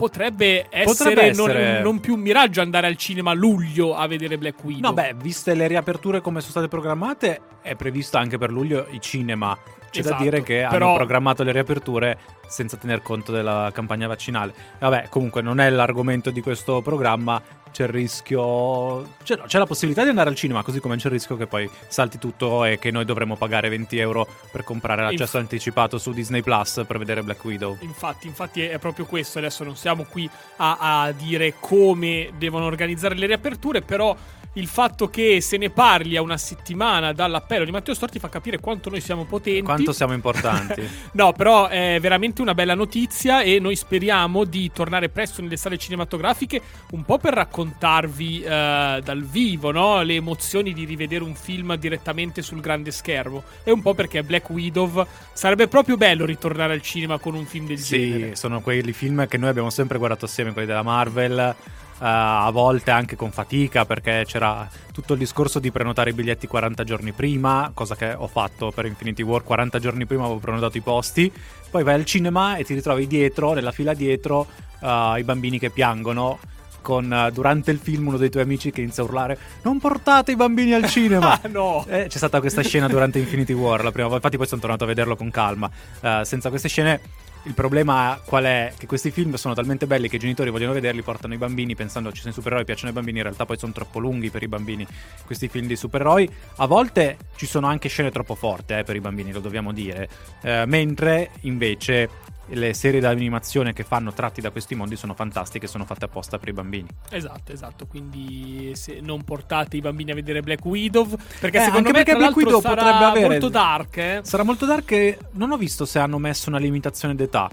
potrebbe 0.00 0.66
essere, 0.70 0.84
Potrebbe 0.84 1.22
essere- 1.28 1.72
Non, 1.74 1.82
non 1.82 2.00
più 2.00 2.14
un 2.14 2.20
miraggio 2.20 2.62
andare 2.62 2.86
al 2.86 2.96
cinema 2.96 3.32
a 3.32 3.34
luglio 3.34 3.94
a 3.94 4.06
vedere 4.06 4.38
Black 4.38 4.64
Widow. 4.64 4.80
No, 4.88 4.92
beh, 4.94 5.14
viste 5.20 5.52
le 5.54 5.66
riaperture 5.66 6.22
come 6.22 6.40
sono 6.40 6.52
state 6.52 6.68
programmate, 6.68 7.40
è 7.60 7.74
previsto 7.74 8.16
anche 8.16 8.38
per 8.38 8.50
luglio 8.50 8.86
i 8.90 9.00
cinema. 9.00 9.56
C'è 9.90 10.00
da 10.02 10.08
Esatto, 10.08 10.22
dire 10.22 10.42
che 10.42 10.66
però- 10.70 10.88
hanno 10.88 10.96
programmato 10.96 11.42
le 11.42 11.52
riaperture 11.52 12.18
senza 12.46 12.76
tener 12.76 13.02
conto 13.02 13.32
della 13.32 13.70
campagna 13.72 14.06
vaccinale. 14.06 14.52
Vabbè, 14.78 15.08
comunque 15.08 15.42
non 15.42 15.60
è 15.60 15.68
l'argomento 15.70 16.30
di 16.30 16.40
questo 16.40 16.80
programma. 16.80 17.40
C'è 17.72 17.84
il 17.84 17.90
rischio. 17.90 18.40
No, 18.40 19.06
c'è 19.46 19.58
la 19.58 19.66
possibilità 19.66 20.02
di 20.02 20.08
andare 20.08 20.28
al 20.28 20.34
cinema, 20.34 20.62
così 20.64 20.80
come 20.80 20.96
c'è 20.96 21.06
il 21.06 21.12
rischio 21.12 21.36
che 21.36 21.46
poi 21.46 21.70
salti 21.86 22.18
tutto 22.18 22.64
e 22.64 22.78
che 22.80 22.90
noi 22.90 23.04
dovremmo 23.04 23.36
pagare 23.36 23.68
20 23.68 23.96
euro 23.98 24.26
per 24.50 24.64
comprare 24.64 25.02
l'accesso 25.02 25.36
Inf- 25.38 25.50
anticipato 25.50 25.96
su 25.98 26.12
Disney 26.12 26.42
Plus 26.42 26.82
per 26.84 26.98
vedere 26.98 27.22
Black 27.22 27.44
Widow. 27.44 27.76
Infatti, 27.80 28.26
infatti 28.26 28.62
è 28.62 28.78
proprio 28.78 29.06
questo. 29.06 29.38
Adesso 29.38 29.62
non 29.62 29.76
siamo 29.76 30.04
qui 30.04 30.28
a, 30.56 31.02
a 31.04 31.12
dire 31.12 31.54
come 31.60 32.30
devono 32.38 32.64
organizzare 32.64 33.14
le 33.14 33.26
riaperture, 33.26 33.82
però 33.82 34.16
il 34.54 34.66
fatto 34.66 35.08
che 35.08 35.40
se 35.40 35.56
ne 35.56 35.70
parli 35.70 36.16
a 36.16 36.22
una 36.22 36.36
settimana 36.36 37.12
dall'appello 37.12 37.64
di 37.64 37.70
Matteo 37.70 37.94
Storti 37.94 38.18
fa 38.18 38.28
capire 38.28 38.58
quanto 38.58 38.90
noi 38.90 39.00
siamo 39.00 39.24
potenti. 39.24 39.62
Quanto 39.62 39.92
siamo 39.92 40.12
importanti. 40.12 40.82
No, 41.12 41.32
però 41.32 41.68
è 41.68 41.98
veramente 42.00 42.40
una 42.42 42.54
bella 42.54 42.74
notizia 42.74 43.42
e 43.42 43.58
noi 43.58 43.76
speriamo 43.76 44.44
di 44.44 44.70
tornare 44.72 45.08
presto 45.08 45.42
nelle 45.42 45.56
sale 45.56 45.76
cinematografiche 45.76 46.60
un 46.92 47.04
po' 47.04 47.18
per 47.18 47.34
raccontarvi 47.34 48.42
eh, 48.42 49.00
dal 49.02 49.22
vivo 49.24 49.70
no? 49.70 50.02
le 50.02 50.14
emozioni 50.14 50.72
di 50.72 50.84
rivedere 50.84 51.24
un 51.24 51.34
film 51.34 51.74
direttamente 51.76 52.42
sul 52.42 52.60
grande 52.60 52.90
schermo 52.90 53.42
e 53.64 53.70
un 53.70 53.82
po' 53.82 53.94
perché 53.94 54.22
Black 54.22 54.48
Widow 54.50 55.06
sarebbe 55.32 55.68
proprio 55.68 55.96
bello 55.96 56.24
ritornare 56.24 56.72
al 56.72 56.82
cinema 56.82 57.18
con 57.18 57.34
un 57.34 57.44
film 57.46 57.66
del 57.66 57.78
Sì, 57.78 58.10
genere. 58.10 58.36
sono 58.36 58.60
quelli 58.60 58.92
film 58.92 59.26
che 59.26 59.36
noi 59.36 59.48
abbiamo 59.50 59.70
sempre 59.70 59.98
guardato 59.98 60.24
assieme, 60.24 60.52
quelli 60.52 60.66
della 60.68 60.82
Marvel, 60.82 61.54
a 62.02 62.50
volte 62.50 62.90
anche 62.90 63.14
con 63.14 63.30
fatica 63.30 63.84
perché 63.84 64.24
c'era 64.26 64.68
tutto 64.92 65.12
il 65.12 65.18
discorso 65.18 65.58
di 65.58 65.70
prenotare 65.70 66.10
i 66.10 66.12
biglietti 66.12 66.46
40 66.46 66.84
giorni 66.84 67.12
prima, 67.12 67.70
cosa 67.74 67.94
che 67.94 68.12
ho 68.12 68.26
fatto 68.26 68.70
per 68.70 68.86
Infinity 68.86 69.22
War, 69.22 69.42
40 69.44 69.78
giorni 69.78 70.06
prima 70.06 70.24
avevo 70.24 70.38
prenotato 70.38 70.78
i 70.78 70.80
posti, 70.80 71.30
poi 71.70 71.82
vai 71.82 71.94
al 71.94 72.04
cinema 72.04 72.56
e 72.56 72.64
ti 72.64 72.74
ritrovi 72.74 73.06
dietro, 73.06 73.52
nella 73.52 73.72
fila 73.72 73.94
dietro, 73.94 74.46
eh, 74.80 75.14
i 75.18 75.24
bambini 75.24 75.58
che 75.58 75.70
piangono. 75.70 76.38
Con 76.82 77.12
eh, 77.12 77.30
durante 77.30 77.70
il 77.70 77.78
film 77.78 78.06
uno 78.06 78.16
dei 78.16 78.30
tuoi 78.30 78.44
amici 78.44 78.70
che 78.70 78.80
inizia 78.80 79.02
a 79.02 79.06
urlare: 79.06 79.38
Non 79.64 79.78
portate 79.78 80.32
i 80.32 80.36
bambini 80.36 80.72
al 80.72 80.86
cinema! 80.86 81.38
Ah, 81.42 81.46
no. 81.46 81.84
Eh, 81.86 82.06
c'è 82.08 82.16
stata 82.16 82.40
questa 82.40 82.62
scena 82.62 82.88
durante 82.88 83.18
Infinity 83.18 83.52
War 83.52 83.84
la 83.84 83.92
prima 83.92 84.08
volta, 84.08 84.16
infatti 84.16 84.38
poi 84.38 84.46
sono 84.46 84.62
tornato 84.62 84.84
a 84.84 84.86
vederlo 84.86 85.14
con 85.14 85.30
calma. 85.30 85.70
Eh, 86.00 86.22
senza 86.24 86.48
queste 86.48 86.68
scene 86.68 87.00
il 87.44 87.54
problema 87.54 88.20
qual 88.24 88.44
è? 88.44 88.72
Che 88.76 88.86
questi 88.86 89.10
film 89.10 89.34
sono 89.34 89.54
talmente 89.54 89.86
belli 89.86 90.08
che 90.08 90.16
i 90.16 90.18
genitori 90.18 90.50
vogliono 90.50 90.72
vederli, 90.72 91.02
portano 91.02 91.34
i 91.34 91.38
bambini 91.38 91.74
pensando 91.74 92.12
ci 92.12 92.20
sono 92.20 92.32
i 92.32 92.34
supereroi, 92.34 92.64
piacciono 92.64 92.88
ai 92.88 92.94
bambini, 92.94 93.18
in 93.18 93.24
realtà 93.24 93.46
poi 93.46 93.58
sono 93.58 93.72
troppo 93.72 93.98
lunghi 93.98 94.30
per 94.30 94.42
i 94.42 94.48
bambini 94.48 94.86
questi 95.24 95.48
film 95.48 95.66
di 95.66 95.76
supereroi. 95.76 96.30
A 96.56 96.66
volte 96.66 97.16
ci 97.36 97.46
sono 97.46 97.66
anche 97.66 97.88
scene 97.88 98.10
troppo 98.10 98.34
forti 98.34 98.74
eh, 98.74 98.84
per 98.84 98.96
i 98.96 99.00
bambini, 99.00 99.32
lo 99.32 99.40
dobbiamo 99.40 99.72
dire. 99.72 100.08
Eh, 100.42 100.64
mentre 100.66 101.30
invece 101.42 102.08
le 102.52 102.74
serie 102.74 103.00
d'animazione 103.00 103.72
che 103.72 103.84
fanno 103.84 104.12
tratti 104.12 104.40
da 104.40 104.50
questi 104.50 104.74
mondi 104.74 104.96
sono 104.96 105.14
fantastiche, 105.14 105.66
sono 105.66 105.84
fatte 105.84 106.04
apposta 106.06 106.38
per 106.38 106.48
i 106.48 106.52
bambini. 106.52 106.88
Esatto, 107.10 107.52
esatto. 107.52 107.86
Quindi 107.86 108.72
se 108.74 109.00
non 109.00 109.22
portate 109.24 109.76
i 109.76 109.80
bambini 109.80 110.10
a 110.10 110.14
vedere 110.14 110.40
Black 110.42 110.64
Widow, 110.64 111.06
perché 111.40 111.58
Eh, 111.58 111.64
secondo 111.64 111.88
anche 111.88 111.98
me 111.98 112.04
perché 112.04 112.16
Black 112.16 112.36
Widow 112.36 112.60
sarà 112.60 112.82
potrebbe 112.82 113.04
avere- 113.04 113.28
molto 113.28 113.48
dark, 113.48 113.96
eh. 113.96 114.20
Sarà 114.22 114.42
molto 114.42 114.66
dark 114.66 114.90
e 114.92 115.18
non 115.32 115.50
ho 115.52 115.56
visto 115.56 115.84
se 115.84 115.98
hanno 115.98 116.18
messo 116.18 116.48
una 116.48 116.58
limitazione 116.58 117.14
d'età, 117.14 117.48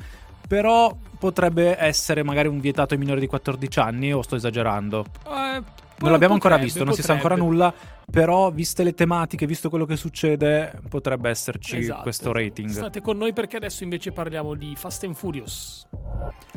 però 0.48 0.96
potrebbe 1.20 1.76
essere 1.80 2.24
magari 2.24 2.48
un 2.48 2.60
vietato 2.60 2.94
ai 2.94 3.00
minori 3.00 3.20
di 3.20 3.28
14 3.28 3.80
anni 3.80 4.14
o 4.14 4.22
sto 4.22 4.36
esagerando. 4.36 5.06
Eh, 5.28 5.62
Non 6.00 6.12
l'abbiamo 6.12 6.36
ancora 6.36 6.56
potrebbe, 6.56 6.74
visto, 6.74 6.86
non 6.86 6.94
si 6.94 7.02
sa 7.02 7.14
ancora 7.14 7.36
nulla, 7.36 7.74
però 8.10 8.52
viste 8.52 8.84
le 8.84 8.94
tematiche, 8.94 9.48
visto 9.48 9.70
quello 9.70 9.86
che 9.86 9.96
succede, 9.96 10.80
potrebbe 10.90 11.30
esserci 11.30 11.78
Esatto, 11.78 12.04
questo 12.04 12.30
esatto. 12.30 12.40
rating. 12.40 12.70
State 12.70 13.02
con 13.02 13.18
noi 13.18 13.34
perché 13.34 13.58
adesso 13.58 13.84
invece 13.84 14.12
parliamo 14.12 14.54
di 14.54 14.76
Fast 14.78 15.04
and 15.06 15.16
Furious. 15.16 15.88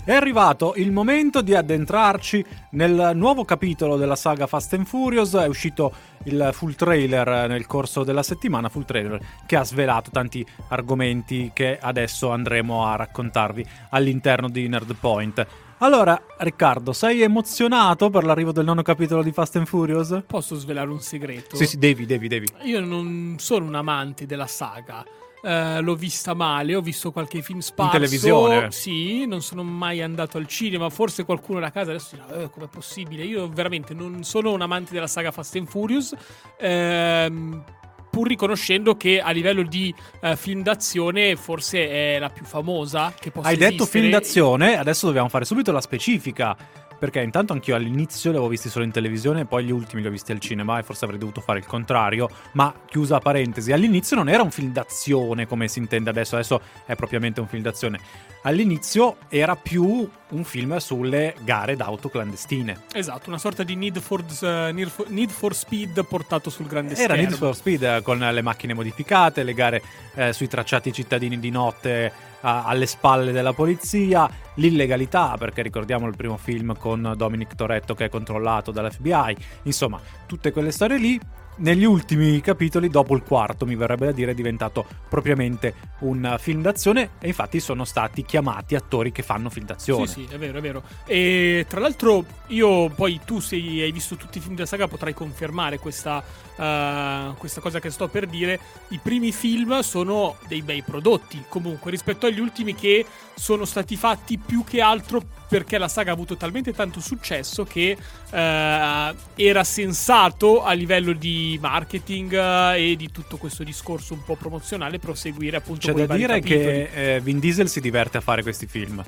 È 0.04 0.12
arrivato 0.12 0.74
il 0.76 0.92
momento 0.92 1.40
di 1.40 1.54
addentrarci 1.54 2.44
nel 2.72 3.12
nuovo 3.14 3.44
capitolo 3.44 3.96
della 3.96 4.16
saga 4.16 4.46
Fast 4.46 4.74
and 4.74 4.84
Furious. 4.84 5.34
È 5.34 5.46
uscito 5.46 5.92
il 6.24 6.50
full 6.52 6.74
trailer 6.74 7.48
nel 7.48 7.66
corso 7.66 8.04
della 8.04 8.22
settimana, 8.22 8.68
full 8.68 8.84
trailer 8.84 9.18
che 9.46 9.56
ha 9.56 9.64
svelato 9.64 10.10
tanti 10.10 10.44
argomenti 10.68 11.50
che 11.54 11.78
adesso 11.80 12.30
andremo 12.30 12.86
a 12.86 12.96
raccontarvi 12.96 13.64
all'interno 13.90 14.50
di 14.50 14.68
Nerd 14.68 14.94
Point. 14.96 15.46
Allora, 15.82 16.20
Riccardo, 16.36 16.92
sei 16.92 17.22
emozionato 17.22 18.10
per 18.10 18.24
l'arrivo 18.24 18.52
del 18.52 18.66
nono 18.66 18.82
capitolo 18.82 19.22
di 19.22 19.32
Fast 19.32 19.56
and 19.56 19.66
Furious? 19.66 20.24
Posso 20.26 20.54
svelare 20.56 20.90
un 20.90 21.00
segreto? 21.00 21.56
Sì, 21.56 21.64
sì, 21.66 21.78
devi, 21.78 22.04
devi, 22.04 22.28
devi. 22.28 22.46
Io 22.64 22.80
non 22.80 23.36
sono 23.38 23.64
un 23.64 23.74
amante 23.74 24.26
della 24.26 24.46
saga. 24.46 25.02
Eh, 25.42 25.80
l'ho 25.80 25.94
vista 25.94 26.34
male, 26.34 26.74
ho 26.74 26.82
visto 26.82 27.12
qualche 27.12 27.40
film 27.40 27.60
sparso. 27.60 27.92
televisione? 27.92 28.70
Sì, 28.72 29.24
non 29.24 29.40
sono 29.40 29.62
mai 29.62 30.02
andato 30.02 30.36
al 30.36 30.46
cinema. 30.46 30.90
Forse 30.90 31.24
qualcuno 31.24 31.60
da 31.60 31.70
casa 31.70 31.92
adesso 31.92 32.14
dirà: 32.14 32.42
eh, 32.42 32.50
com'è 32.50 32.66
possibile? 32.66 33.24
Io 33.24 33.48
veramente 33.48 33.94
non 33.94 34.22
sono 34.22 34.52
un 34.52 34.60
amante 34.60 34.92
della 34.92 35.06
saga 35.06 35.30
Fast 35.30 35.56
and 35.56 35.66
Furious. 35.66 36.14
ehm, 36.58 37.64
pur 38.10 38.26
riconoscendo 38.28 38.96
che 38.96 39.20
a 39.20 39.30
livello 39.30 39.62
di 39.62 39.94
eh, 40.20 40.36
film 40.36 40.62
d'azione 40.62 41.36
forse 41.36 41.88
è 41.88 42.18
la 42.18 42.28
più 42.28 42.44
famosa 42.44 43.14
che 43.18 43.30
possa 43.30 43.48
Hai 43.48 43.56
detto 43.56 43.82
esistere. 43.84 44.00
film 44.00 44.10
d'azione, 44.12 44.76
adesso 44.78 45.06
dobbiamo 45.06 45.28
fare 45.28 45.44
subito 45.44 45.70
la 45.72 45.80
specifica. 45.80 46.56
Perché 47.00 47.22
intanto 47.22 47.54
anch'io 47.54 47.76
all'inizio 47.76 48.28
li 48.28 48.36
avevo 48.36 48.50
visti 48.50 48.68
solo 48.68 48.84
in 48.84 48.90
televisione 48.90 49.46
poi 49.46 49.64
gli 49.64 49.70
ultimi 49.70 50.02
li 50.02 50.08
ho 50.08 50.10
visti 50.10 50.32
al 50.32 50.38
cinema 50.38 50.78
e 50.78 50.82
forse 50.82 51.06
avrei 51.06 51.18
dovuto 51.18 51.40
fare 51.40 51.58
il 51.58 51.64
contrario. 51.64 52.28
Ma 52.52 52.74
chiusa 52.86 53.18
parentesi, 53.20 53.72
all'inizio 53.72 54.16
non 54.16 54.28
era 54.28 54.42
un 54.42 54.50
film 54.50 54.70
d'azione 54.70 55.46
come 55.46 55.66
si 55.66 55.78
intende 55.78 56.10
adesso, 56.10 56.34
adesso 56.34 56.60
è 56.84 56.94
propriamente 56.96 57.40
un 57.40 57.48
film 57.48 57.62
d'azione. 57.62 57.98
All'inizio 58.42 59.16
era 59.30 59.56
più 59.56 60.06
un 60.28 60.44
film 60.44 60.76
sulle 60.76 61.34
gare 61.40 61.74
d'auto 61.74 62.10
clandestine. 62.10 62.82
Esatto, 62.92 63.30
una 63.30 63.38
sorta 63.38 63.62
di 63.62 63.74
Need 63.76 63.98
for, 63.98 64.22
eh, 64.42 64.70
Need 64.72 65.30
for- 65.30 65.54
Speed 65.54 66.04
portato 66.04 66.50
sul 66.50 66.66
grande 66.66 66.92
Era 66.92 67.14
schermo. 67.14 67.22
Need 67.22 67.34
for 67.34 67.56
Speed 67.56 67.82
eh, 67.82 68.02
con 68.02 68.18
le 68.18 68.42
macchine 68.42 68.74
modificate, 68.74 69.42
le 69.42 69.54
gare 69.54 69.82
eh, 70.16 70.34
sui 70.34 70.48
tracciati 70.48 70.92
cittadini 70.92 71.38
di 71.40 71.50
notte 71.50 72.12
alle 72.40 72.86
spalle 72.86 73.32
della 73.32 73.52
polizia, 73.52 74.28
l'illegalità, 74.54 75.36
perché 75.38 75.62
ricordiamo 75.62 76.06
il 76.06 76.16
primo 76.16 76.36
film 76.36 76.76
con 76.76 77.14
Dominic 77.16 77.54
Toretto 77.54 77.94
che 77.94 78.06
è 78.06 78.08
controllato 78.08 78.70
dall'FBI, 78.70 79.36
insomma, 79.64 80.00
tutte 80.26 80.52
quelle 80.52 80.70
storie 80.70 80.98
lì. 80.98 81.20
Negli 81.60 81.84
ultimi 81.84 82.40
capitoli, 82.40 82.88
dopo 82.88 83.14
il 83.14 83.22
quarto, 83.22 83.66
mi 83.66 83.76
verrebbe 83.76 84.06
da 84.06 84.12
dire, 84.12 84.30
è 84.30 84.34
diventato 84.34 84.86
propriamente 85.10 85.74
un 86.00 86.36
film 86.38 86.62
d'azione 86.62 87.10
e 87.20 87.26
infatti 87.26 87.60
sono 87.60 87.84
stati 87.84 88.24
chiamati 88.24 88.74
attori 88.74 89.12
che 89.12 89.22
fanno 89.22 89.50
film 89.50 89.66
d'azione. 89.66 90.06
Sì, 90.06 90.26
sì, 90.26 90.34
è 90.34 90.38
vero, 90.38 90.56
è 90.56 90.60
vero. 90.62 90.82
E 91.04 91.66
tra 91.68 91.80
l'altro, 91.80 92.24
io 92.46 92.88
poi 92.88 93.20
tu, 93.26 93.40
se 93.40 93.56
hai 93.56 93.92
visto 93.92 94.16
tutti 94.16 94.38
i 94.38 94.40
film 94.40 94.54
della 94.54 94.66
saga, 94.66 94.88
potrai 94.88 95.12
confermare 95.12 95.78
questa, 95.78 96.24
eh, 96.56 97.34
questa 97.36 97.60
cosa 97.60 97.78
che 97.78 97.90
sto 97.90 98.08
per 98.08 98.26
dire. 98.26 98.58
I 98.88 98.98
primi 99.02 99.30
film 99.30 99.80
sono 99.80 100.36
dei 100.48 100.62
bei 100.62 100.80
prodotti, 100.80 101.44
comunque, 101.46 101.90
rispetto 101.90 102.24
agli 102.24 102.40
ultimi 102.40 102.74
che 102.74 103.04
sono 103.34 103.66
stati 103.66 103.96
fatti 103.96 104.38
più 104.38 104.64
che 104.64 104.80
altro 104.80 105.22
perché 105.50 105.78
la 105.78 105.88
saga 105.88 106.10
ha 106.10 106.14
avuto 106.14 106.36
talmente 106.36 106.72
tanto 106.72 107.00
successo 107.00 107.64
che 107.64 107.96
eh, 108.30 109.14
era 109.34 109.64
sensato 109.64 110.62
a 110.62 110.72
livello 110.72 111.12
di 111.12 111.49
marketing 111.58 112.32
eh, 112.32 112.90
e 112.92 112.96
di 112.96 113.10
tutto 113.10 113.36
questo 113.36 113.64
discorso 113.64 114.14
un 114.14 114.22
po' 114.24 114.36
promozionale 114.36 114.98
proseguire 114.98 115.56
appunto 115.56 115.92
C'è 115.92 116.06
da 116.06 116.14
dire 116.14 116.40
che 116.40 117.14
eh, 117.16 117.20
Vin 117.20 117.38
Diesel 117.38 117.68
si 117.68 117.80
diverte 117.80 118.18
a 118.18 118.20
fare 118.20 118.42
questi 118.42 118.66
film. 118.66 119.02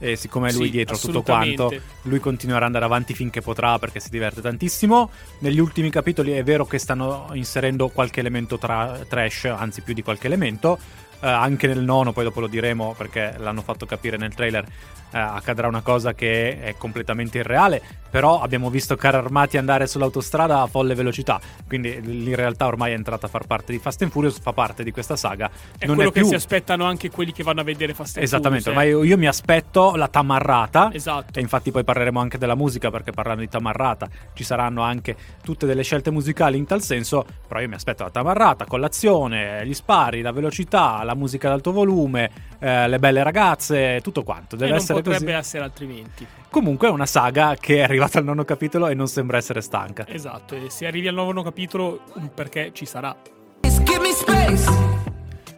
e 0.00 0.14
siccome 0.16 0.50
è 0.50 0.52
lui 0.52 0.66
Sì, 0.66 0.70
dietro 0.70 0.96
tutto 0.96 1.22
quanto, 1.22 1.72
lui 2.02 2.20
continuerà 2.20 2.60
ad 2.60 2.66
andare 2.66 2.84
avanti 2.84 3.14
finché 3.14 3.40
potrà 3.40 3.78
perché 3.78 3.98
si 4.00 4.10
diverte 4.10 4.40
tantissimo. 4.40 5.10
Negli 5.40 5.58
ultimi 5.58 5.90
capitoli 5.90 6.32
è 6.32 6.42
vero 6.44 6.66
che 6.66 6.78
stanno 6.78 7.28
inserendo 7.32 7.88
qualche 7.88 8.20
elemento 8.20 8.58
tra- 8.58 9.00
trash, 9.08 9.46
anzi 9.46 9.80
più 9.82 9.94
di 9.94 10.02
qualche 10.02 10.26
elemento. 10.26 10.78
Eh, 11.20 11.26
anche 11.26 11.66
nel 11.66 11.82
nono, 11.82 12.12
poi 12.12 12.22
dopo 12.22 12.38
lo 12.38 12.46
diremo 12.46 12.94
perché 12.96 13.34
l'hanno 13.38 13.62
fatto 13.62 13.86
capire 13.86 14.16
nel 14.16 14.34
trailer, 14.34 14.64
accadrà 15.10 15.68
una 15.68 15.82
cosa 15.82 16.14
che 16.14 16.60
è 16.60 16.74
completamente 16.76 17.38
irreale. 17.38 17.82
Però 18.10 18.40
abbiamo 18.40 18.70
visto 18.70 18.96
carri 18.96 19.18
armati 19.18 19.58
andare 19.58 19.86
sull'autostrada 19.86 20.62
a 20.62 20.66
folle 20.66 20.94
velocità. 20.94 21.38
Quindi 21.66 22.00
in 22.02 22.34
realtà 22.34 22.66
ormai 22.66 22.92
è 22.92 22.94
entrata 22.94 23.26
a 23.26 23.28
far 23.28 23.46
parte 23.46 23.70
di 23.70 23.78
Fast 23.78 24.00
and 24.00 24.10
Furious, 24.10 24.40
fa 24.40 24.54
parte 24.54 24.82
di 24.82 24.92
questa 24.92 25.14
saga. 25.14 25.50
È 25.76 25.84
non 25.84 25.96
quello 25.96 26.08
è 26.08 26.12
più... 26.12 26.22
che 26.22 26.28
si 26.28 26.34
aspettano 26.34 26.84
anche 26.86 27.10
quelli 27.10 27.32
che 27.32 27.42
vanno 27.42 27.60
a 27.60 27.64
vedere 27.64 27.92
Fast 27.92 28.16
and 28.16 28.24
Esattamente, 28.24 28.70
Furious, 28.70 28.86
ormai 28.86 29.06
io, 29.06 29.12
io 29.12 29.18
mi 29.18 29.26
aspetto 29.26 29.94
la 29.94 30.08
tamarrata. 30.08 30.90
eh. 30.90 30.96
Esatto. 30.96 31.38
E 31.38 31.42
infatti 31.42 31.70
poi 31.70 31.84
parleremo 31.84 32.18
anche 32.18 32.38
della 32.38 32.54
musica 32.54 32.90
perché 32.90 33.12
parlando 33.12 33.42
di 33.42 33.48
tamarrata 33.48 34.08
ci 34.32 34.42
saranno 34.42 34.80
anche 34.80 35.14
tutte 35.42 35.66
delle 35.66 35.82
scelte 35.82 36.10
musicali 36.10 36.56
in 36.56 36.64
tal 36.64 36.80
senso, 36.80 37.26
però 37.46 37.60
io 37.60 37.68
mi 37.68 37.74
aspetto 37.74 38.04
la 38.04 38.10
tamarrata 38.10 38.64
con 38.64 38.80
l'azione, 38.80 39.66
gli 39.66 39.74
spari, 39.74 40.22
la 40.22 40.32
velocità, 40.32 41.02
la 41.04 41.14
musica 41.14 41.48
ad 41.48 41.54
alto 41.54 41.72
volume, 41.72 42.30
eh, 42.58 42.88
le 42.88 42.98
belle 42.98 43.22
ragazze, 43.22 44.00
tutto 44.02 44.22
quanto. 44.22 44.56
Deve 44.56 44.76
essere 44.76 44.97
potrebbe 45.02 45.32
così. 45.32 45.38
essere 45.38 45.64
altrimenti. 45.64 46.26
Comunque 46.50 46.88
è 46.88 46.90
una 46.90 47.06
saga 47.06 47.56
che 47.58 47.76
è 47.76 47.82
arrivata 47.82 48.18
al 48.18 48.24
nono 48.24 48.44
capitolo 48.44 48.88
e 48.88 48.94
non 48.94 49.08
sembra 49.08 49.36
essere 49.36 49.60
stanca. 49.60 50.06
Esatto, 50.08 50.54
e 50.54 50.70
se 50.70 50.86
arrivi 50.86 51.08
al 51.08 51.14
nono 51.14 51.42
capitolo, 51.42 52.00
un 52.14 52.32
perché 52.32 52.70
ci 52.72 52.86
sarà. 52.86 53.16
Give 53.60 54.00
me 54.00 54.12
space. 54.12 54.87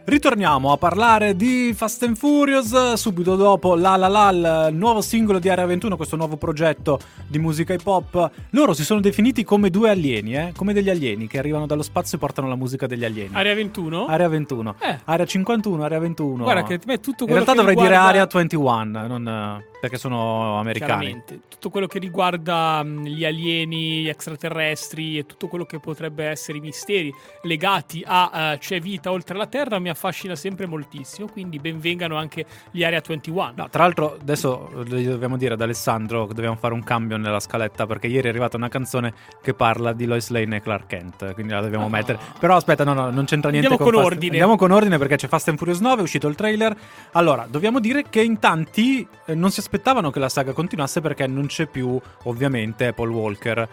Ritorniamo 0.03 0.71
a 0.71 0.77
parlare 0.77 1.35
di 1.35 1.73
Fast 1.75 2.01
and 2.03 2.15
Furious 2.17 2.93
subito 2.93 3.35
dopo 3.35 3.75
La 3.75 3.95
La 3.95 4.07
La, 4.07 4.29
il 4.67 4.75
nuovo 4.75 4.99
singolo 4.99 5.37
di 5.37 5.47
Area 5.47 5.65
21, 5.67 5.95
questo 5.95 6.15
nuovo 6.15 6.37
progetto 6.37 6.99
di 7.27 7.37
musica 7.37 7.73
hip 7.73 7.85
hop. 7.85 8.31
Loro 8.49 8.73
si 8.73 8.83
sono 8.83 8.99
definiti 8.99 9.43
come 9.43 9.69
due 9.69 9.91
alieni, 9.91 10.35
eh? 10.35 10.53
come 10.55 10.73
degli 10.73 10.89
alieni 10.89 11.27
che 11.27 11.37
arrivano 11.37 11.67
dallo 11.67 11.83
spazio 11.83 12.17
e 12.17 12.19
portano 12.19 12.47
la 12.47 12.55
musica 12.55 12.87
degli 12.87 13.05
alieni. 13.05 13.35
Area 13.35 13.53
21? 13.53 14.07
Area 14.07 14.27
21. 14.27 14.75
Eh. 14.79 14.99
Area 15.05 15.25
51, 15.25 15.83
Area 15.83 15.99
21. 15.99 16.43
Guarda 16.43 16.63
che 16.63 16.79
me 16.85 16.95
tutto 16.99 17.23
In 17.23 17.29
quello 17.29 17.33
realtà 17.33 17.51
che 17.51 17.57
dovrei 17.57 17.75
dire 17.75 17.87
riguarda- 17.89 18.09
Area 18.09 18.27
21, 18.31 19.07
non, 19.07 19.27
eh, 19.27 19.65
perché 19.79 19.97
sono 19.97 20.57
americani. 20.57 21.23
Tutto 21.47 21.69
quello 21.69 21.85
che 21.85 21.99
riguarda 21.99 22.81
mh, 22.83 23.03
gli 23.05 23.23
alieni, 23.23 24.01
gli 24.01 24.09
extraterrestri 24.09 25.19
e 25.19 25.25
tutto 25.27 25.47
quello 25.47 25.65
che 25.65 25.79
potrebbe 25.79 26.25
essere 26.25 26.57
i 26.57 26.61
misteri 26.61 27.13
legati 27.43 28.03
a 28.05 28.53
eh, 28.53 28.57
c'è 28.57 28.79
vita 28.79 29.11
oltre 29.11 29.37
la 29.37 29.45
Terra 29.45 29.77
mi 29.77 29.89
affascina 30.01 30.35
sempre 30.35 30.65
moltissimo. 30.65 31.27
Quindi 31.27 31.59
benvengano 31.59 32.17
anche 32.17 32.45
gli 32.71 32.83
Area 32.83 33.01
21. 33.05 33.53
No, 33.55 33.69
tra 33.69 33.83
l'altro 33.83 34.17
adesso 34.19 34.69
dobbiamo 34.87 35.37
dire 35.37 35.53
ad 35.53 35.61
Alessandro 35.61 36.25
che 36.25 36.33
dobbiamo 36.33 36.55
fare 36.55 36.73
un 36.73 36.83
cambio 36.83 37.17
nella 37.17 37.39
scaletta 37.39 37.85
perché 37.85 38.07
ieri 38.07 38.27
è 38.27 38.29
arrivata 38.29 38.57
una 38.57 38.69
canzone 38.69 39.13
che 39.41 39.53
parla 39.53 39.93
di 39.93 40.05
Lois 40.05 40.29
Lane 40.29 40.57
e 40.57 40.61
Clark 40.61 40.87
Kent, 40.87 41.33
quindi 41.33 41.53
la 41.53 41.61
dobbiamo 41.61 41.85
Ah. 41.85 41.89
mettere. 41.89 42.17
Però 42.39 42.55
aspetta, 42.55 42.83
no, 42.83 42.93
no, 42.93 43.09
non 43.11 43.25
c'entra 43.25 43.49
niente 43.51 43.67
Andiamo 43.67 43.91
con 43.91 43.99
Fast- 44.01 44.13
ordine. 44.13 44.31
Andiamo 44.31 44.55
con 44.57 44.71
ordine 44.71 44.97
perché 44.97 45.15
c'è 45.17 45.27
Fast 45.27 45.47
and 45.49 45.57
Furious 45.57 45.79
9, 45.79 45.99
è 45.99 46.03
uscito 46.03 46.27
il 46.27 46.35
trailer. 46.35 46.75
Allora, 47.11 47.45
dobbiamo 47.49 47.79
dire 47.79 48.03
che 48.09 48.21
in 48.21 48.39
tanti 48.39 49.05
eh, 49.25 49.35
non 49.35 49.51
si 49.51 49.59
aspettavano 49.59 50.09
che 50.11 50.19
la 50.19 50.29
saga 50.29 50.53
continuasse 50.53 51.01
perché 51.01 51.27
non 51.27 51.45
c'è 51.47 51.65
più 51.67 51.99
ovviamente 52.23 52.93
Paul 52.93 53.09
Walker, 53.09 53.59
eh, 53.59 53.67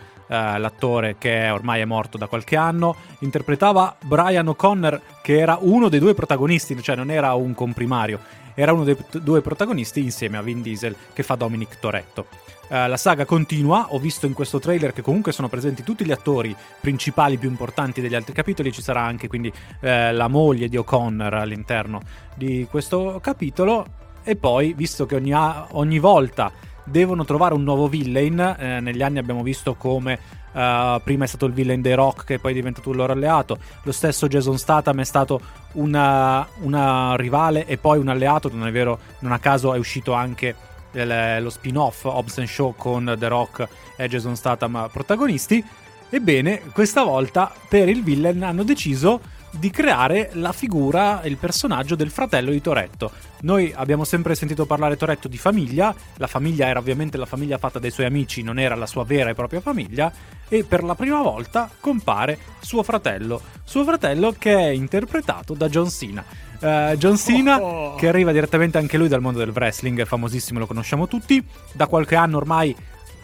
l'attore 0.59 1.17
che 1.19 1.49
ormai 1.51 1.81
è 1.81 1.85
morto 1.85 2.19
da 2.19 2.27
qualche 2.27 2.57
anno, 2.57 2.97
interpretava 3.21 3.97
Brian 4.05 4.49
O'Connor 4.49 5.01
che 5.23 5.39
era 5.39 5.59
uno 5.61 5.89
dei 5.89 6.01
due 6.01 6.08
protagonisti, 6.15 6.81
cioè 6.83 6.97
non 6.97 7.11
era 7.11 7.35
un 7.35 7.55
comprimario 7.55 8.21
era 8.59 8.73
uno 8.73 8.83
dei 8.83 8.97
p- 8.97 9.21
due 9.21 9.41
protagonisti 9.41 10.03
insieme 10.03 10.37
a 10.37 10.43
Vin 10.43 10.63
Diesel 10.63 10.97
che 11.13 11.23
fa 11.23 11.37
Dominic 11.37 11.79
Toretto. 11.79 12.27
Eh, 12.67 12.89
la 12.89 12.97
saga 12.97 13.25
continua, 13.25 13.87
ho 13.91 14.01
visto 14.01 14.27
in 14.27 14.33
questo 14.33 14.59
trailer 14.59 14.93
che 14.93 15.01
comunque 15.01 15.31
sono 15.31 15.49
presenti 15.49 15.85
tutti 15.85 16.05
gli 16.05 16.11
attori 16.11 16.55
principali 16.81 17.37
più 17.37 17.49
importanti 17.49 18.01
degli 18.01 18.17
altri 18.17 18.35
capitoli, 18.35 18.73
ci 18.73 18.83
sarà 18.83 19.03
anche 19.03 19.29
quindi 19.29 19.53
eh, 19.81 20.13
la 20.13 20.27
moglie 20.27 20.69
di 20.69 20.77
O'Connor 20.77 21.35
all'interno 21.35 22.01
di 22.35 22.67
questo 22.69 23.21
capitolo 23.23 23.87
e 24.25 24.35
poi, 24.35 24.73
visto 24.73 25.07
che 25.07 25.15
ogni, 25.15 25.33
ogni 25.33 26.01
volta 26.01 26.51
devono 26.83 27.25
trovare 27.25 27.55
un 27.55 27.63
nuovo 27.63 27.87
villain, 27.87 28.57
eh, 28.59 28.81
negli 28.81 29.03
anni 29.03 29.19
abbiamo 29.19 29.45
visto 29.45 29.75
come 29.75 30.19
Uh, 30.51 31.01
prima 31.05 31.25
è 31.25 31.27
stato 31.27 31.47
il 31.47 31.53
villain 31.53 31.81
dei 31.81 31.95
Rock 31.95 32.25
che 32.25 32.39
poi 32.39 32.53
è 32.53 32.55
diventato 32.55 32.89
un 32.91 32.97
loro 32.97 33.13
alleato. 33.13 33.59
Lo 33.83 33.93
stesso 33.93 34.27
Jason 34.29 34.59
Statham 34.59 35.01
è 35.01 35.05
stato 35.05 35.41
una, 35.73 36.47
una 36.61 37.15
rivale 37.17 37.67
e 37.67 37.77
poi 37.77 37.99
un 37.99 38.09
alleato. 38.09 38.51
Non 38.53 38.67
è 38.67 38.73
vero, 38.73 38.99
non 39.21 39.33
a 39.33 39.39
caso 39.39 39.75
è 39.75 39.79
uscito 39.79 40.13
anche 40.13 40.55
il- 40.93 41.39
lo 41.41 41.51
spin-off 41.51 42.05
Hobbs 42.05 42.43
Show 42.43 42.75
con 42.77 43.15
The 43.19 43.29
Rock 43.29 43.69
e 43.97 44.09
Jason 44.09 44.37
Statham 44.37 44.89
protagonisti. 44.93 45.65
Ebbene, 46.11 46.63
questa 46.73 47.03
volta 47.05 47.53
per 47.69 47.89
il 47.89 48.03
villain 48.03 48.43
hanno 48.43 48.63
deciso 48.63 49.21
di 49.59 49.71
creare 49.71 50.31
la 50.35 50.53
figura, 50.53 51.21
il 51.25 51.37
personaggio 51.37 51.97
del 51.97 52.11
fratello 52.11 52.51
di 52.51 52.61
Toretto. 52.61 53.11
Noi 53.41 53.73
abbiamo 53.75 54.05
sempre 54.05 54.35
sentito 54.35 54.67
parlare 54.67 54.97
Toretto 54.97 55.29
di 55.29 55.37
famiglia, 55.37 55.95
la 56.17 56.27
famiglia 56.27 56.67
era 56.67 56.79
ovviamente 56.79 57.17
la 57.17 57.27
famiglia 57.27 57.59
fatta 57.59 57.79
dai 57.79 57.91
suoi 57.91 58.07
amici, 58.07 58.43
non 58.43 58.59
era 58.59 58.75
la 58.75 58.87
sua 58.87 59.05
vera 59.05 59.31
e 59.31 59.35
propria 59.35 59.61
famiglia, 59.61 60.13
e 60.49 60.65
per 60.65 60.83
la 60.83 60.95
prima 60.95 61.21
volta 61.23 61.71
compare 61.81 62.39
suo 62.61 62.83
fratello, 62.83 63.41
suo 63.65 63.85
fratello 63.85 64.35
che 64.39 64.55
è 64.55 64.69
interpretato 64.69 65.55
da 65.55 65.69
John 65.69 65.91
Cena. 65.91 66.25
Eh, 66.61 66.95
John 66.99 67.17
Cena, 67.17 67.61
Oh. 67.61 67.95
che 67.97 68.09
arriva 68.09 68.33
direttamente 68.33 68.79
anche 68.79 68.97
lui 68.97 69.09
dal 69.09 69.21
mondo 69.21 69.39
del 69.39 69.51
wrestling, 69.51 70.01
è 70.01 70.05
famosissimo, 70.05 70.59
lo 70.59 70.67
conosciamo 70.67 71.07
tutti, 71.07 71.45
da 71.73 71.87
qualche 71.87 72.17
anno 72.17 72.37
ormai 72.37 72.75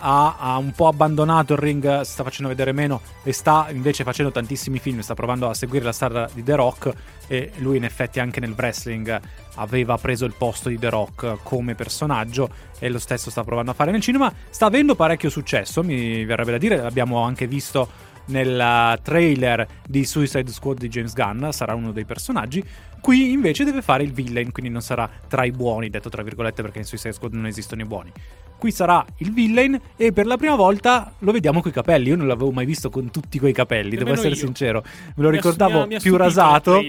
ha, 0.07 0.37
ha 0.39 0.59
un 0.59 0.73
po' 0.73 0.87
abbandonato 0.87 1.55
il 1.55 1.59
ring, 1.59 2.03
si 2.03 2.13
sta 2.13 2.23
facendo 2.23 2.49
vedere 2.49 2.73
meno 2.73 3.01
e 3.23 3.33
sta 3.33 3.69
invece 3.71 4.05
facendo 4.05 4.31
tantissimi 4.31 4.79
film, 4.79 5.01
sta 5.01 5.15
provando 5.15 5.49
a 5.49 5.55
seguire 5.55 5.85
la 5.85 5.93
strada 5.93 6.29
di 6.33 6.43
The 6.43 6.55
Rock 6.55 6.93
e 7.27 7.53
lui 7.57 7.79
in 7.79 7.85
effetti 7.85 8.21
anche 8.21 8.39
nel 8.39 8.55
wrestling 8.55 9.19
aveva 9.55 9.97
preso 9.97 10.27
il 10.27 10.35
posto 10.37 10.69
di 10.69 10.79
The 10.79 10.91
Rock 10.91 11.39
come 11.43 11.75
personaggio 11.75 12.51
e 12.79 12.91
lo 12.91 12.99
stesso 12.99 13.31
sta 13.31 13.45
provando 13.45 13.71
a 13.71 13.75
fare 13.75 13.93
nel 13.93 14.03
cinema, 14.03 14.31
sta 14.51 14.67
avendo 14.67 14.95
parecchio 14.95 15.31
successo, 15.31 15.83
mi 15.83 16.25
verrebbe 16.27 16.51
da 16.51 16.59
dire, 16.59 16.77
l'abbiamo 16.77 17.23
anche 17.23 17.47
visto 17.47 18.13
nel 18.27 18.99
trailer 19.03 19.67
di 19.87 20.05
Suicide 20.05 20.51
Squad 20.51 20.79
di 20.79 20.89
James 20.89 21.15
Gunn, 21.15 21.49
sarà 21.51 21.75
uno 21.75 21.93
dei 21.93 22.05
personaggi. 22.05 22.65
Qui 23.01 23.33
invece 23.33 23.65
deve 23.65 23.83
fare 23.83 24.03
il 24.03 24.13
villain, 24.13 24.51
quindi 24.51 24.73
non 24.73 24.81
sarà 24.81 25.09
tra 25.29 25.45
i 25.45 25.51
buoni, 25.51 25.91
detto 25.91 26.09
tra 26.09 26.23
virgolette, 26.23 26.63
perché 26.63 26.79
in 26.79 26.85
Suicide 26.85 27.13
Squad 27.13 27.35
non 27.35 27.45
esistono 27.45 27.83
i 27.83 27.85
buoni. 27.85 28.11
Qui 28.59 28.71
sarà 28.71 29.05
il 29.19 29.33
villain 29.33 29.79
e 29.97 30.13
per 30.13 30.25
la 30.27 30.37
prima 30.39 30.55
volta 30.57 31.13
lo 31.19 31.33
vediamo 31.33 31.61
coi 31.61 31.73
capelli. 31.73 32.09
Io 32.09 32.17
non 32.17 32.27
l'avevo 32.27 32.51
mai 32.51 32.65
visto 32.65 32.89
con 32.89 33.11
tutti 33.11 33.39
quei 33.39 33.53
capelli, 33.53 33.97
devo 33.97 34.13
essere 34.13 34.31
io. 34.31 34.37
sincero. 34.37 34.83
Me 35.17 35.23
lo 35.23 35.29
Mi 35.29 35.37
ricordavo 35.37 35.73
mi 35.79 35.83
ha- 35.83 35.87
mi 35.87 35.95
ha 35.97 35.99
più 36.01 36.17
rasato. 36.17 36.81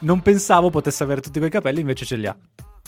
Non 0.00 0.20
pensavo 0.20 0.68
potesse 0.70 1.02
avere 1.02 1.20
tutti 1.20 1.38
quei 1.38 1.50
capelli, 1.50 1.80
invece 1.80 2.04
ce 2.04 2.16
li 2.16 2.26
ha. 2.26 2.36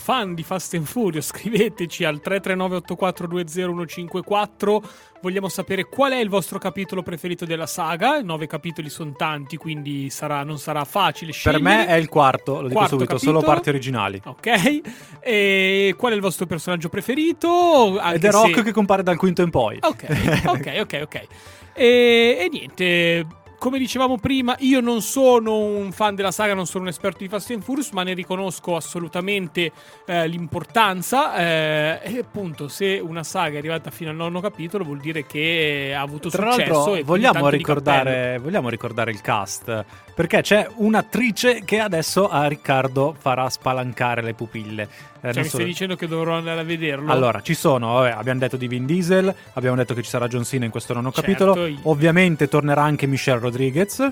Fan 0.05 0.35
di 0.35 0.43
Fast 0.43 0.75
and 0.75 0.85
Furious, 0.85 1.25
scriveteci 1.25 2.03
al 2.03 2.21
339-8420-154. 2.23 4.77
Vogliamo 5.19 5.47
sapere 5.49 5.85
qual 5.85 6.11
è 6.11 6.19
il 6.19 6.29
vostro 6.29 6.59
capitolo 6.59 7.01
preferito 7.01 7.43
della 7.45 7.65
saga. 7.65 8.21
Nove 8.21 8.45
capitoli 8.45 8.89
sono 8.89 9.13
tanti, 9.17 9.57
quindi 9.57 10.11
sarà- 10.11 10.43
non 10.43 10.59
sarà 10.59 10.83
facile 10.85 11.31
Per 11.31 11.39
scegliere. 11.39 11.63
me 11.63 11.87
è 11.87 11.95
il 11.95 12.07
quarto, 12.07 12.57
lo 12.61 12.67
dico 12.67 12.73
Quarto 12.73 12.97
subito, 12.97 13.13
capitolo. 13.15 13.39
solo 13.39 13.51
parti 13.51 13.69
originali. 13.69 14.21
Ok. 14.25 14.81
E 15.21 15.95
qual 15.97 16.11
è 16.11 16.15
il 16.15 16.21
vostro 16.21 16.45
personaggio 16.45 16.87
preferito? 16.89 17.97
Anche 17.99 18.15
Ed 18.17 18.25
è 18.25 18.31
Rock 18.31 18.53
se- 18.57 18.61
che 18.61 18.71
compare 18.73 19.01
dal 19.01 19.17
quinto 19.17 19.41
in 19.41 19.49
poi. 19.49 19.79
Ok, 19.81 20.05
ok, 20.45 20.77
ok, 20.81 20.99
ok. 21.01 21.27
E, 21.73 22.37
e 22.41 22.47
niente, 22.51 23.25
come 23.57 23.77
dicevamo 23.77 24.17
prima, 24.17 24.55
io 24.59 24.79
non 24.79 25.01
sono 25.01 25.57
un 25.57 25.91
fan 25.91 26.15
della 26.15 26.31
saga, 26.31 26.53
non 26.53 26.65
sono 26.65 26.83
un 26.83 26.89
esperto 26.89 27.19
di 27.19 27.27
Fast 27.27 27.51
and 27.51 27.61
Furious, 27.61 27.91
ma 27.91 28.03
ne 28.03 28.13
riconosco 28.13 28.75
assolutamente 28.75 29.71
eh, 30.05 30.27
l'importanza. 30.27 31.35
eh, 31.35 31.99
e 32.03 32.19
appunto, 32.19 32.67
se 32.67 32.99
una 33.03 33.23
saga 33.23 33.55
è 33.55 33.57
arrivata 33.57 33.91
fino 33.91 34.09
al 34.09 34.15
nono 34.15 34.39
capitolo, 34.41 34.83
vuol 34.83 34.99
dire 34.99 35.25
che 35.25 35.93
ha 35.95 36.01
avuto 36.01 36.29
Tra 36.29 36.51
successo. 36.51 36.99
vogliamo 37.03 37.49
ricordare, 37.49 38.39
vogliamo 38.41 38.69
ricordare 38.69 39.11
il 39.11 39.21
cast. 39.21 39.85
Perché 40.15 40.41
c'è 40.41 40.69
un'attrice 40.75 41.63
che 41.65 41.79
adesso 41.79 42.29
a 42.29 42.47
Riccardo 42.47 43.13
farà 43.17 43.49
spalancare 43.49 44.21
le 44.21 44.33
pupille. 44.33 44.87
Eh, 45.25 45.33
Cioè, 45.33 45.41
mi 45.43 45.49
stai 45.49 45.65
dicendo 45.65 45.95
che 45.95 46.07
dovrò 46.07 46.35
andare 46.35 46.59
a 46.59 46.63
vederlo? 46.63 47.11
Allora, 47.11 47.41
ci 47.41 47.55
sono, 47.55 47.93
vabbè, 47.93 48.11
abbiamo 48.11 48.39
detto 48.39 48.57
di 48.57 48.67
Vin 48.67 48.85
Diesel, 48.85 49.33
abbiamo 49.53 49.75
detto 49.75 49.95
che 49.95 50.03
ci 50.03 50.09
sarà 50.09 50.27
John 50.27 50.43
Cena 50.43 50.65
in 50.65 50.71
questo 50.71 50.93
nono 50.93 51.11
Certo, 51.11 51.21
capitolo. 51.21 51.67
Ovviamente 51.83 52.47
tornerà 52.47 52.83
anche 52.83 53.07
Michelle 53.07 53.39
Rodriguez. 53.39 54.07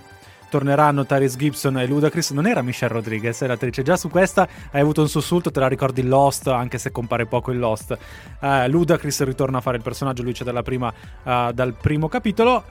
Torneranno 0.49 1.03
Tyrese 1.05 1.37
Gibson 1.37 1.79
e 1.79 1.87
Ludacris. 1.87 2.29
Non 2.31 2.45
era 2.45 2.61
Michelle 2.61 2.93
Rodriguez, 2.93 3.41
è 3.41 3.47
l'attrice. 3.47 3.81
Già 3.81 3.95
su 3.97 4.09
questa 4.09 4.47
hai 4.71 4.81
avuto 4.81 5.01
un 5.01 5.09
sussulto, 5.09 5.49
te 5.49 5.59
la 5.59 5.67
ricordi 5.67 6.01
in 6.01 6.09
Lost, 6.09 6.47
anche 6.47 6.77
se 6.77 6.91
compare 6.91 7.25
poco 7.25 7.51
in 7.51 7.57
Lost. 7.57 7.97
Eh, 8.39 8.67
Ludacris 8.67 9.23
ritorna 9.23 9.57
a 9.57 9.61
fare 9.61 9.77
il 9.77 9.83
personaggio, 9.83 10.21
lui 10.21 10.33
c'è 10.33 10.43
dalla 10.43 10.61
prima, 10.61 10.93
eh, 11.23 11.49
dal 11.53 11.73
primo 11.73 12.07
capitolo. 12.07 12.63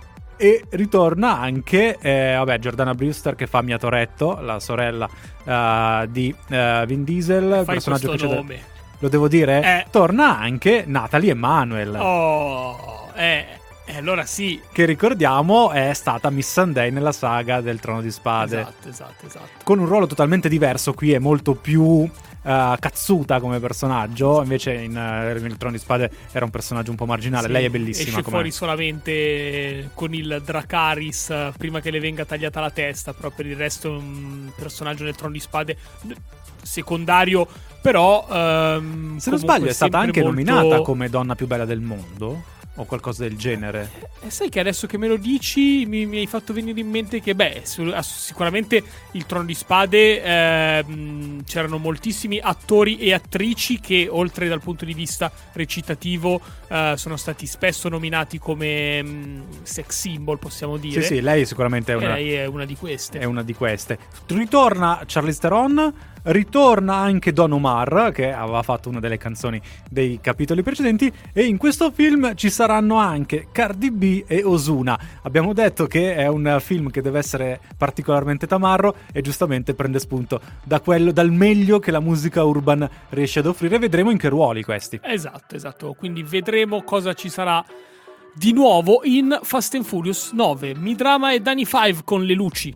E 0.43 0.64
ritorna 0.70 1.38
anche, 1.38 1.97
eh, 2.01 2.34
vabbè, 2.36 2.59
Giordana 2.59 2.97
Brewster 2.97 3.36
che 3.36 3.47
fa 3.47 3.62
Mia 3.62 3.78
Toretto, 3.78 4.40
la 4.40 4.59
sorella 4.59 5.09
eh, 5.45 6.09
di 6.11 6.34
eh, 6.49 6.82
Vin 6.84 7.05
Diesel. 7.05 7.62
Fai 7.64 7.74
personaggio 7.74 8.11
che 8.11 8.16
questo 8.16 8.26
da- 8.26 8.34
nome. 8.34 8.59
lo 8.99 9.09
devo 9.09 9.28
dire, 9.28 9.62
Eh. 9.62 9.86
torna 9.93 10.36
anche 10.40 10.82
Natalie 10.84 11.30
Emanuel. 11.30 11.95
Oh, 11.97 13.09
eh, 13.14 13.47
eh, 13.93 13.97
allora 13.99 14.24
sì. 14.24 14.61
Che 14.72 14.84
ricordiamo 14.84 15.70
è 15.70 15.93
stata 15.95 16.30
Miss 16.30 16.51
Sunday 16.51 16.90
nella 16.90 17.12
saga 17.12 17.61
del 17.61 17.80
Trono 17.80 18.01
di 18.01 18.11
Spade. 18.11 18.61
Esatto, 18.61 18.88
esatto, 18.88 19.26
esatto. 19.26 19.49
Con 19.64 19.78
un 19.78 19.86
ruolo 19.86 20.07
totalmente 20.07 20.49
diverso, 20.49 20.93
qui 20.95 21.12
è 21.12 21.18
molto 21.18 21.55
più 21.55 22.09
eh, 22.45 22.76
cazzuta 22.78 23.40
come 23.40 23.61
personaggio. 23.61 24.43
Invece 24.43 24.72
in 24.74 24.97
eh, 24.97 25.38
nel 25.38 25.57
Trono 25.57 25.74
di 25.74 25.78
Spade 25.80 26.11
era 26.32 26.45
un 26.45 26.51
personaggio 26.51 26.90
un 26.90 26.97
po' 26.97 27.07
marginale. 27.07 27.47
Sì, 27.47 27.53
Lei 27.53 27.64
è 27.66 27.70
bellissima. 27.70 28.09
Esce 28.09 28.22
come- 28.22 28.36
fuori 28.36 28.51
solamente 28.51 29.90
con 29.95 30.14
il 30.14 30.43
Dracaris 30.45 31.51
prima 31.57 31.80
che 31.80 31.90
le 31.90 32.01
venga 32.01 32.24
tagliata 32.24 32.61
la 32.61 32.70
testa, 32.70 33.12
però 33.12 33.30
per 33.30 33.47
il 33.47 33.57
resto 33.57 33.88
è 33.88 33.97
un 33.97 34.51
personaggio 34.57 35.05
nel 35.05 35.14
trono 35.14 35.32
di 35.32 35.40
spade 35.40 35.76
secondario, 36.62 37.47
però 37.80 38.26
ehm, 38.30 39.18
Se 39.18 39.30
non 39.30 39.38
sbaglio, 39.38 39.66
è 39.66 39.72
stata 39.72 39.99
anche 39.99 40.22
molto- 40.22 40.43
nominata 40.43 40.80
come 40.82 41.09
donna 41.09 41.34
più 41.34 41.47
bella 41.47 41.64
del 41.64 41.80
mondo. 41.80 42.61
O 42.76 42.84
qualcosa 42.84 43.24
del 43.24 43.36
genere. 43.36 43.90
E 44.22 44.30
sai 44.30 44.48
che 44.48 44.58
adesso 44.58 44.86
che 44.86 44.96
me 44.96 45.06
lo 45.06 45.16
dici 45.16 45.84
mi, 45.84 46.06
mi 46.06 46.18
hai 46.18 46.26
fatto 46.26 46.54
venire 46.54 46.80
in 46.80 46.88
mente 46.88 47.20
che, 47.20 47.34
beh, 47.34 47.62
su- 47.64 47.92
sicuramente 48.00 48.82
il 49.12 49.26
Trono 49.26 49.44
di 49.44 49.54
Spade 49.54 50.22
ehm, 50.22 51.44
c'erano 51.44 51.76
moltissimi 51.76 52.38
attori 52.38 52.96
e 52.98 53.12
attrici 53.12 53.78
che, 53.78 54.08
oltre 54.10 54.48
dal 54.48 54.62
punto 54.62 54.86
di 54.86 54.94
vista 54.94 55.30
recitativo, 55.52 56.40
eh, 56.68 56.94
sono 56.96 57.16
stati 57.16 57.46
spesso 57.46 57.90
nominati 57.90 58.38
come 58.38 59.02
mm, 59.02 59.40
sex 59.64 59.90
symbol, 59.90 60.38
possiamo 60.38 60.78
dire. 60.78 61.02
Sì, 61.02 61.16
sì, 61.16 61.20
lei 61.20 61.44
sicuramente 61.44 61.92
è 61.92 61.96
una, 61.96 62.16
è 62.16 62.46
una 62.46 62.64
di 62.64 62.76
queste. 62.76 63.18
è 63.18 63.24
una 63.24 63.42
di 63.42 63.52
queste. 63.52 63.98
Ritorna 64.28 65.02
Charlize 65.04 65.40
Theron, 65.40 65.92
ritorna 66.24 66.94
anche 66.94 67.32
Don 67.32 67.52
Omar, 67.52 68.10
che 68.12 68.32
aveva 68.32 68.62
fatto 68.62 68.88
una 68.88 69.00
delle 69.00 69.18
canzoni 69.18 69.60
dei 69.88 70.18
capitoli 70.20 70.62
precedenti, 70.62 71.12
e 71.32 71.44
in 71.44 71.56
questo 71.56 71.90
film 71.90 72.34
ci 72.34 72.50
saranno 72.50 72.96
anche 72.96 73.48
Cardi 73.52 73.90
B 73.90 74.24
e 74.26 74.42
Osuna. 74.44 74.98
Abbiamo 75.22 75.52
detto 75.52 75.86
che 75.86 76.14
è 76.14 76.26
un 76.26 76.58
film 76.60 76.90
che 76.90 77.02
deve 77.02 77.18
essere 77.18 77.60
particolarmente 77.76 78.46
tamarro 78.46 78.96
e 79.12 79.20
giustamente 79.20 79.74
prende 79.74 79.98
spunto 79.98 80.40
da 80.62 80.80
quello, 80.80 81.12
dal 81.12 81.30
meglio 81.30 81.78
che 81.78 81.90
la 81.90 82.00
musica 82.00 82.44
urban 82.44 82.88
riesce 83.10 83.40
ad 83.40 83.46
offrire. 83.46 83.78
Vedremo 83.78 84.10
in 84.10 84.18
che 84.18 84.28
ruoli 84.28 84.62
questi. 84.62 85.00
Esatto, 85.02 85.56
esatto. 85.56 85.94
Quindi 85.94 86.22
vedremo 86.22 86.82
cosa 86.82 87.14
ci 87.14 87.28
sarà 87.28 87.64
di 88.34 88.52
nuovo 88.52 89.00
in 89.04 89.38
Fast 89.42 89.74
and 89.74 89.84
Furious 89.84 90.32
9. 90.32 90.74
Midrama 90.74 91.32
e 91.32 91.40
Danny 91.40 91.64
5 91.64 92.02
con 92.04 92.24
le 92.24 92.34
luci. 92.34 92.74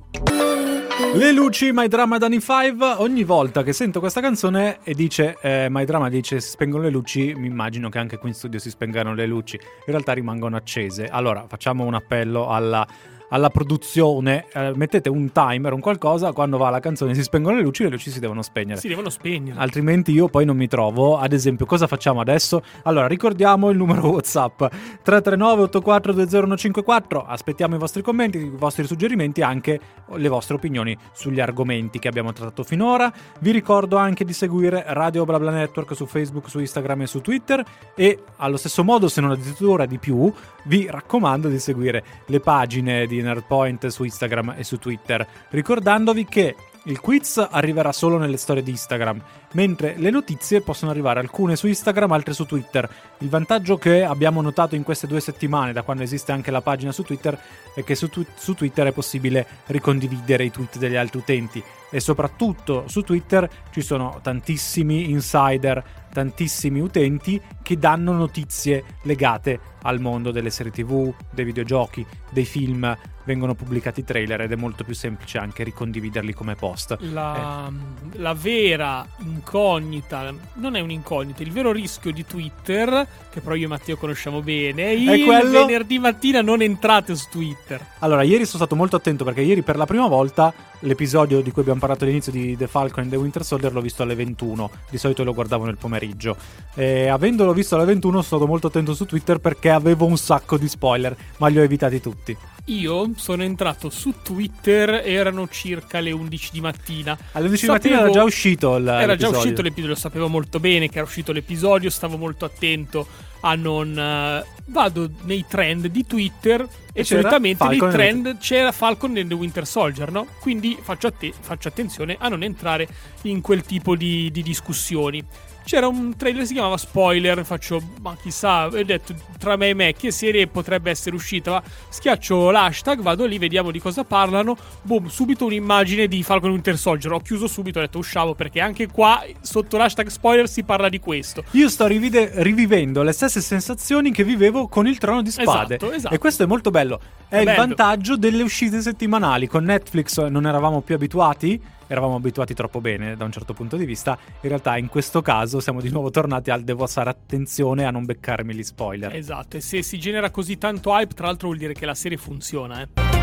Le 0.99 1.30
luci, 1.30 1.72
My 1.72 1.88
Drama 1.88 2.16
Danny 2.16 2.40
5, 2.40 2.94
ogni 2.99 3.22
volta 3.22 3.62
che 3.62 3.74
sento 3.74 4.01
questa 4.01 4.22
canzone 4.22 4.78
e 4.82 4.94
dice 4.94 5.36
eh, 5.42 5.66
My 5.68 5.84
Drama 5.84 6.09
dice 6.09 6.40
si 6.40 6.49
spengono 6.49 6.84
le 6.84 6.90
luci, 6.90 7.34
mi 7.34 7.47
immagino 7.47 7.90
che 7.90 7.99
anche 7.99 8.16
qui 8.16 8.30
in 8.30 8.34
studio 8.34 8.59
si 8.59 8.70
spengano 8.70 9.12
le 9.12 9.26
luci, 9.26 9.57
in 9.61 9.92
realtà 9.92 10.12
rimangono 10.12 10.57
accese. 10.57 11.07
Allora 11.07 11.44
facciamo 11.49 11.84
un 11.84 11.92
appello 11.92 12.49
alla, 12.49 12.86
alla 13.31 13.51
produzione, 13.51 14.47
eh, 14.53 14.72
mettete 14.74 15.09
un 15.09 15.33
timer, 15.33 15.72
un 15.72 15.81
qualcosa, 15.81 16.33
quando 16.33 16.59
va 16.59 16.70
la 16.70 16.81
canzone 16.81 17.14
si 17.14 17.22
spengono 17.22 17.57
le 17.57 17.62
luci, 17.62 17.83
le 17.83 17.91
luci 17.91 18.11
si 18.11 18.20
devono 18.20 18.43
spegnere. 18.43 18.81
Si 18.81 18.89
devono 18.89 19.11
spegnere. 19.11 19.59
Altrimenti 19.59 20.12
io 20.12 20.29
poi 20.29 20.45
non 20.45 20.57
mi 20.57 20.68
trovo. 20.68 21.18
Ad 21.18 21.33
esempio, 21.33 21.66
cosa 21.66 21.87
facciamo 21.87 22.20
adesso? 22.20 22.62
Allora, 22.83 23.07
ricordiamo 23.07 23.70
il 23.70 23.77
numero 23.77 24.09
WhatsApp 24.11 24.64
339 25.03 25.64
8420154. 25.64 27.24
Aspettiamo 27.27 27.74
i 27.74 27.79
vostri 27.79 28.03
commenti, 28.03 28.39
i 28.39 28.51
vostri 28.51 28.87
suggerimenti 28.87 29.41
e 29.41 29.45
anche 29.45 29.81
le 30.14 30.29
vostre 30.29 30.55
opinioni 30.55 30.97
sugli 31.12 31.41
argomenti 31.41 31.99
che 31.99 32.09
abbiamo 32.09 32.33
trattato 32.33 32.62
finora. 32.62 33.12
Vi 33.41 33.51
ricordo 33.51 33.97
anche 33.97 34.24
di 34.24 34.33
seguire 34.33 34.85
Radio 34.89 35.24
BlaBla 35.24 35.51
Network 35.51 35.95
su 35.95 36.07
Facebook, 36.07 36.49
su 36.49 36.61
Instagram 36.61 37.03
e 37.03 37.07
su 37.07 37.20
Twitter 37.20 37.64
e 37.95 38.22
allo 38.37 38.57
stesso 38.57 38.85
modo, 38.85 39.09
se 39.09 39.20
non 39.20 39.31
addirittura 39.31 39.87
di 39.87 39.99
più, 39.99 40.33
vi 40.64 40.87
raccomando 40.89 41.49
di 41.49 41.59
seguire 41.59 42.05
le 42.27 42.41
pagine 42.41 43.07
di 43.07 43.16
Nerdpoint 43.23 43.87
su 43.89 44.05
Instagram 44.05 44.55
e 44.57 44.64
su 44.64 44.79
Twitter, 44.79 45.27
ricordandovi 45.51 46.25
che 46.25 46.55
il 46.85 47.01
quiz 47.01 47.45
arriverà 47.51 47.93
solo 47.93 48.17
nelle 48.17 48.37
storie 48.37 48.62
di 48.62 48.71
Instagram, 48.71 49.23
mentre 49.53 49.94
le 49.97 50.11
notizie 50.11 50.61
possono 50.61 50.90
arrivare 50.90 51.20
alcune 51.20 51.57
su 51.57 51.66
Instagram, 51.66 52.12
altre 52.12 52.34
su 52.34 52.44
Twitter. 52.44 52.88
Il 53.18 53.28
vantaggio 53.28 53.78
che 53.78 54.05
abbiamo 54.05 54.40
notato 54.40 54.74
in 54.74 54.82
queste 54.82 55.07
due 55.07 55.20
settimane, 55.20 55.72
da 55.72 55.82
quando 55.82 56.03
esiste 56.03 56.32
anche 56.32 56.51
la 56.51 56.61
pagina 56.61 56.92
su 56.92 57.03
Twitter, 57.03 57.38
è 57.74 57.84
che 57.84 57.94
su, 57.94 58.09
twi- 58.09 58.26
su 58.36 58.55
Twitter 58.55 58.86
è 58.86 58.92
possibile 58.92 59.47
ricondividere 59.66 60.44
i 60.44 60.51
tweet 60.51 60.78
degli 60.78 60.97
altri 60.97 61.18
utenti 61.18 61.62
e 61.90 62.01
soprattutto 62.01 62.84
su 62.88 63.03
Twitter 63.03 63.49
ci 63.70 63.80
sono 63.80 64.18
tantissimi 64.22 65.11
insider, 65.11 65.82
tantissimi 66.12 66.80
utenti 66.80 67.40
che 67.62 67.78
danno 67.78 68.12
notizie 68.12 68.84
legate 69.03 69.61
al 69.82 70.01
mondo 70.01 70.30
delle 70.30 70.51
serie 70.51 70.72
TV, 70.72 71.14
dei 71.30 71.44
videogiochi, 71.44 72.05
dei 72.30 72.44
film, 72.44 72.97
vengono 73.24 73.55
pubblicati 73.55 74.05
trailer 74.05 74.42
ed 74.42 74.53
è 74.53 74.57
molto 74.57 74.84
più 74.84 74.94
semplice 74.94 75.38
anche 75.38 75.64
ricondividerli 75.64 76.32
come 76.32 76.55
post. 76.55 76.97
La, 77.01 77.70
la 78.12 78.34
vera 78.34 79.07
incognita, 79.37 80.32
non 80.55 80.76
è 80.76 80.80
un'incognita, 80.80 81.43
il 81.43 81.53
vero 81.53 81.72
rischio 81.72 82.12
di 82.12 82.24
Twitter, 82.24 83.07
che 83.30 83.41
però 83.41 83.55
io 83.55 83.66
e 83.66 83.68
Matteo 83.68 83.97
conosciamo 83.97 84.41
bene, 84.41 84.93
il 84.93 85.24
quello- 85.24 85.64
venerdì 85.64 85.99
mattina 85.99 86.41
non 86.41 86.62
entrate 86.62 87.14
su 87.14 87.26
Twitter. 87.30 87.84
Allora, 88.01 88.22
ieri 88.22 88.45
sono 88.45 88.59
stato 88.59 88.74
molto 88.74 88.97
attento 88.97 89.24
perché 89.24 89.43
ieri 89.43 89.62
per 89.62 89.76
la 89.76 89.87
prima 89.87 90.09
volta 90.09 90.53
l'episodio 90.80 91.41
di 91.41 91.51
cui 91.51 91.62
abbiamo 91.62 91.80
parlato 91.80 92.05
all'inizio 92.05 92.32
di 92.32 92.57
The 92.57 92.66
Falcon 92.66 93.05
and 93.05 93.12
the 93.12 93.18
Winter 93.18 93.45
Soldier 93.45 93.72
l'ho 93.72 93.80
visto 93.80 94.03
alle 94.03 94.14
21. 94.14 94.70
Di 94.91 94.99
solito 94.99 95.24
lo 95.24 95.34
guardavo 95.34 95.64
nel 95.64 95.76
pomeriggio. 95.76 96.37
E 96.74 97.09
avendolo 97.09 97.53
visto 97.53 97.76
alle 97.76 97.84
21 97.84 98.22
sono 98.22 98.22
stato 98.22 98.47
molto 98.47 98.66
attento 98.68 98.95
su 98.95 99.05
Twitter 99.05 99.39
perché 99.39 99.70
avevo 99.70 100.07
un 100.07 100.16
sacco 100.16 100.57
di 100.57 100.68
spoiler, 100.68 101.16
ma 101.39 101.49
li 101.49 101.59
ho 101.59 101.62
evitati 101.62 102.01
tutti. 102.01 102.37
Io 102.69 103.12
sono 103.17 103.45
entrato 103.45 103.91
su 103.91 104.12
Twitter, 104.25 105.03
erano 105.05 105.47
circa 105.49 106.01
le 106.01 106.11
11 106.11 106.51
di 106.53 106.61
mattina. 106.61 107.17
Alle 107.33 107.47
11 107.47 107.61
di 107.61 107.67
Sapevo- 107.67 107.73
mattina 107.73 108.01
era 108.01 108.11
già 108.11 108.25
uscito 108.25 108.77
il 108.77 108.87
Era 108.89 108.99
già 108.99 109.07
l'episodio. 109.07 109.39
uscito 109.39 109.62
l'episodio, 109.62 109.91
lo 109.95 109.99
sapevo 110.01 110.29
molto 110.29 110.59
bene 110.61 110.89
che 110.89 110.97
era 110.99 111.07
uscito 111.07 111.31
l'episodio, 111.33 111.91
stavo 111.91 112.17
molto 112.17 112.45
attento 112.45 113.07
a 113.41 113.55
non... 113.55 113.97
eh, 113.97 114.45
vado 114.69 115.09
nei 115.23 115.45
trend 115.49 115.87
di 115.87 116.05
Twitter 116.05 116.61
e, 116.93 117.01
E 117.01 117.05
solitamente 117.05 117.62
nei 117.64 117.79
Falcon 117.79 117.91
trend 117.97 118.39
c'era 118.39 118.73
Falcon 118.73 119.12
the 119.14 119.35
Winter 119.35 119.64
Soldier, 119.64 120.11
no? 120.11 120.27
Quindi 120.41 120.77
faccio, 120.81 121.07
atte- 121.07 121.33
faccio 121.39 121.69
attenzione 121.69 122.17
a 122.19 122.29
non 122.29 122.43
entrare 122.43 122.89
in 123.23 123.41
quel 123.43 123.62
tipo 123.62 123.95
di, 123.95 124.29
di 124.33 124.43
discussioni. 124.43 125.23
C'era 125.67 125.89
un 125.89 126.14
trailer 126.17 126.43
che 126.43 126.47
si 126.47 126.53
chiamava 126.53 126.77
Spoiler, 126.77 127.45
faccio, 127.45 127.83
ma 128.01 128.17
chissà, 128.23 128.67
ho 128.67 128.85
detto 128.85 129.17
tra 129.37 129.57
me 129.57 129.71
e 129.71 129.75
me 129.75 129.95
che 129.95 130.12
serie 130.12 130.47
potrebbe 130.47 130.91
essere 130.91 131.17
uscita, 131.17 131.51
ma 131.51 131.62
schiaccio 131.89 132.53
l'hashtag, 132.53 133.01
vado 133.01 133.25
lì, 133.27 133.37
vediamo 133.37 133.73
di 133.73 133.81
cosa 133.81 134.05
parlano, 134.05 134.57
boom, 134.83 135.09
subito 135.09 135.45
un'immagine 135.45 136.07
di 136.07 136.23
Falcon 136.23 136.51
Winter 136.53 136.79
Soldier, 136.79 137.12
ho 137.14 137.19
chiuso 137.19 137.49
subito, 137.49 137.81
ho 137.81 137.83
detto 137.83 137.99
usciamo 137.99 138.35
perché 138.35 138.61
anche 138.61 138.87
qua 138.87 139.25
sotto 139.41 139.77
l'hashtag 139.77 140.07
spoiler 140.07 140.49
si 140.49 140.62
parla 140.62 140.89
di 140.89 141.01
questo. 141.01 141.43
Io 141.51 141.69
sto 141.69 141.87
rivide- 141.89 142.31
rivivendo 142.37 143.03
le 143.03 143.11
stesse 143.11 143.41
sensazioni 143.41 144.12
che 144.12 144.23
vivevo 144.23 144.69
con 144.69 144.87
il 144.87 144.99
trono 144.99 145.21
di 145.21 145.33
spade. 145.33 145.75
Esatto, 145.75 145.93
esatto. 145.93 146.14
E 146.14 146.19
questo 146.19 146.45
è 146.45 146.47
molto 146.47 146.71
bello. 146.71 147.01
È, 147.27 147.35
È 147.35 147.39
il 147.41 147.45
bello. 147.45 147.67
vantaggio 147.67 148.17
delle 148.17 148.45
uscite 148.45 148.81
settimanali. 148.81 149.49
Con 149.49 149.64
Netflix 149.64 150.25
non 150.29 150.47
eravamo 150.47 150.81
più 150.81 150.95
abituati. 150.95 151.61
Eravamo 151.87 152.16
abituati 152.16 152.55
troppo 152.55 152.80
bene 152.80 153.16
da 153.16 153.24
un 153.24 153.32
certo 153.32 153.55
punto 153.55 153.76
di 153.76 153.84
vista. 153.84 154.18
In 154.41 154.49
realtà, 154.49 154.76
in 154.76 154.89
questo 154.89 155.22
caso, 155.22 155.61
siamo 155.61 155.80
di 155.80 155.91
nuovo 155.91 156.11
tornati 156.11 156.51
al 156.51 156.62
devo 156.62 156.87
fare 156.87 157.11
attenzione 157.11 157.84
a 157.84 157.91
non 157.91 158.05
beccarmi 158.05 158.55
gli 158.55 158.62
spoiler. 158.62 159.14
Esatto, 159.14 159.57
e 159.57 159.61
se 159.61 159.82
si 159.82 159.99
genera 159.99 160.30
così 160.30 160.59
tanto 160.59 160.91
hype, 160.91 161.14
tra 161.14 161.26
l'altro 161.26 161.49
vuol 161.49 161.59
dire 161.59 161.72
che 161.72 161.87
la 161.87 161.95
serie 161.95 162.18
funziona, 162.18 162.82
eh. 162.82 163.16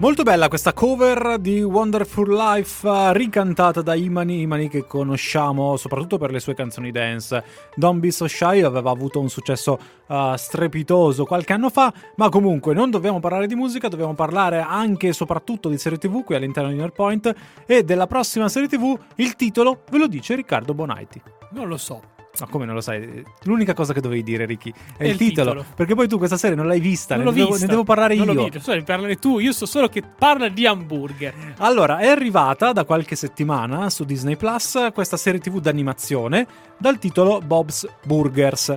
Molto 0.00 0.22
bella 0.22 0.48
questa 0.48 0.72
cover 0.72 1.36
di 1.38 1.62
Wonderful 1.62 2.34
Life 2.34 2.88
eh, 2.88 3.12
ricantata 3.12 3.82
da 3.82 3.94
Imani, 3.94 4.40
Imani 4.40 4.70
che 4.70 4.86
conosciamo 4.86 5.76
soprattutto 5.76 6.16
per 6.16 6.30
le 6.30 6.40
sue 6.40 6.54
canzoni 6.54 6.90
dance. 6.90 7.44
Don't 7.74 8.00
Be 8.00 8.10
So 8.10 8.26
Shy 8.26 8.62
aveva 8.62 8.90
avuto 8.90 9.20
un 9.20 9.28
successo 9.28 9.78
eh, 10.08 10.34
strepitoso 10.38 11.26
qualche 11.26 11.52
anno 11.52 11.68
fa, 11.68 11.92
ma 12.16 12.30
comunque 12.30 12.72
non 12.72 12.88
dobbiamo 12.88 13.20
parlare 13.20 13.46
di 13.46 13.54
musica, 13.54 13.88
dobbiamo 13.88 14.14
parlare 14.14 14.60
anche 14.66 15.08
e 15.08 15.12
soprattutto 15.12 15.68
di 15.68 15.76
serie 15.76 15.98
TV 15.98 16.24
qui 16.24 16.34
all'interno 16.34 16.70
di 16.70 16.76
Nerdpoint 16.76 17.34
e 17.66 17.84
della 17.84 18.06
prossima 18.06 18.48
serie 18.48 18.68
TV 18.68 18.98
il 19.16 19.36
titolo 19.36 19.82
ve 19.90 19.98
lo 19.98 20.06
dice 20.06 20.34
Riccardo 20.34 20.72
Bonaiti. 20.72 21.20
Non 21.50 21.68
lo 21.68 21.76
so. 21.76 22.19
Ma 22.38 22.46
come 22.46 22.64
non 22.64 22.74
lo 22.76 22.80
sai? 22.80 23.22
L'unica 23.42 23.74
cosa 23.74 23.92
che 23.92 24.00
dovevi 24.00 24.22
dire, 24.22 24.46
Ricky, 24.46 24.72
è, 24.96 25.02
È 25.02 25.04
il 25.04 25.10
il 25.10 25.16
titolo, 25.16 25.50
titolo. 25.50 25.66
Perché 25.74 25.94
poi 25.94 26.08
tu 26.08 26.16
questa 26.16 26.36
serie 26.36 26.56
non 26.56 26.66
l'hai 26.66 26.80
vista, 26.80 27.16
Non 27.16 27.24
ne 27.24 27.30
l'ho 27.30 27.36
devo, 27.36 27.50
vista. 27.50 27.64
ne 27.64 27.70
devo 27.70 27.84
parlare 27.84 28.14
non 28.14 28.28
io. 28.28 28.32
L'ho 28.32 28.48
vista. 28.48 28.72
Devi 28.72 28.84
parlare 28.84 29.16
tu, 29.16 29.38
io 29.40 29.52
so 29.52 29.66
solo 29.66 29.88
che 29.88 30.02
parla 30.02 30.48
di 30.48 30.64
hamburger. 30.64 31.54
Allora, 31.58 31.98
è 31.98 32.06
arrivata 32.06 32.72
da 32.72 32.84
qualche 32.84 33.16
settimana 33.16 33.90
su 33.90 34.04
Disney 34.04 34.36
Plus 34.36 34.90
questa 34.94 35.16
serie 35.16 35.40
TV 35.40 35.60
d'animazione 35.60 36.46
dal 36.78 36.98
titolo 36.98 37.40
Bob's 37.44 37.86
Burgers. 38.04 38.76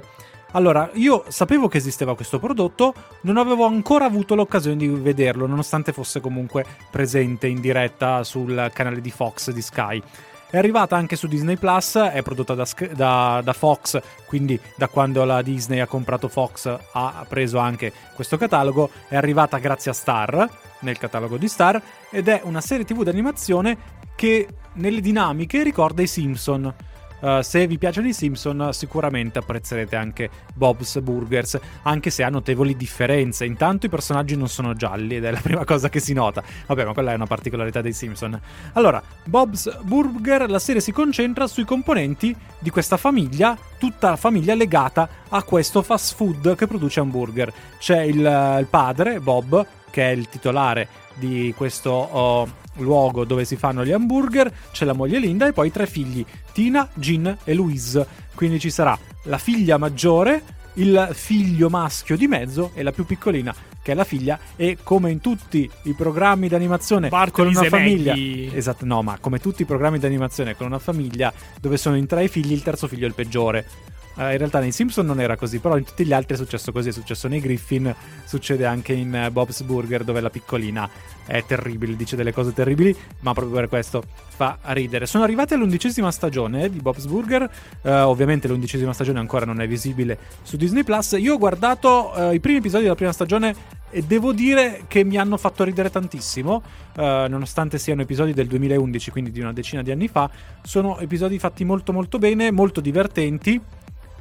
Allora, 0.55 0.89
io 0.93 1.23
sapevo 1.29 1.67
che 1.67 1.77
esisteva 1.77 2.15
questo 2.15 2.37
prodotto, 2.39 2.93
non 3.21 3.37
avevo 3.37 3.65
ancora 3.65 4.05
avuto 4.05 4.35
l'occasione 4.35 4.77
di 4.77 4.87
vederlo, 4.87 5.47
nonostante 5.47 5.91
fosse 5.93 6.19
comunque 6.21 6.63
presente 6.91 7.47
in 7.47 7.59
diretta 7.59 8.23
sul 8.23 8.69
canale 8.73 9.01
di 9.01 9.09
Fox 9.09 9.49
di 9.51 9.61
Sky. 9.61 10.01
È 10.53 10.59
arrivata 10.59 10.95
anche 10.95 11.15
su 11.15 11.25
Disney 11.25 11.57
Plus, 11.57 11.95
è 11.95 12.21
prodotta 12.21 12.53
da, 12.53 12.67
da- 12.91 13.41
da 13.43 13.53
Fox, 13.53 13.99
quindi 14.27 14.59
da 14.77 14.87
quando 14.87 15.23
la 15.23 15.41
Disney 15.41 15.79
ha 15.79 15.87
comprato 15.87 16.27
Fox 16.27 16.67
ha 16.91 17.25
preso 17.27 17.57
anche 17.57 17.91
questo 18.13 18.37
catalogo. 18.37 18.91
È 19.07 19.15
arrivata 19.15 19.57
grazie 19.57 19.89
a 19.89 19.95
Star, 19.95 20.47
nel 20.81 20.99
catalogo 20.99 21.37
di 21.37 21.47
Star, 21.47 21.81
ed 22.11 22.27
è 22.27 22.41
una 22.43 22.61
serie 22.61 22.85
TV 22.85 23.01
d'animazione 23.01 23.77
che 24.15 24.47
nelle 24.73 25.01
dinamiche 25.01 25.63
ricorda 25.63 26.03
i 26.03 26.07
Simpson. 26.07 26.71
Uh, 27.24 27.39
se 27.41 27.65
vi 27.67 27.78
piacciono 27.78 28.09
i 28.09 28.13
Simpson, 28.13 28.71
sicuramente 28.74 29.39
apprezzerete 29.39 29.95
anche 29.95 30.30
Bob's 30.53 30.99
Burgers, 30.99 31.57
anche 31.84 32.09
se 32.09 32.21
ha 32.21 32.28
notevoli 32.28 32.76
differenze. 32.76 33.45
Intanto 33.45 33.86
i 33.86 33.89
personaggi 33.89 34.36
non 34.36 34.49
sono 34.49 34.74
gialli 34.74 35.15
ed 35.15 35.24
è 35.24 35.32
la 35.32 35.39
prima 35.39 35.63
cosa 35.63 35.88
che 35.88 36.01
si 36.01 36.11
nota. 36.11 36.43
Vabbè, 36.65 36.84
ma 36.84 36.91
quella 36.91 37.13
è 37.13 37.15
una 37.15 37.26
particolarità 37.26 37.80
dei 37.80 37.93
Simpson. 37.93 38.38
Allora, 38.74 39.01
Bob's 39.24 39.74
Burger, 39.84 40.49
la 40.49 40.59
serie 40.59 40.82
si 40.82 40.91
concentra 40.91 41.47
sui 41.47 41.63
componenti 41.63 42.36
di 42.59 42.69
questa 42.69 42.97
famiglia, 42.97 43.57
tutta 43.78 44.09
la 44.09 44.17
famiglia 44.17 44.53
legata 44.53 45.07
a 45.30 45.43
questo 45.43 45.82
fast 45.82 46.15
food 46.15 46.55
che 46.55 46.67
produce 46.67 46.99
hamburger. 46.99 47.53
C'è 47.80 48.01
il, 48.01 48.17
il 48.59 48.67
padre, 48.69 49.21
Bob, 49.21 49.65
che 49.89 50.09
è 50.09 50.11
il 50.11 50.28
titolare 50.28 50.89
di 51.15 51.53
questo 51.55 51.89
oh, 51.89 52.61
luogo 52.78 53.26
dove 53.26 53.45
si 53.45 53.55
fanno 53.55 53.86
gli 53.86 53.91
hamburger, 53.91 54.51
c'è 54.71 54.86
la 54.86 54.93
moglie 54.93 55.19
Linda 55.19 55.47
e 55.47 55.53
poi 55.53 55.71
tre 55.71 55.88
figli, 55.88 56.26
Tina, 56.51 56.88
Gin 56.95 57.38
e 57.43 57.53
Louise. 57.53 58.05
Quindi 58.36 58.59
ci 58.59 58.69
sarà 58.69 58.97
la 59.24 59.38
figlia 59.38 59.78
maggiore, 59.78 60.41
il 60.74 61.09
figlio 61.13 61.69
maschio 61.69 62.17
di 62.17 62.28
mezzo 62.28 62.71
e 62.74 62.84
la 62.84 62.91
più 62.91 63.05
piccolina 63.05 63.53
che 63.84 63.91
è 63.91 63.95
la 63.95 64.05
figlia 64.05 64.39
e 64.55 64.78
come 64.82 65.11
in 65.11 65.19
tutti 65.19 65.69
i 65.84 65.93
programmi 65.93 66.47
d'animazione 66.47 67.09
Bart 67.09 67.34
con 67.34 67.47
una 67.47 67.63
famiglia 67.63 68.15
esatto 68.15 68.86
no 68.86 69.03
ma 69.03 69.17
come 69.19 69.39
tutti 69.39 69.63
i 69.63 69.65
programmi 69.65 69.99
d'animazione 69.99 70.55
con 70.55 70.65
una 70.65 70.80
famiglia 70.80 71.32
dove 71.59 71.76
sono 71.78 71.97
in 71.97 72.07
tre 72.07 72.24
i 72.24 72.28
figli 72.30 72.53
il 72.53 72.63
terzo 72.63 72.88
figlio 72.88 73.03
è 73.03 73.09
il 73.09 73.13
peggiore 73.13 73.65
Eh, 74.16 74.32
in 74.32 74.38
realtà 74.38 74.59
nei 74.59 74.72
Simpson 74.72 75.05
non 75.05 75.20
era 75.20 75.36
così, 75.36 75.59
però 75.59 75.78
in 75.78 75.84
tutti 75.84 76.05
gli 76.05 76.14
altri 76.14 76.36
è 76.36 76.38
successo 76.38 76.72
così, 76.72 76.89
è 76.89 76.91
successo 76.91 77.28
nei 77.28 77.39
Griffin, 77.39 77.93
succede 78.26 78.66
anche 78.66 78.93
in 78.93 79.14
eh, 79.14 79.32
Bob's 79.32 79.64
Burger 79.64 80.03
dove 80.03 80.22
la 80.22 80.30
piccolina 80.30 80.89
è 81.26 81.43
terribile, 81.45 81.95
dice 81.95 82.16
delle 82.16 82.34
cose 82.34 82.53
terribili, 82.53 82.95
ma 83.22 83.34
proprio 83.34 83.55
per 83.55 83.70
questo 83.70 84.03
fa 84.36 84.57
ridere. 84.66 85.05
Sono 85.05 85.24
arrivati 85.24 85.53
all'undicesima 85.53 86.11
stagione 86.11 86.70
di 86.70 86.80
Bob's 86.80 87.05
Burger, 87.05 87.49
eh, 87.82 87.91
ovviamente 88.01 88.47
l'undicesima 88.47 88.93
stagione 88.93 89.20
ancora 89.20 89.45
non 89.45 89.61
è 89.61 89.68
visibile 89.68 90.18
su 90.43 90.57
Disney 90.57 90.84
Plus. 90.84 91.16
Io 91.18 91.36
ho 91.36 91.38
guardato 91.38 92.14
eh, 92.14 92.36
i 92.36 92.39
primi 92.39 92.59
episodi 92.59 92.84
della 92.84 92.95
prima 92.95 93.14
stagione 93.14 93.82
e 93.89 94.03
devo 94.03 94.34
dire 94.34 94.84
che 94.88 95.03
mi 95.03 95.18
hanno 95.18 95.38
fatto 95.38 95.64
ridere 95.64 95.91
tantissimo, 95.91 96.64
nonostante 96.95 97.78
siano 97.78 98.01
episodi 98.01 98.34
del 98.34 98.47
2011, 98.47 99.11
quindi 99.11 99.30
di 99.30 99.39
una 99.39 99.53
decina 99.53 99.84
di 99.84 99.91
anni 99.91 100.07
fa, 100.07 100.28
sono 100.64 100.97
episodi 100.97 101.38
fatti 101.38 101.64
molto 101.64 101.93
molto 101.93 102.18
bene, 102.18 102.49
molto 102.49 102.82
divertenti 102.82 103.61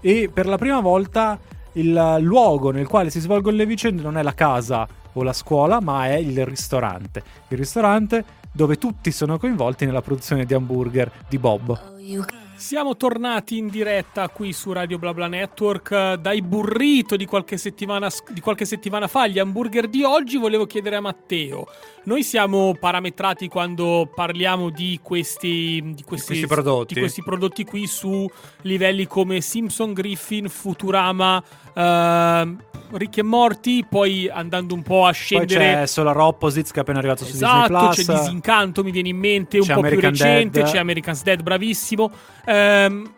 e 0.03 0.29
per 0.31 0.47
la 0.47 0.59
prima 0.59 0.81
volta 0.81 1.39
il 1.75 2.19
luogo 2.21 2.71
nel 2.71 2.87
quale 2.87 3.09
si 3.09 3.21
svolgono 3.21 3.57
le 3.57 3.65
vicende 3.65 4.03
non 4.03 4.19
è 4.19 4.23
la 4.23 4.35
casa 4.35 4.87
o 5.15 5.23
la 5.23 5.33
scuola, 5.33 5.81
ma 5.81 6.07
è 6.07 6.17
il 6.17 6.45
ristorante. 6.45 7.23
Il 7.49 7.59
ristorante 7.59 8.25
dove 8.53 8.77
tutti 8.77 9.11
sono 9.11 9.39
coinvolti 9.39 9.87
nella 9.87 10.03
produzione 10.03 10.45
di 10.45 10.55
hamburger 10.55 11.11
di 11.29 11.39
Bob. 11.39 11.95
Siamo 12.63 12.97
tornati 12.97 13.59
in 13.59 13.67
diretta 13.67 14.29
qui 14.29 14.53
su 14.53 14.71
Radio 14.71 14.97
BlaBla 14.97 15.27
Network 15.27 15.91
eh, 15.91 16.17
dai 16.21 16.43
burrito 16.43 17.17
di 17.17 17.27
qualche, 17.27 17.57
settimana, 17.57 18.09
di 18.29 18.41
qualche 18.41 18.65
settimana 18.67 19.09
fa, 19.09 19.27
gli 19.27 19.41
hamburger 19.41 19.89
di 19.89 20.05
oggi. 20.05 20.37
Volevo 20.39 20.65
chiedere 20.65 20.95
a 20.95 21.01
Matteo, 21.01 21.67
noi 22.05 22.23
siamo 22.23 22.77
parametrati 22.79 23.49
quando 23.49 24.09
parliamo 24.15 24.71
di 24.71 25.01
questi, 25.03 25.83
di 25.93 26.05
questi, 26.05 26.27
questi 26.29 26.47
prodotti. 26.47 26.95
di 26.95 27.01
questi 27.01 27.23
prodotti 27.25 27.65
qui 27.65 27.85
su 27.89 28.31
livelli 28.61 29.09
come 29.09 29.41
Simpson, 29.41 29.93
Griffin, 29.93 30.49
Futurama, 30.49 31.43
eh, 31.75 32.57
Rick 32.93 33.17
e 33.19 33.23
Morty, 33.23 33.85
poi 33.89 34.29
andando 34.29 34.75
un 34.75 34.83
po' 34.83 35.03
a 35.03 35.05
Poi 35.07 35.15
scendere... 35.15 35.73
c'è 35.75 35.87
Solar 35.87 36.19
Opposites 36.19 36.71
che 36.71 36.79
è 36.79 36.83
appena 36.83 36.99
arrivato 36.99 37.25
su 37.25 37.35
Esatto, 37.35 37.73
Disney 37.73 37.89
c'è 37.95 38.05
Plus. 38.05 38.21
Disincanto, 38.21 38.85
mi 38.85 38.91
viene 38.91 39.09
in 39.09 39.17
mente, 39.17 39.59
un 39.59 39.65
C'è 39.65 39.73
po' 39.73 39.81
American 39.81 40.13
più 40.13 40.23
recente, 40.25 40.61
Dad. 40.61 40.71
c'è 40.71 40.79
American's 40.79 41.23
Dead, 41.23 41.43
bravissimo. 41.43 42.11
Ehm, 42.45 43.11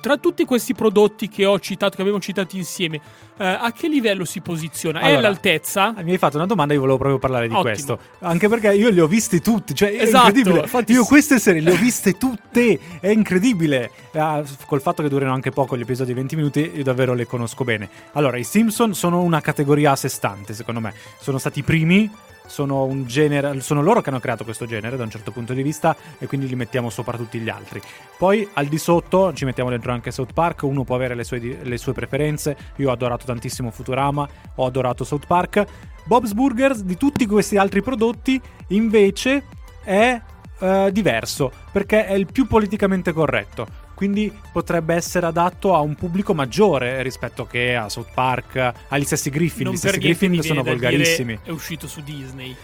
tra 0.00 0.16
tutti 0.16 0.44
questi 0.44 0.74
prodotti 0.74 1.28
che 1.28 1.44
ho 1.44 1.58
citato, 1.58 1.96
che 1.96 2.02
abbiamo 2.02 2.20
citato 2.20 2.56
insieme, 2.56 3.00
eh, 3.36 3.44
a 3.46 3.72
che 3.72 3.88
livello 3.88 4.24
si 4.24 4.40
posiziona? 4.40 5.00
è 5.00 5.04
Allora, 5.04 5.18
all'altezza? 5.18 5.94
Mi 6.02 6.12
hai 6.12 6.18
fatto 6.18 6.36
una 6.36 6.46
domanda 6.46 6.72
e 6.72 6.76
io 6.76 6.80
volevo 6.82 6.98
proprio 6.98 7.18
parlare 7.18 7.46
di 7.48 7.54
Ottimo. 7.54 7.70
questo. 7.72 7.98
Anche 8.20 8.48
perché 8.48 8.74
io 8.74 8.88
li 8.90 9.00
ho 9.00 9.06
visti 9.06 9.40
tutti. 9.40 9.74
Cioè, 9.74 9.90
è 9.96 10.02
Esatto, 10.02 10.26
incredibile. 10.28 10.62
infatti 10.62 10.92
io 10.92 11.04
queste 11.04 11.38
serie 11.38 11.60
le 11.60 11.72
ho 11.72 11.76
viste 11.80 12.16
tutte. 12.16 12.78
È 13.00 13.08
incredibile. 13.08 13.90
Ah, 14.14 14.42
col 14.66 14.80
fatto 14.80 15.02
che 15.02 15.08
durino 15.08 15.32
anche 15.32 15.50
poco 15.50 15.76
gli 15.76 15.82
episodi 15.82 16.08
di 16.08 16.14
20 16.14 16.36
minuti, 16.36 16.70
io 16.74 16.82
davvero 16.82 17.14
le 17.14 17.26
conosco 17.26 17.64
bene. 17.64 17.88
Allora, 18.12 18.36
i 18.38 18.44
Simpson 18.44 18.94
sono 18.94 19.20
una 19.22 19.40
categoria 19.40 19.92
a 19.92 19.96
sé 19.96 20.08
stante, 20.08 20.54
secondo 20.54 20.80
me. 20.80 20.94
Sono 21.20 21.38
stati 21.38 21.60
i 21.60 21.62
primi. 21.62 22.10
Sono 22.48 22.84
un 22.84 23.06
genere. 23.06 23.60
Sono 23.60 23.82
loro 23.82 24.00
che 24.00 24.10
hanno 24.10 24.18
creato 24.18 24.42
questo 24.42 24.66
genere 24.66 24.96
da 24.96 25.04
un 25.04 25.10
certo 25.10 25.30
punto 25.30 25.52
di 25.52 25.62
vista. 25.62 25.96
E 26.18 26.26
quindi 26.26 26.48
li 26.48 26.56
mettiamo 26.56 26.90
sopra 26.90 27.16
tutti 27.16 27.38
gli 27.38 27.48
altri. 27.48 27.80
Poi 28.16 28.48
al 28.54 28.66
di 28.66 28.78
sotto 28.78 29.32
ci 29.32 29.44
mettiamo 29.44 29.70
dentro 29.70 29.92
anche 29.92 30.10
South 30.10 30.32
Park. 30.32 30.62
Uno 30.62 30.84
può 30.84 30.96
avere 30.96 31.14
le 31.14 31.24
sue, 31.24 31.58
le 31.62 31.76
sue 31.78 31.92
preferenze. 31.92 32.56
Io 32.76 32.88
ho 32.88 32.92
adorato 32.92 33.26
tantissimo 33.26 33.70
Futurama. 33.70 34.28
Ho 34.56 34.66
adorato 34.66 35.04
South 35.04 35.26
Park. 35.26 35.64
Bob's 36.04 36.32
Burgers 36.32 36.82
di 36.82 36.96
tutti 36.96 37.26
questi 37.26 37.56
altri 37.58 37.82
prodotti 37.82 38.40
invece 38.68 39.44
è 39.84 40.20
eh, 40.60 40.90
diverso 40.90 41.52
perché 41.70 42.06
è 42.06 42.14
il 42.14 42.26
più 42.26 42.46
politicamente 42.46 43.12
corretto. 43.12 43.87
Quindi 43.98 44.32
potrebbe 44.52 44.94
essere 44.94 45.26
adatto 45.26 45.74
a 45.74 45.80
un 45.80 45.96
pubblico 45.96 46.32
maggiore 46.32 47.02
rispetto 47.02 47.46
che 47.46 47.74
a 47.74 47.88
South 47.88 48.10
Park, 48.14 48.72
agli 48.86 49.02
stessi 49.02 49.28
Griffin. 49.28 49.64
non 49.64 49.74
Gli 49.74 49.76
stessi 49.76 49.98
Griffin 49.98 50.40
sono 50.40 50.62
volgarissimi. 50.62 51.36
È 51.42 51.50
uscito 51.50 51.88
su 51.88 52.00
Disney. 52.02 52.54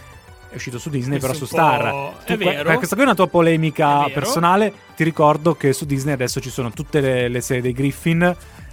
È 0.47 0.55
uscito 0.55 0.79
su 0.79 0.89
Disney, 0.89 1.19
però 1.19 1.33
su 1.33 1.39
Questo 1.39 1.57
è 1.57 1.61
un 1.61 1.67
Star. 1.67 2.23
Tu- 2.25 2.31
è 2.31 2.37
vero. 2.37 2.69
eh, 2.69 2.75
questa 2.75 2.95
qui 2.95 3.03
è 3.03 3.07
una 3.07 3.15
tua 3.15 3.27
polemica 3.27 4.07
personale. 4.13 4.71
Ti 4.95 5.03
ricordo 5.03 5.55
che 5.55 5.73
su 5.73 5.83
Disney 5.83 6.13
adesso 6.13 6.39
ci 6.39 6.49
sono 6.49 6.71
tutte 6.71 7.01
le, 7.01 7.27
le 7.27 7.41
serie 7.41 7.61
dei 7.61 7.73
Griffin. 7.73 8.21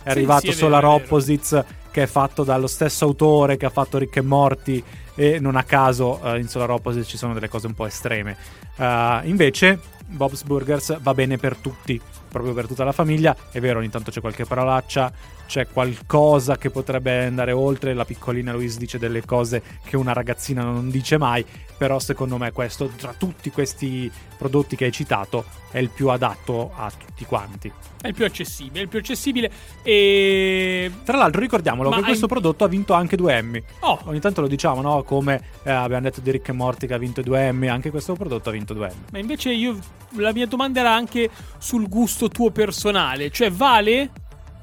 È 0.04 0.08
arrivato 0.08 0.42
sì, 0.42 0.46
è 0.46 0.50
vero, 0.50 0.66
Solar. 0.66 0.84
Opposites, 0.84 1.64
che 1.90 2.04
è 2.04 2.06
fatto 2.06 2.44
dallo 2.44 2.68
stesso 2.68 3.04
autore 3.06 3.56
che 3.56 3.66
ha 3.66 3.70
fatto 3.70 3.98
Rick 3.98 4.18
e 4.18 4.22
Morty. 4.22 4.84
E 5.16 5.40
non 5.40 5.56
a 5.56 5.64
caso 5.64 6.20
eh, 6.22 6.38
in 6.38 6.46
Solar 6.46 6.70
Opposites 6.70 7.08
ci 7.08 7.16
sono 7.16 7.34
delle 7.34 7.48
cose 7.48 7.66
un 7.66 7.74
po' 7.74 7.86
estreme. 7.86 8.36
Eh, 8.76 9.20
invece, 9.24 9.80
Bob's 10.06 10.44
Burgers 10.44 11.00
va 11.00 11.12
bene 11.12 11.38
per 11.38 11.56
tutti, 11.56 12.00
proprio 12.32 12.54
per 12.54 12.66
tutta 12.66 12.82
la 12.82 12.92
famiglia. 12.92 13.36
È 13.50 13.60
vero, 13.60 13.78
ogni 13.78 13.90
tanto 13.90 14.10
c'è 14.10 14.20
qualche 14.20 14.44
parolaccia, 14.44 15.12
c'è 15.46 15.68
qualcosa 15.68 16.56
che 16.56 16.70
potrebbe 16.70 17.26
andare 17.26 17.52
oltre. 17.52 17.94
La 17.94 18.06
piccolina 18.06 18.52
Louise 18.52 18.78
dice 18.78 18.98
delle 18.98 19.24
cose 19.24 19.62
che 19.84 19.96
una 19.96 20.12
ragazzina 20.14 20.64
non 20.64 20.90
dice 20.90 21.18
mai. 21.18 21.44
Però 21.76 21.98
secondo 21.98 22.38
me 22.38 22.52
questo, 22.52 22.86
tra 22.96 23.12
tutti 23.16 23.50
questi 23.50 24.10
prodotti 24.38 24.76
che 24.76 24.86
hai 24.86 24.92
citato, 24.92 25.44
è 25.70 25.78
il 25.78 25.90
più 25.90 26.08
adatto 26.08 26.72
a 26.74 26.90
tutti 26.90 27.24
quanti. 27.24 27.72
È 28.00 28.08
il 28.08 28.14
più 28.14 28.24
accessibile, 28.24 28.80
è 28.80 28.82
il 28.82 28.88
più 28.88 28.98
accessibile 28.98 29.50
e... 29.82 30.90
Tra 31.04 31.16
l'altro 31.16 31.40
ricordiamolo 31.40 31.88
Ma 31.90 31.96
che 31.96 32.02
questo 32.02 32.24
hai- 32.24 32.30
prodotto 32.30 32.64
ha 32.64 32.68
vinto 32.68 32.94
anche 32.94 33.16
due 33.16 33.34
Emmy. 33.34 33.62
Oh, 33.80 33.98
Ogni 34.04 34.20
tanto 34.20 34.40
lo 34.40 34.48
diciamo, 34.48 34.80
no? 34.80 35.02
Come 35.02 35.40
eh, 35.62 35.70
abbiamo 35.70 36.02
detto 36.02 36.20
di 36.20 36.30
Rick 36.30 36.48
e 36.48 36.52
Morty 36.52 36.86
che 36.86 36.94
ha 36.94 36.98
vinto 36.98 37.22
due 37.22 37.46
Emmy, 37.46 37.68
anche 37.68 37.90
questo 37.90 38.14
prodotto 38.14 38.48
ha 38.48 38.52
vinto 38.52 38.74
due 38.74 38.88
Emmy. 38.88 39.04
ma 39.10 39.18
invece 39.18 39.52
io... 39.52 39.78
La 40.16 40.32
mia 40.34 40.46
domanda 40.46 40.80
era 40.80 40.92
anche 40.92 41.30
sul 41.56 41.88
gusto 41.88 42.21
tuo 42.28 42.50
personale. 42.50 43.30
Cioè, 43.30 43.50
vale? 43.50 44.10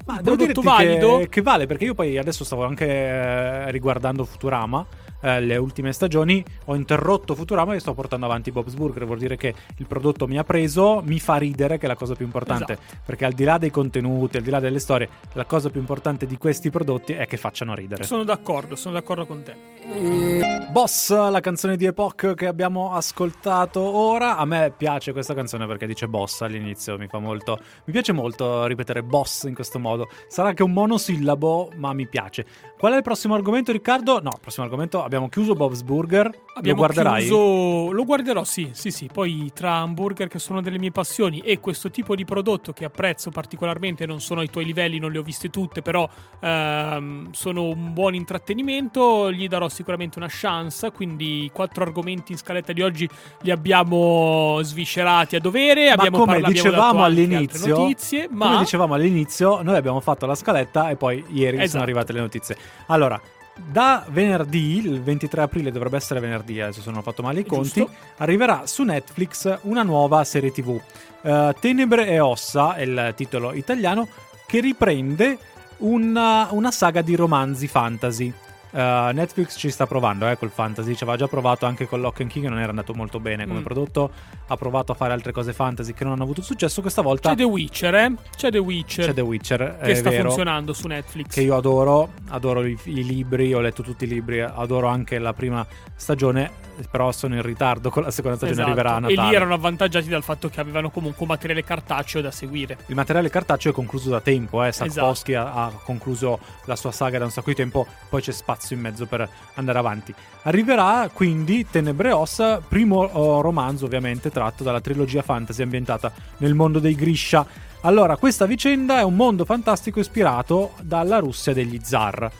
Ma 0.06 0.16
Un 0.16 0.22
prodotto 0.22 0.60
valido? 0.60 1.18
Che, 1.18 1.28
che 1.28 1.42
vale, 1.42 1.66
perché 1.66 1.84
io 1.84 1.94
poi 1.94 2.18
adesso 2.18 2.44
stavo 2.44 2.64
anche 2.64 2.86
eh, 2.86 3.70
riguardando 3.70 4.24
Futurama. 4.24 4.86
Eh, 5.20 5.40
le 5.40 5.56
ultime 5.56 5.92
stagioni 5.92 6.44
ho 6.66 6.74
interrotto 6.74 7.34
Futurama 7.34 7.74
e 7.74 7.80
sto 7.80 7.94
portando 7.94 8.26
avanti 8.26 8.50
Bob's 8.50 8.74
Burger. 8.74 9.04
Vuol 9.04 9.18
dire 9.18 9.36
che 9.36 9.54
il 9.76 9.86
prodotto 9.86 10.26
mi 10.26 10.38
ha 10.38 10.44
preso, 10.44 11.02
mi 11.04 11.20
fa 11.20 11.36
ridere, 11.36 11.78
che 11.78 11.84
è 11.84 11.88
la 11.88 11.96
cosa 11.96 12.14
più 12.14 12.24
importante. 12.24 12.72
Esatto. 12.72 13.02
Perché 13.04 13.24
al 13.24 13.32
di 13.32 13.44
là 13.44 13.58
dei 13.58 13.70
contenuti, 13.70 14.36
al 14.36 14.42
di 14.42 14.50
là 14.50 14.60
delle 14.60 14.78
storie, 14.78 15.08
la 15.32 15.44
cosa 15.44 15.70
più 15.70 15.80
importante 15.80 16.26
di 16.26 16.36
questi 16.36 16.70
prodotti 16.70 17.12
è 17.12 17.26
che 17.26 17.36
facciano 17.36 17.74
ridere. 17.74 18.04
Sono 18.04 18.24
d'accordo, 18.24 18.76
sono 18.76 18.94
d'accordo 18.94 19.26
con 19.26 19.42
te. 19.42 20.68
Boss, 20.70 21.10
la 21.10 21.40
canzone 21.40 21.76
di 21.76 21.84
Epoch 21.86 22.34
che 22.34 22.46
abbiamo 22.46 22.92
ascoltato 22.94 23.80
ora. 23.80 24.36
A 24.36 24.44
me 24.44 24.72
piace 24.76 25.12
questa 25.12 25.34
canzone 25.34 25.66
perché 25.66 25.86
dice 25.86 26.06
boss 26.06 26.42
all'inizio, 26.42 26.96
mi 26.96 27.08
fa 27.08 27.18
molto. 27.18 27.58
Mi 27.84 27.92
piace 27.92 28.12
molto 28.12 28.66
ripetere 28.66 29.02
boss 29.02 29.44
in 29.44 29.54
questo 29.54 29.78
modo. 29.78 30.08
Sarà 30.28 30.52
che 30.52 30.62
è 30.62 30.66
un 30.66 30.72
monosillabo, 30.72 31.72
ma 31.76 31.92
mi 31.92 32.06
piace. 32.06 32.46
Qual 32.80 32.94
è 32.94 32.96
il 32.96 33.02
prossimo 33.02 33.34
argomento, 33.34 33.72
Riccardo? 33.72 34.20
No, 34.22 34.30
il 34.32 34.38
prossimo 34.40 34.64
argomento 34.64 35.04
abbiamo 35.04 35.28
chiuso 35.28 35.52
Bob's 35.54 35.82
Burger. 35.82 36.24
Lo 36.30 36.40
Abbiamo 36.54 36.78
guarderai? 36.78 37.26
chiuso- 37.26 37.92
Lo 37.92 38.04
guarderò, 38.06 38.42
sì, 38.44 38.70
sì, 38.72 38.90
sì. 38.90 39.06
Poi 39.12 39.50
tra 39.52 39.74
hamburger 39.74 40.28
che 40.28 40.38
sono 40.38 40.62
delle 40.62 40.78
mie 40.78 40.90
passioni 40.90 41.40
e 41.40 41.60
questo 41.60 41.90
tipo 41.90 42.14
di 42.16 42.24
prodotto 42.24 42.72
che 42.72 42.86
apprezzo 42.86 43.28
particolarmente, 43.30 44.06
non 44.06 44.22
sono 44.22 44.40
ai 44.40 44.48
tuoi 44.48 44.64
livelli, 44.64 44.98
non 44.98 45.12
le 45.12 45.18
ho 45.18 45.22
viste 45.22 45.50
tutte, 45.50 45.82
però 45.82 46.08
ehm, 46.40 47.32
sono 47.32 47.64
un 47.64 47.92
buon 47.92 48.14
intrattenimento, 48.14 49.30
gli 49.30 49.46
darò 49.46 49.68
sicuramente 49.68 50.16
una 50.18 50.28
chance. 50.30 50.90
quindi 50.90 51.44
i 51.44 51.50
quattro 51.52 51.82
argomenti 51.84 52.32
in 52.32 52.38
scaletta 52.38 52.72
di 52.72 52.80
oggi 52.80 53.06
li 53.42 53.50
abbiamo 53.50 54.58
sviscerati 54.62 55.36
a 55.36 55.40
dovere. 55.40 55.88
Ma 55.88 55.92
abbiamo 55.92 56.16
come 56.18 56.32
parla- 56.32 56.48
abbiamo 56.48 56.68
dicevamo 56.70 57.04
all'inizio, 57.04 57.76
notizie, 57.76 58.26
ma 58.30 58.46
come 58.46 58.58
dicevamo 58.60 58.94
all'inizio, 58.94 59.60
noi 59.60 59.76
abbiamo 59.76 60.00
fatto 60.00 60.24
la 60.24 60.34
scaletta 60.34 60.88
e 60.88 60.96
poi 60.96 61.22
ieri 61.28 61.56
sono 61.56 61.62
Esatto. 61.64 61.82
arrivate 61.82 62.12
le 62.14 62.20
notizie. 62.20 62.56
Allora, 62.86 63.20
da 63.54 64.04
venerdì, 64.08 64.78
il 64.78 65.02
23 65.02 65.42
aprile 65.42 65.70
dovrebbe 65.70 65.96
essere 65.96 66.20
venerdì, 66.20 66.60
adesso 66.60 66.80
sono 66.80 67.02
fatto 67.02 67.22
male 67.22 67.40
i 67.40 67.46
conti, 67.46 67.80
Giusto. 67.80 67.96
arriverà 68.18 68.66
su 68.66 68.82
Netflix 68.82 69.58
una 69.62 69.82
nuova 69.82 70.24
serie 70.24 70.50
TV. 70.50 70.80
Eh, 71.22 71.54
Tenebre 71.60 72.06
e 72.08 72.20
ossa 72.20 72.74
è 72.74 72.82
il 72.82 73.12
titolo 73.16 73.52
italiano 73.52 74.08
che 74.46 74.60
riprende 74.60 75.38
una, 75.78 76.48
una 76.50 76.70
saga 76.70 77.02
di 77.02 77.14
romanzi 77.14 77.68
fantasy. 77.68 78.32
Eh, 78.72 79.10
Netflix 79.12 79.56
ci 79.58 79.70
sta 79.70 79.86
provando 79.86 80.28
eh, 80.28 80.36
col 80.38 80.50
fantasy, 80.50 80.94
ci 80.94 81.02
aveva 81.02 81.18
già 81.18 81.26
provato 81.26 81.66
anche 81.66 81.86
con 81.88 82.00
Lock 82.00 82.20
and 82.20 82.30
Key 82.30 82.42
che 82.42 82.48
non 82.48 82.58
era 82.58 82.70
andato 82.70 82.94
molto 82.94 83.18
bene 83.20 83.46
come 83.46 83.58
Mm. 83.60 83.62
prodotto, 83.62 84.10
ha 84.46 84.56
provato 84.56 84.92
a 84.92 84.94
fare 84.94 85.12
altre 85.12 85.32
cose 85.32 85.52
fantasy 85.52 85.92
che 85.92 86.04
non 86.04 86.12
hanno 86.14 86.22
avuto 86.22 86.42
successo, 86.42 86.80
questa 86.80 87.02
volta 87.02 87.30
c'è 87.30 87.36
The 87.36 87.42
Witcher, 87.44 87.94
eh? 87.94 88.12
C'è 88.36 88.50
The 88.50 88.58
Witcher 88.58 89.04
c'è 89.06 89.12
The 89.14 89.20
Witcher, 89.20 89.78
che 89.82 89.94
sta 89.96 90.10
vero, 90.10 90.24
funzionando 90.28 90.72
su 90.72 90.86
Netflix. 90.86 91.34
che 91.34 91.40
io 91.42 91.56
adoro, 91.56 92.10
adoro 92.28 92.64
i, 92.64 92.78
i 92.84 93.04
libri, 93.04 93.52
ho 93.54 93.60
letto 93.60 93.82
tutti 93.82 94.04
i 94.04 94.08
libri, 94.08 94.40
adoro 94.40 94.86
anche 94.86 95.18
la 95.18 95.32
prima 95.32 95.66
stagione, 95.96 96.50
però 96.88 97.10
sono 97.12 97.34
in 97.34 97.42
ritardo 97.42 97.90
con 97.90 98.02
la 98.02 98.10
seconda 98.10 98.36
stagione, 98.36 98.60
Esatto. 98.62 98.78
arriverà 98.78 98.94
a 98.94 98.98
E 98.98 99.14
Natale. 99.14 99.28
lì 99.28 99.34
erano 99.34 99.54
avvantaggiati 99.54 100.08
dal 100.08 100.22
fatto 100.22 100.48
che 100.48 100.60
avevano 100.60 100.90
comunque 100.90 101.22
un 101.22 101.28
materiale 101.28 101.64
cartaceo 101.64 102.20
da 102.20 102.30
seguire. 102.30 102.78
Il 102.86 102.94
materiale 102.94 103.28
cartaceo 103.30 103.72
è 103.72 103.74
concluso 103.74 104.10
da 104.10 104.20
tempo, 104.20 104.62
eh. 104.64 104.72
Sapkowski 104.72 105.32
Esatto. 105.32 105.58
ha, 105.58 105.64
ha 105.64 105.70
concluso 105.84 106.38
la 106.66 106.76
sua 106.76 106.92
saga 106.92 107.18
da 107.18 107.24
un 107.24 107.30
sacco 107.30 107.50
di 107.50 107.56
tempo, 107.56 107.86
poi 108.08 108.20
c'è 108.22 108.32
spazio 108.32 108.76
in 108.76 108.82
mezzo 108.82 109.06
per 109.06 109.28
andare 109.54 109.78
avanti. 109.78 110.14
Arriverà 110.42 111.10
quindi 111.12 111.66
Tenebre 111.70 112.10
e 112.10 112.12
Ossa, 112.12 112.60
primo 112.66 112.98
oh, 113.00 113.40
romanzo 113.40 113.84
ovviamente 113.84 114.30
tratto 114.30 114.62
dalla 114.64 114.80
trilogia 114.80 115.22
fantasy 115.22 115.62
ambientata 115.62 116.12
nel 116.38 116.54
mondo 116.54 116.78
dei 116.78 116.94
Grisha. 116.94 117.46
Allora, 117.82 118.16
questa 118.16 118.44
vicenda 118.46 118.98
è 118.98 119.02
un 119.02 119.16
mondo 119.16 119.44
fantastico 119.44 120.00
ispirato 120.00 120.72
dalla 120.82 121.18
Russia 121.18 121.52
degli 121.54 121.80
zar. 121.82 122.30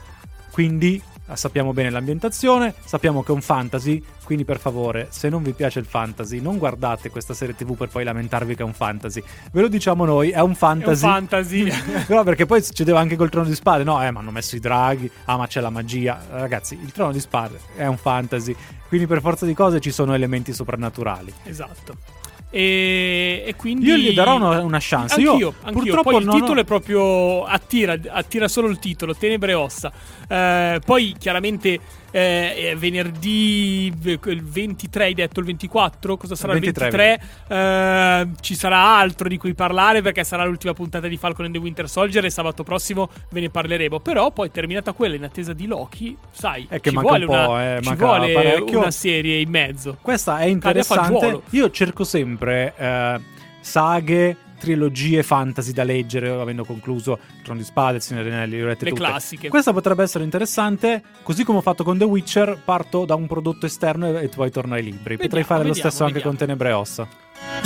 Quindi 0.50 1.00
sappiamo 1.36 1.72
bene 1.72 1.90
l'ambientazione, 1.90 2.74
sappiamo 2.84 3.22
che 3.22 3.30
è 3.32 3.34
un 3.34 3.40
fantasy, 3.42 4.02
quindi 4.24 4.44
per 4.44 4.58
favore, 4.58 5.08
se 5.10 5.28
non 5.28 5.42
vi 5.42 5.52
piace 5.52 5.78
il 5.78 5.86
fantasy, 5.86 6.40
non 6.40 6.58
guardate 6.58 7.10
questa 7.10 7.34
serie 7.34 7.54
TV 7.54 7.76
per 7.76 7.88
poi 7.88 8.04
lamentarvi 8.04 8.54
che 8.54 8.62
è 8.62 8.64
un 8.64 8.72
fantasy. 8.74 9.22
Ve 9.52 9.60
lo 9.62 9.68
diciamo 9.68 10.04
noi, 10.04 10.30
è 10.30 10.34
un 10.34 10.38
È 10.38 10.42
un 10.42 10.54
fantasy. 10.54 11.00
fantasy. 11.06 11.72
No, 12.08 12.24
perché 12.24 12.44
poi 12.46 12.62
succedeva 12.62 12.98
anche 13.00 13.16
col 13.16 13.30
trono 13.30 13.46
di 13.48 13.54
spade. 13.54 13.84
No, 13.84 14.02
eh, 14.04 14.10
ma 14.10 14.20
hanno 14.20 14.30
messo 14.30 14.56
i 14.56 14.60
draghi. 14.60 15.10
Ah, 15.26 15.36
ma 15.36 15.46
c'è 15.46 15.60
la 15.60 15.70
magia. 15.70 16.20
Ragazzi, 16.30 16.78
il 16.80 16.90
trono 16.92 17.12
di 17.12 17.20
spade 17.20 17.58
è 17.76 17.86
un 17.86 17.96
fantasy. 17.96 18.54
Quindi, 18.88 19.06
per 19.06 19.20
forza 19.20 19.46
di 19.46 19.54
cose, 19.54 19.80
ci 19.80 19.90
sono 19.92 20.12
elementi 20.14 20.52
soprannaturali. 20.52 21.32
esatto. 21.44 22.19
E, 22.50 23.44
e 23.46 23.54
quindi 23.56 23.86
Io 23.86 23.96
gli 23.96 24.12
darò 24.12 24.34
una, 24.34 24.60
una 24.60 24.78
chance. 24.80 25.14
Anch'io, 25.14 25.36
Io, 25.38 25.54
anch'io. 25.62 25.72
purtroppo 25.80 26.10
Poi 26.10 26.20
il 26.20 26.26
non 26.26 26.34
ho- 26.34 26.40
titolo 26.40 26.60
è 26.60 26.64
proprio 26.64 27.44
attira, 27.44 27.96
attira 28.08 28.48
solo 28.48 28.68
il 28.68 28.78
titolo, 28.78 29.14
Tenebre 29.14 29.52
e 29.52 29.54
ossa. 29.54 29.92
Eh, 30.28 30.80
poi 30.84 31.14
chiaramente 31.18 31.78
eh, 32.12 32.74
venerdì 32.76 33.92
eh, 34.04 34.18
il 34.24 34.42
23 34.42 35.04
hai 35.04 35.14
detto 35.14 35.38
il 35.40 35.46
24, 35.46 36.16
cosa 36.16 36.34
sarà 36.34 36.54
il 36.54 36.60
23? 36.60 36.90
23? 36.90 37.22
Eh, 37.48 38.28
ci 38.40 38.54
sarà 38.56 38.96
altro 38.96 39.28
di 39.28 39.36
cui 39.38 39.54
parlare 39.54 40.02
perché 40.02 40.24
sarà 40.24 40.44
l'ultima 40.44 40.74
puntata 40.74 41.06
di 41.06 41.16
Falcon 41.16 41.44
and 41.44 41.54
the 41.54 41.60
Winter 41.60 41.88
Soldier 41.88 42.24
e 42.24 42.30
sabato 42.30 42.64
prossimo 42.64 43.10
ve 43.30 43.40
ne 43.40 43.50
parleremo. 43.50 44.00
Però 44.00 44.32
poi 44.32 44.50
terminata 44.50 44.92
quella 44.92 45.14
in 45.14 45.24
attesa 45.24 45.52
di 45.52 45.66
Loki, 45.66 46.16
sai, 46.32 46.66
È 46.68 46.80
che 46.80 46.90
ci 46.90 46.96
vuole, 46.96 47.24
un 47.24 47.30
po', 47.30 47.50
una, 47.50 47.76
eh, 47.76 47.82
ci 47.82 47.94
vuole 47.94 48.64
una 48.70 48.90
serie 48.90 49.38
in 49.40 49.50
mezzo. 49.50 49.96
Questa 50.00 50.38
è 50.38 50.46
interessante. 50.46 51.42
Io 51.50 51.70
cerco 51.70 52.02
sempre 52.04 52.39
eh, 52.48 53.20
saghe, 53.60 54.36
trilogie 54.58 55.22
fantasy 55.22 55.72
da 55.72 55.82
leggere, 55.82 56.28
avendo 56.28 56.64
concluso 56.64 57.18
Trono 57.42 57.58
di 57.58 57.64
Spade, 57.64 57.96
Il 57.96 58.02
Signore 58.02 58.24
degli 58.24 58.34
Anelli, 58.34 58.62
le 58.62 58.76
tutte. 58.76 58.92
classiche. 58.92 59.48
Questa 59.48 59.72
potrebbe 59.72 60.02
essere 60.02 60.22
interessante, 60.22 61.02
così 61.22 61.44
come 61.44 61.58
ho 61.58 61.62
fatto 61.62 61.82
con 61.82 61.98
The 61.98 62.04
Witcher, 62.04 62.60
parto 62.64 63.04
da 63.04 63.14
un 63.14 63.26
prodotto 63.26 63.66
esterno 63.66 64.18
e, 64.18 64.28
poi 64.28 64.50
torno 64.50 64.74
ai 64.74 64.82
libri. 64.82 65.16
Potrei 65.16 65.28
Vediamo, 65.28 65.44
fare 65.46 65.62
lo 65.62 65.68
vediamo, 65.68 65.88
stesso 65.88 66.04
anche 66.04 66.14
vediamo. 66.14 66.36
con 66.36 66.46
Tenebre 66.46 66.68
e 66.68 66.72
Ossa. 66.72 67.08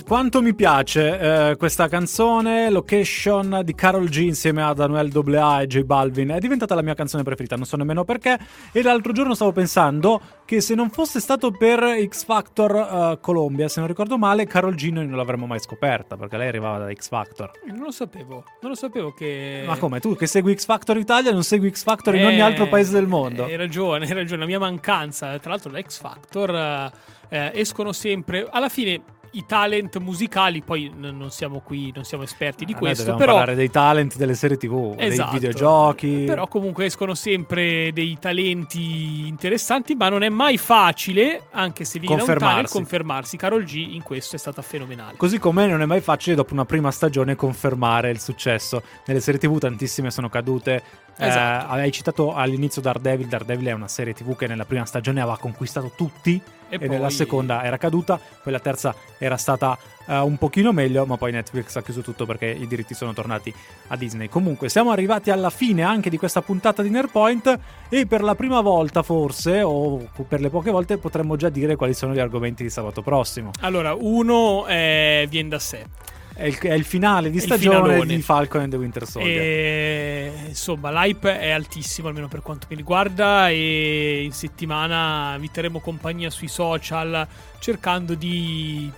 Quanto 0.07 0.43
mi 0.43 0.55
piace 0.55 1.51
eh, 1.51 1.57
questa 1.57 1.89
canzone, 1.89 2.69
Location 2.69 3.63
di 3.65 3.75
Carol 3.75 4.09
G 4.09 4.19
insieme 4.19 4.63
ad 4.63 4.79
Anuel 4.79 5.11
AA 5.11 5.63
e 5.63 5.67
J 5.67 5.81
Balvin, 5.81 6.29
è 6.29 6.39
diventata 6.41 6.75
la 6.75 6.83
mia 6.83 6.93
canzone 6.93 7.23
preferita, 7.23 7.57
non 7.57 7.65
so 7.65 7.79
nemmeno 7.79 8.05
perché. 8.05 8.39
E 8.71 8.83
l'altro 8.83 9.13
giorno 9.13 9.35
stavo 9.35 9.53
pensando 9.53 10.21
che 10.45 10.61
se 10.61 10.75
non 10.75 10.91
fosse 10.91 11.21
stato 11.21 11.53
per 11.53 11.83
X 12.07 12.27
Factor 12.27 12.77
eh, 12.77 13.19
Colombia, 13.21 13.67
se 13.69 13.81
non 13.81 13.89
ricordo 13.89 14.19
male, 14.19 14.47
Carol 14.47 14.75
G 14.75 14.91
noi 14.91 15.07
non 15.07 15.17
l'avremmo 15.17 15.47
mai 15.47 15.59
scoperta, 15.59 16.17
perché 16.17 16.37
lei 16.37 16.49
arrivava 16.49 16.85
da 16.85 16.93
X 16.93 17.09
Factor. 17.09 17.51
Non 17.67 17.85
lo 17.85 17.91
sapevo, 17.91 18.45
non 18.61 18.73
lo 18.73 18.77
sapevo 18.77 19.15
che... 19.15 19.65
Ma 19.67 19.79
come, 19.79 20.01
tu 20.01 20.15
che 20.17 20.27
segui 20.27 20.55
X 20.55 20.67
Factor 20.67 20.99
Italia 20.99 21.33
non 21.33 21.45
segui 21.45 21.71
X 21.71 21.83
Factor 21.83 22.15
in 22.15 22.27
ogni 22.27 22.37
Eh, 22.37 22.43
altro 22.43 22.69
paese 22.69 22.93
del 22.93 23.07
mondo? 23.07 23.45
Hai 23.45 23.57
ragione, 23.57 24.05
hai 24.05 24.13
ragione. 24.13 24.41
La 24.41 24.47
mia 24.47 24.59
mancanza, 24.59 25.39
tra 25.39 25.51
l'altro, 25.51 25.71
l'X 25.71 25.99
Factor 25.99 26.55
eh, 26.55 26.93
eh, 27.31 27.53
escono 27.55 27.93
sempre. 27.93 28.47
Alla 28.51 28.69
fine 28.69 29.01
i 29.35 29.45
talent 29.47 29.99
musicali, 29.99 30.63
poi 30.63 30.91
n- 30.95 31.17
non 31.17 31.31
siamo 31.31 31.61
qui, 31.61 31.93
non 31.95 32.05
siamo 32.05 32.23
esperti 32.25 32.65
di 32.65 32.73
Ah, 32.73 32.79
questo, 32.79 33.03
dobbiamo 33.05 33.19
però. 33.19 33.33
parlare 33.35 33.55
dei 33.57 33.71
talent 33.71 34.17
delle 34.17 34.35
serie 34.35 34.57
TV, 34.57 34.95
Esatto. 34.99 35.31
dei 35.31 35.41
videogiochi. 35.41 36.25
Però 36.27 36.47
comunque 36.49 36.85
escono 36.87 37.15
sempre 37.15 37.91
dei 37.93 38.17
talenti 38.21 39.27
interessanti, 39.27 39.95
ma 39.95 40.09
non 40.09 40.23
è 40.23 40.29
mai 40.29 40.57
facile, 40.59 41.45
anche 41.53 41.85
se 41.85 41.99
viene 41.99 42.17
da 42.17 42.23
un 42.23 42.27
talent, 42.29 42.41
Confermarsi. 42.43 42.73
confermarsi. 42.77 43.37
Carol 43.37 43.65
G 43.65 43.75
in 43.95 44.03
questo 44.03 44.37
è 44.37 44.39
stata 44.39 44.63
fenomenale. 44.63 45.17
Così 45.17 45.39
come 45.39 45.67
non 45.67 45.83
è 45.83 45.87
mai 45.87 46.01
facile 46.01 46.37
dopo 46.37 46.53
una 46.53 46.65
prima 46.65 46.91
stagione 46.91 47.35
confermare 47.37 48.11
il 48.11 48.21
successo. 48.21 48.83
Nelle 49.07 49.21
serie 49.21 49.41
TV 49.41 49.59
tantissime 49.59 50.11
sono 50.11 50.29
cadute. 50.29 50.83
Eh, 51.17 51.29
Esatto. 51.29 51.73
hai 51.73 51.93
citato 51.93 52.35
all'inizio 52.35 52.83
Daredevil. 52.83 53.29
Daredevil 53.29 53.67
è 53.69 53.73
una 53.73 53.89
serie 53.89 54.15
TV 54.15 54.35
che 54.37 54.47
nella 54.47 54.65
prima 54.65 54.85
stagione 54.85 55.21
aveva 55.21 55.39
conquistato 55.39 55.93
tutti 55.97 56.41
e, 56.69 56.79
poi- 56.79 56.89
nella 56.89 57.11
seconda 57.11 57.63
era 57.65 57.77
caduta. 57.77 58.19
Poi 58.43 58.53
la 58.53 58.59
terza 58.59 58.95
era 59.19 59.37
stata 59.37 59.79
eh, 60.07 60.19
un 60.19 60.37
pochino 60.39 60.73
meglio, 60.73 61.07
ma 61.07 61.17
poi 61.17 61.31
Netflix 61.31 61.77
ha 61.77 61.83
chiuso 61.83 62.01
tutto 62.01 62.27
perché 62.27 62.47
i 62.47 62.67
diritti 62.67 62.95
sono 62.95 63.13
tornati 63.13 63.55
a 63.89 63.97
Disney. 63.97 64.29
Comunque 64.29 64.69
siamo 64.69 64.91
arrivati 64.91 65.31
alla 65.31 65.51
fine 65.51 65.83
anche 65.83 66.11
di 66.11 66.19
questa 66.19 66.43
puntata 66.43 66.83
di 66.83 66.91
Nerdpoint 66.91 67.59
e 67.89 68.07
per 68.07 68.23
la 68.23 68.35
prima 68.35 68.61
volta 68.61 69.03
forse, 69.03 69.63
o 69.63 70.09
per 70.27 70.41
le 70.41 70.51
poche 70.51 70.71
volte, 70.73 70.99
potremmo 70.99 71.37
già 71.37 71.49
dire 71.49 71.77
quali 71.77 71.95
sono 71.95 72.13
gli 72.13 72.19
argomenti 72.19 72.65
di 72.65 72.71
sabato 72.71 73.03
prossimo. 73.03 73.51
Allora, 73.61 73.95
uno 73.95 74.67
eh, 74.67 75.27
viene 75.31 75.49
da 75.51 75.59
sé. 75.61 75.87
È 76.35 76.45
il, 76.45 76.59
è 76.59 76.73
il 76.73 76.85
finale 76.85 77.31
di 77.31 77.39
stagione 77.39 77.77
finalone. 77.77 78.17
di 78.17 78.23
Falcon 78.23 78.63
and 78.63 78.71
the 78.71 78.77
Winter 78.77 79.07
Soldier. 79.07 79.41
E, 79.41 80.33
insomma, 80.49 80.91
l'hype 80.91 81.39
è 81.39 81.51
altissimo, 81.51 82.09
almeno 82.09 82.29
per 82.29 82.43
quanto 82.43 82.67
mi 82.69 82.77
riguarda. 82.77 83.49
E 83.49 84.23
in 84.25 84.33
settimana 84.33 85.37
vi 85.39 85.51
terremo 85.51 85.79
compagnia 85.79 86.31
sui 86.31 86.49
social 86.49 87.27
cercando 87.61 88.15
di 88.15 88.91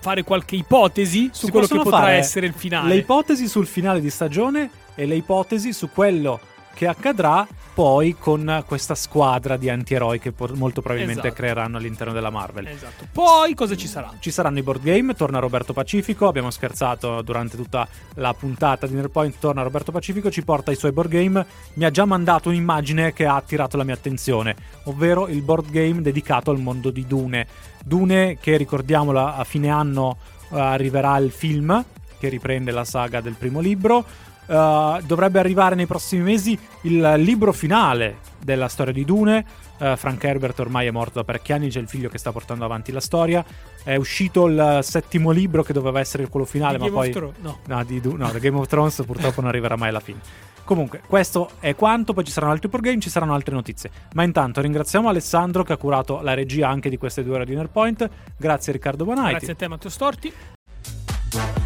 fare 0.00 0.22
qualche 0.22 0.54
ipotesi 0.54 1.30
su 1.32 1.46
Si 1.46 1.50
quello 1.50 1.66
che 1.66 1.78
potrà 1.78 2.12
essere 2.12 2.46
il 2.46 2.52
finale. 2.52 2.88
Le 2.88 2.96
ipotesi 2.96 3.48
sul 3.48 3.66
finale 3.66 4.00
di 4.00 4.10
stagione 4.10 4.70
e 4.94 5.06
le 5.06 5.16
ipotesi 5.16 5.72
su 5.72 5.90
quello 5.90 6.40
che 6.76 6.86
accadrà 6.86 7.48
poi 7.72 8.16
con 8.18 8.62
questa 8.66 8.94
squadra 8.94 9.56
di 9.56 9.70
antieroi 9.70 10.18
che 10.18 10.32
molto 10.54 10.82
probabilmente 10.82 11.28
Esatto. 11.28 11.34
creeranno 11.34 11.78
all'interno 11.78 12.12
della 12.12 12.28
Marvel. 12.28 12.66
Esatto. 12.66 13.06
Poi 13.10 13.54
cosa 13.54 13.74
ci 13.76 13.86
sarà? 13.86 14.12
Ci 14.18 14.30
saranno 14.30 14.58
i 14.58 14.62
board 14.62 14.82
game, 14.82 15.14
torna 15.14 15.38
Roberto 15.38 15.72
Pacifico, 15.72 16.26
abbiamo 16.28 16.50
scherzato 16.50 17.22
durante 17.22 17.56
tutta 17.56 17.88
la 18.14 18.34
puntata 18.34 18.86
di 18.86 18.94
Nerdpoint, 18.94 19.38
torna 19.38 19.62
Roberto 19.62 19.90
Pacifico, 19.90 20.30
ci 20.30 20.44
porta 20.44 20.70
i 20.70 20.76
suoi 20.76 20.92
board 20.92 21.10
game, 21.10 21.46
mi 21.74 21.84
ha 21.84 21.90
già 21.90 22.04
mandato 22.04 22.50
un'immagine 22.50 23.14
che 23.14 23.24
ha 23.24 23.36
attirato 23.36 23.78
la 23.78 23.84
mia 23.84 23.94
attenzione, 23.94 24.54
ovvero 24.84 25.28
il 25.28 25.40
board 25.40 25.70
game 25.70 26.02
dedicato 26.02 26.50
al 26.50 26.58
mondo 26.58 26.90
di 26.90 27.06
Dune. 27.06 27.46
Dune 27.82 28.36
che 28.38 28.56
ricordiamolo 28.58 29.26
a 29.26 29.44
fine 29.44 29.70
anno 29.70 30.18
eh, 30.50 30.60
arriverà 30.60 31.16
il 31.18 31.30
film 31.30 31.84
che 32.18 32.28
riprende 32.28 32.70
la 32.70 32.84
saga 32.84 33.20
del 33.20 33.34
primo 33.34 33.60
libro. 33.60 34.04
Eh, 34.46 35.00
dovrebbe 35.04 35.38
arrivare 35.38 35.74
nei 35.74 35.86
prossimi 35.86 36.22
mesi 36.22 36.58
il 36.82 37.14
libro 37.18 37.52
finale 37.52 38.18
della 38.40 38.68
storia 38.68 38.92
di 38.92 39.04
Dune. 39.04 39.44
Eh, 39.78 39.96
Frank 39.96 40.22
Herbert 40.24 40.58
ormai 40.60 40.86
è 40.86 40.90
morto 40.90 41.18
da 41.18 41.24
parecchi 41.24 41.52
anni, 41.52 41.68
c'è 41.68 41.80
il 41.80 41.88
figlio 41.88 42.08
che 42.08 42.18
sta 42.18 42.32
portando 42.32 42.64
avanti 42.64 42.92
la 42.92 43.00
storia. 43.00 43.44
È 43.82 43.96
uscito 43.96 44.46
il 44.46 44.78
settimo 44.82 45.30
libro 45.30 45.62
che 45.62 45.72
doveva 45.72 46.00
essere 46.00 46.28
quello 46.28 46.46
finale, 46.46 46.78
Di 46.78 46.84
ma 46.84 46.88
Game 46.88 46.96
of 46.98 47.04
poi. 47.04 47.12
Thrones? 47.12 47.36
No. 47.40 47.58
No, 47.66 47.84
di 47.84 48.00
Du- 48.00 48.16
no, 48.16 48.30
The 48.30 48.40
Game 48.40 48.56
of 48.56 48.66
Thrones 48.66 49.02
purtroppo 49.04 49.40
non 49.40 49.50
arriverà 49.50 49.76
mai 49.76 49.90
alla 49.90 50.00
fine. 50.00 50.20
Comunque, 50.64 51.00
questo 51.06 51.50
è 51.60 51.76
quanto. 51.76 52.12
Poi 52.12 52.24
ci 52.24 52.32
saranno 52.32 52.50
altri 52.52 52.68
board 52.68 52.84
game, 52.84 53.00
ci 53.00 53.10
saranno 53.10 53.34
altre 53.34 53.54
notizie. 53.54 53.88
Ma 54.14 54.24
intanto 54.24 54.60
ringraziamo 54.60 55.08
Alessandro 55.08 55.62
che 55.62 55.72
ha 55.72 55.76
curato 55.76 56.20
la 56.22 56.34
regia 56.34 56.68
anche 56.68 56.88
di 56.88 56.96
queste 56.96 57.22
due 57.22 57.36
ore 57.36 57.44
di 57.44 57.54
Nerdpoint. 57.54 58.08
Grazie 58.36 58.72
Riccardo 58.72 59.04
Bonaiti. 59.04 59.30
Grazie 59.30 59.52
a 59.52 59.56
te, 59.56 59.68
Matteo 59.68 59.90
Storti. 59.90 60.32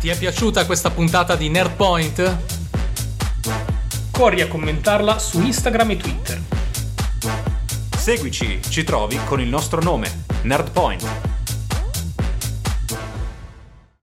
Ti 0.00 0.08
è 0.08 0.16
piaciuta 0.16 0.66
questa 0.66 0.90
puntata 0.90 1.36
di 1.36 1.48
Nerdpoint? 1.48 2.36
Corri 4.10 4.40
a 4.40 4.48
commentarla 4.48 5.18
su 5.18 5.40
Instagram 5.40 5.90
e 5.90 5.96
Twitter. 5.96 6.42
Seguici, 7.96 8.60
ci 8.68 8.84
trovi 8.84 9.18
con 9.24 9.40
il 9.40 9.48
nostro 9.48 9.80
nome, 9.82 10.24
Nerdpoint. 10.42 11.39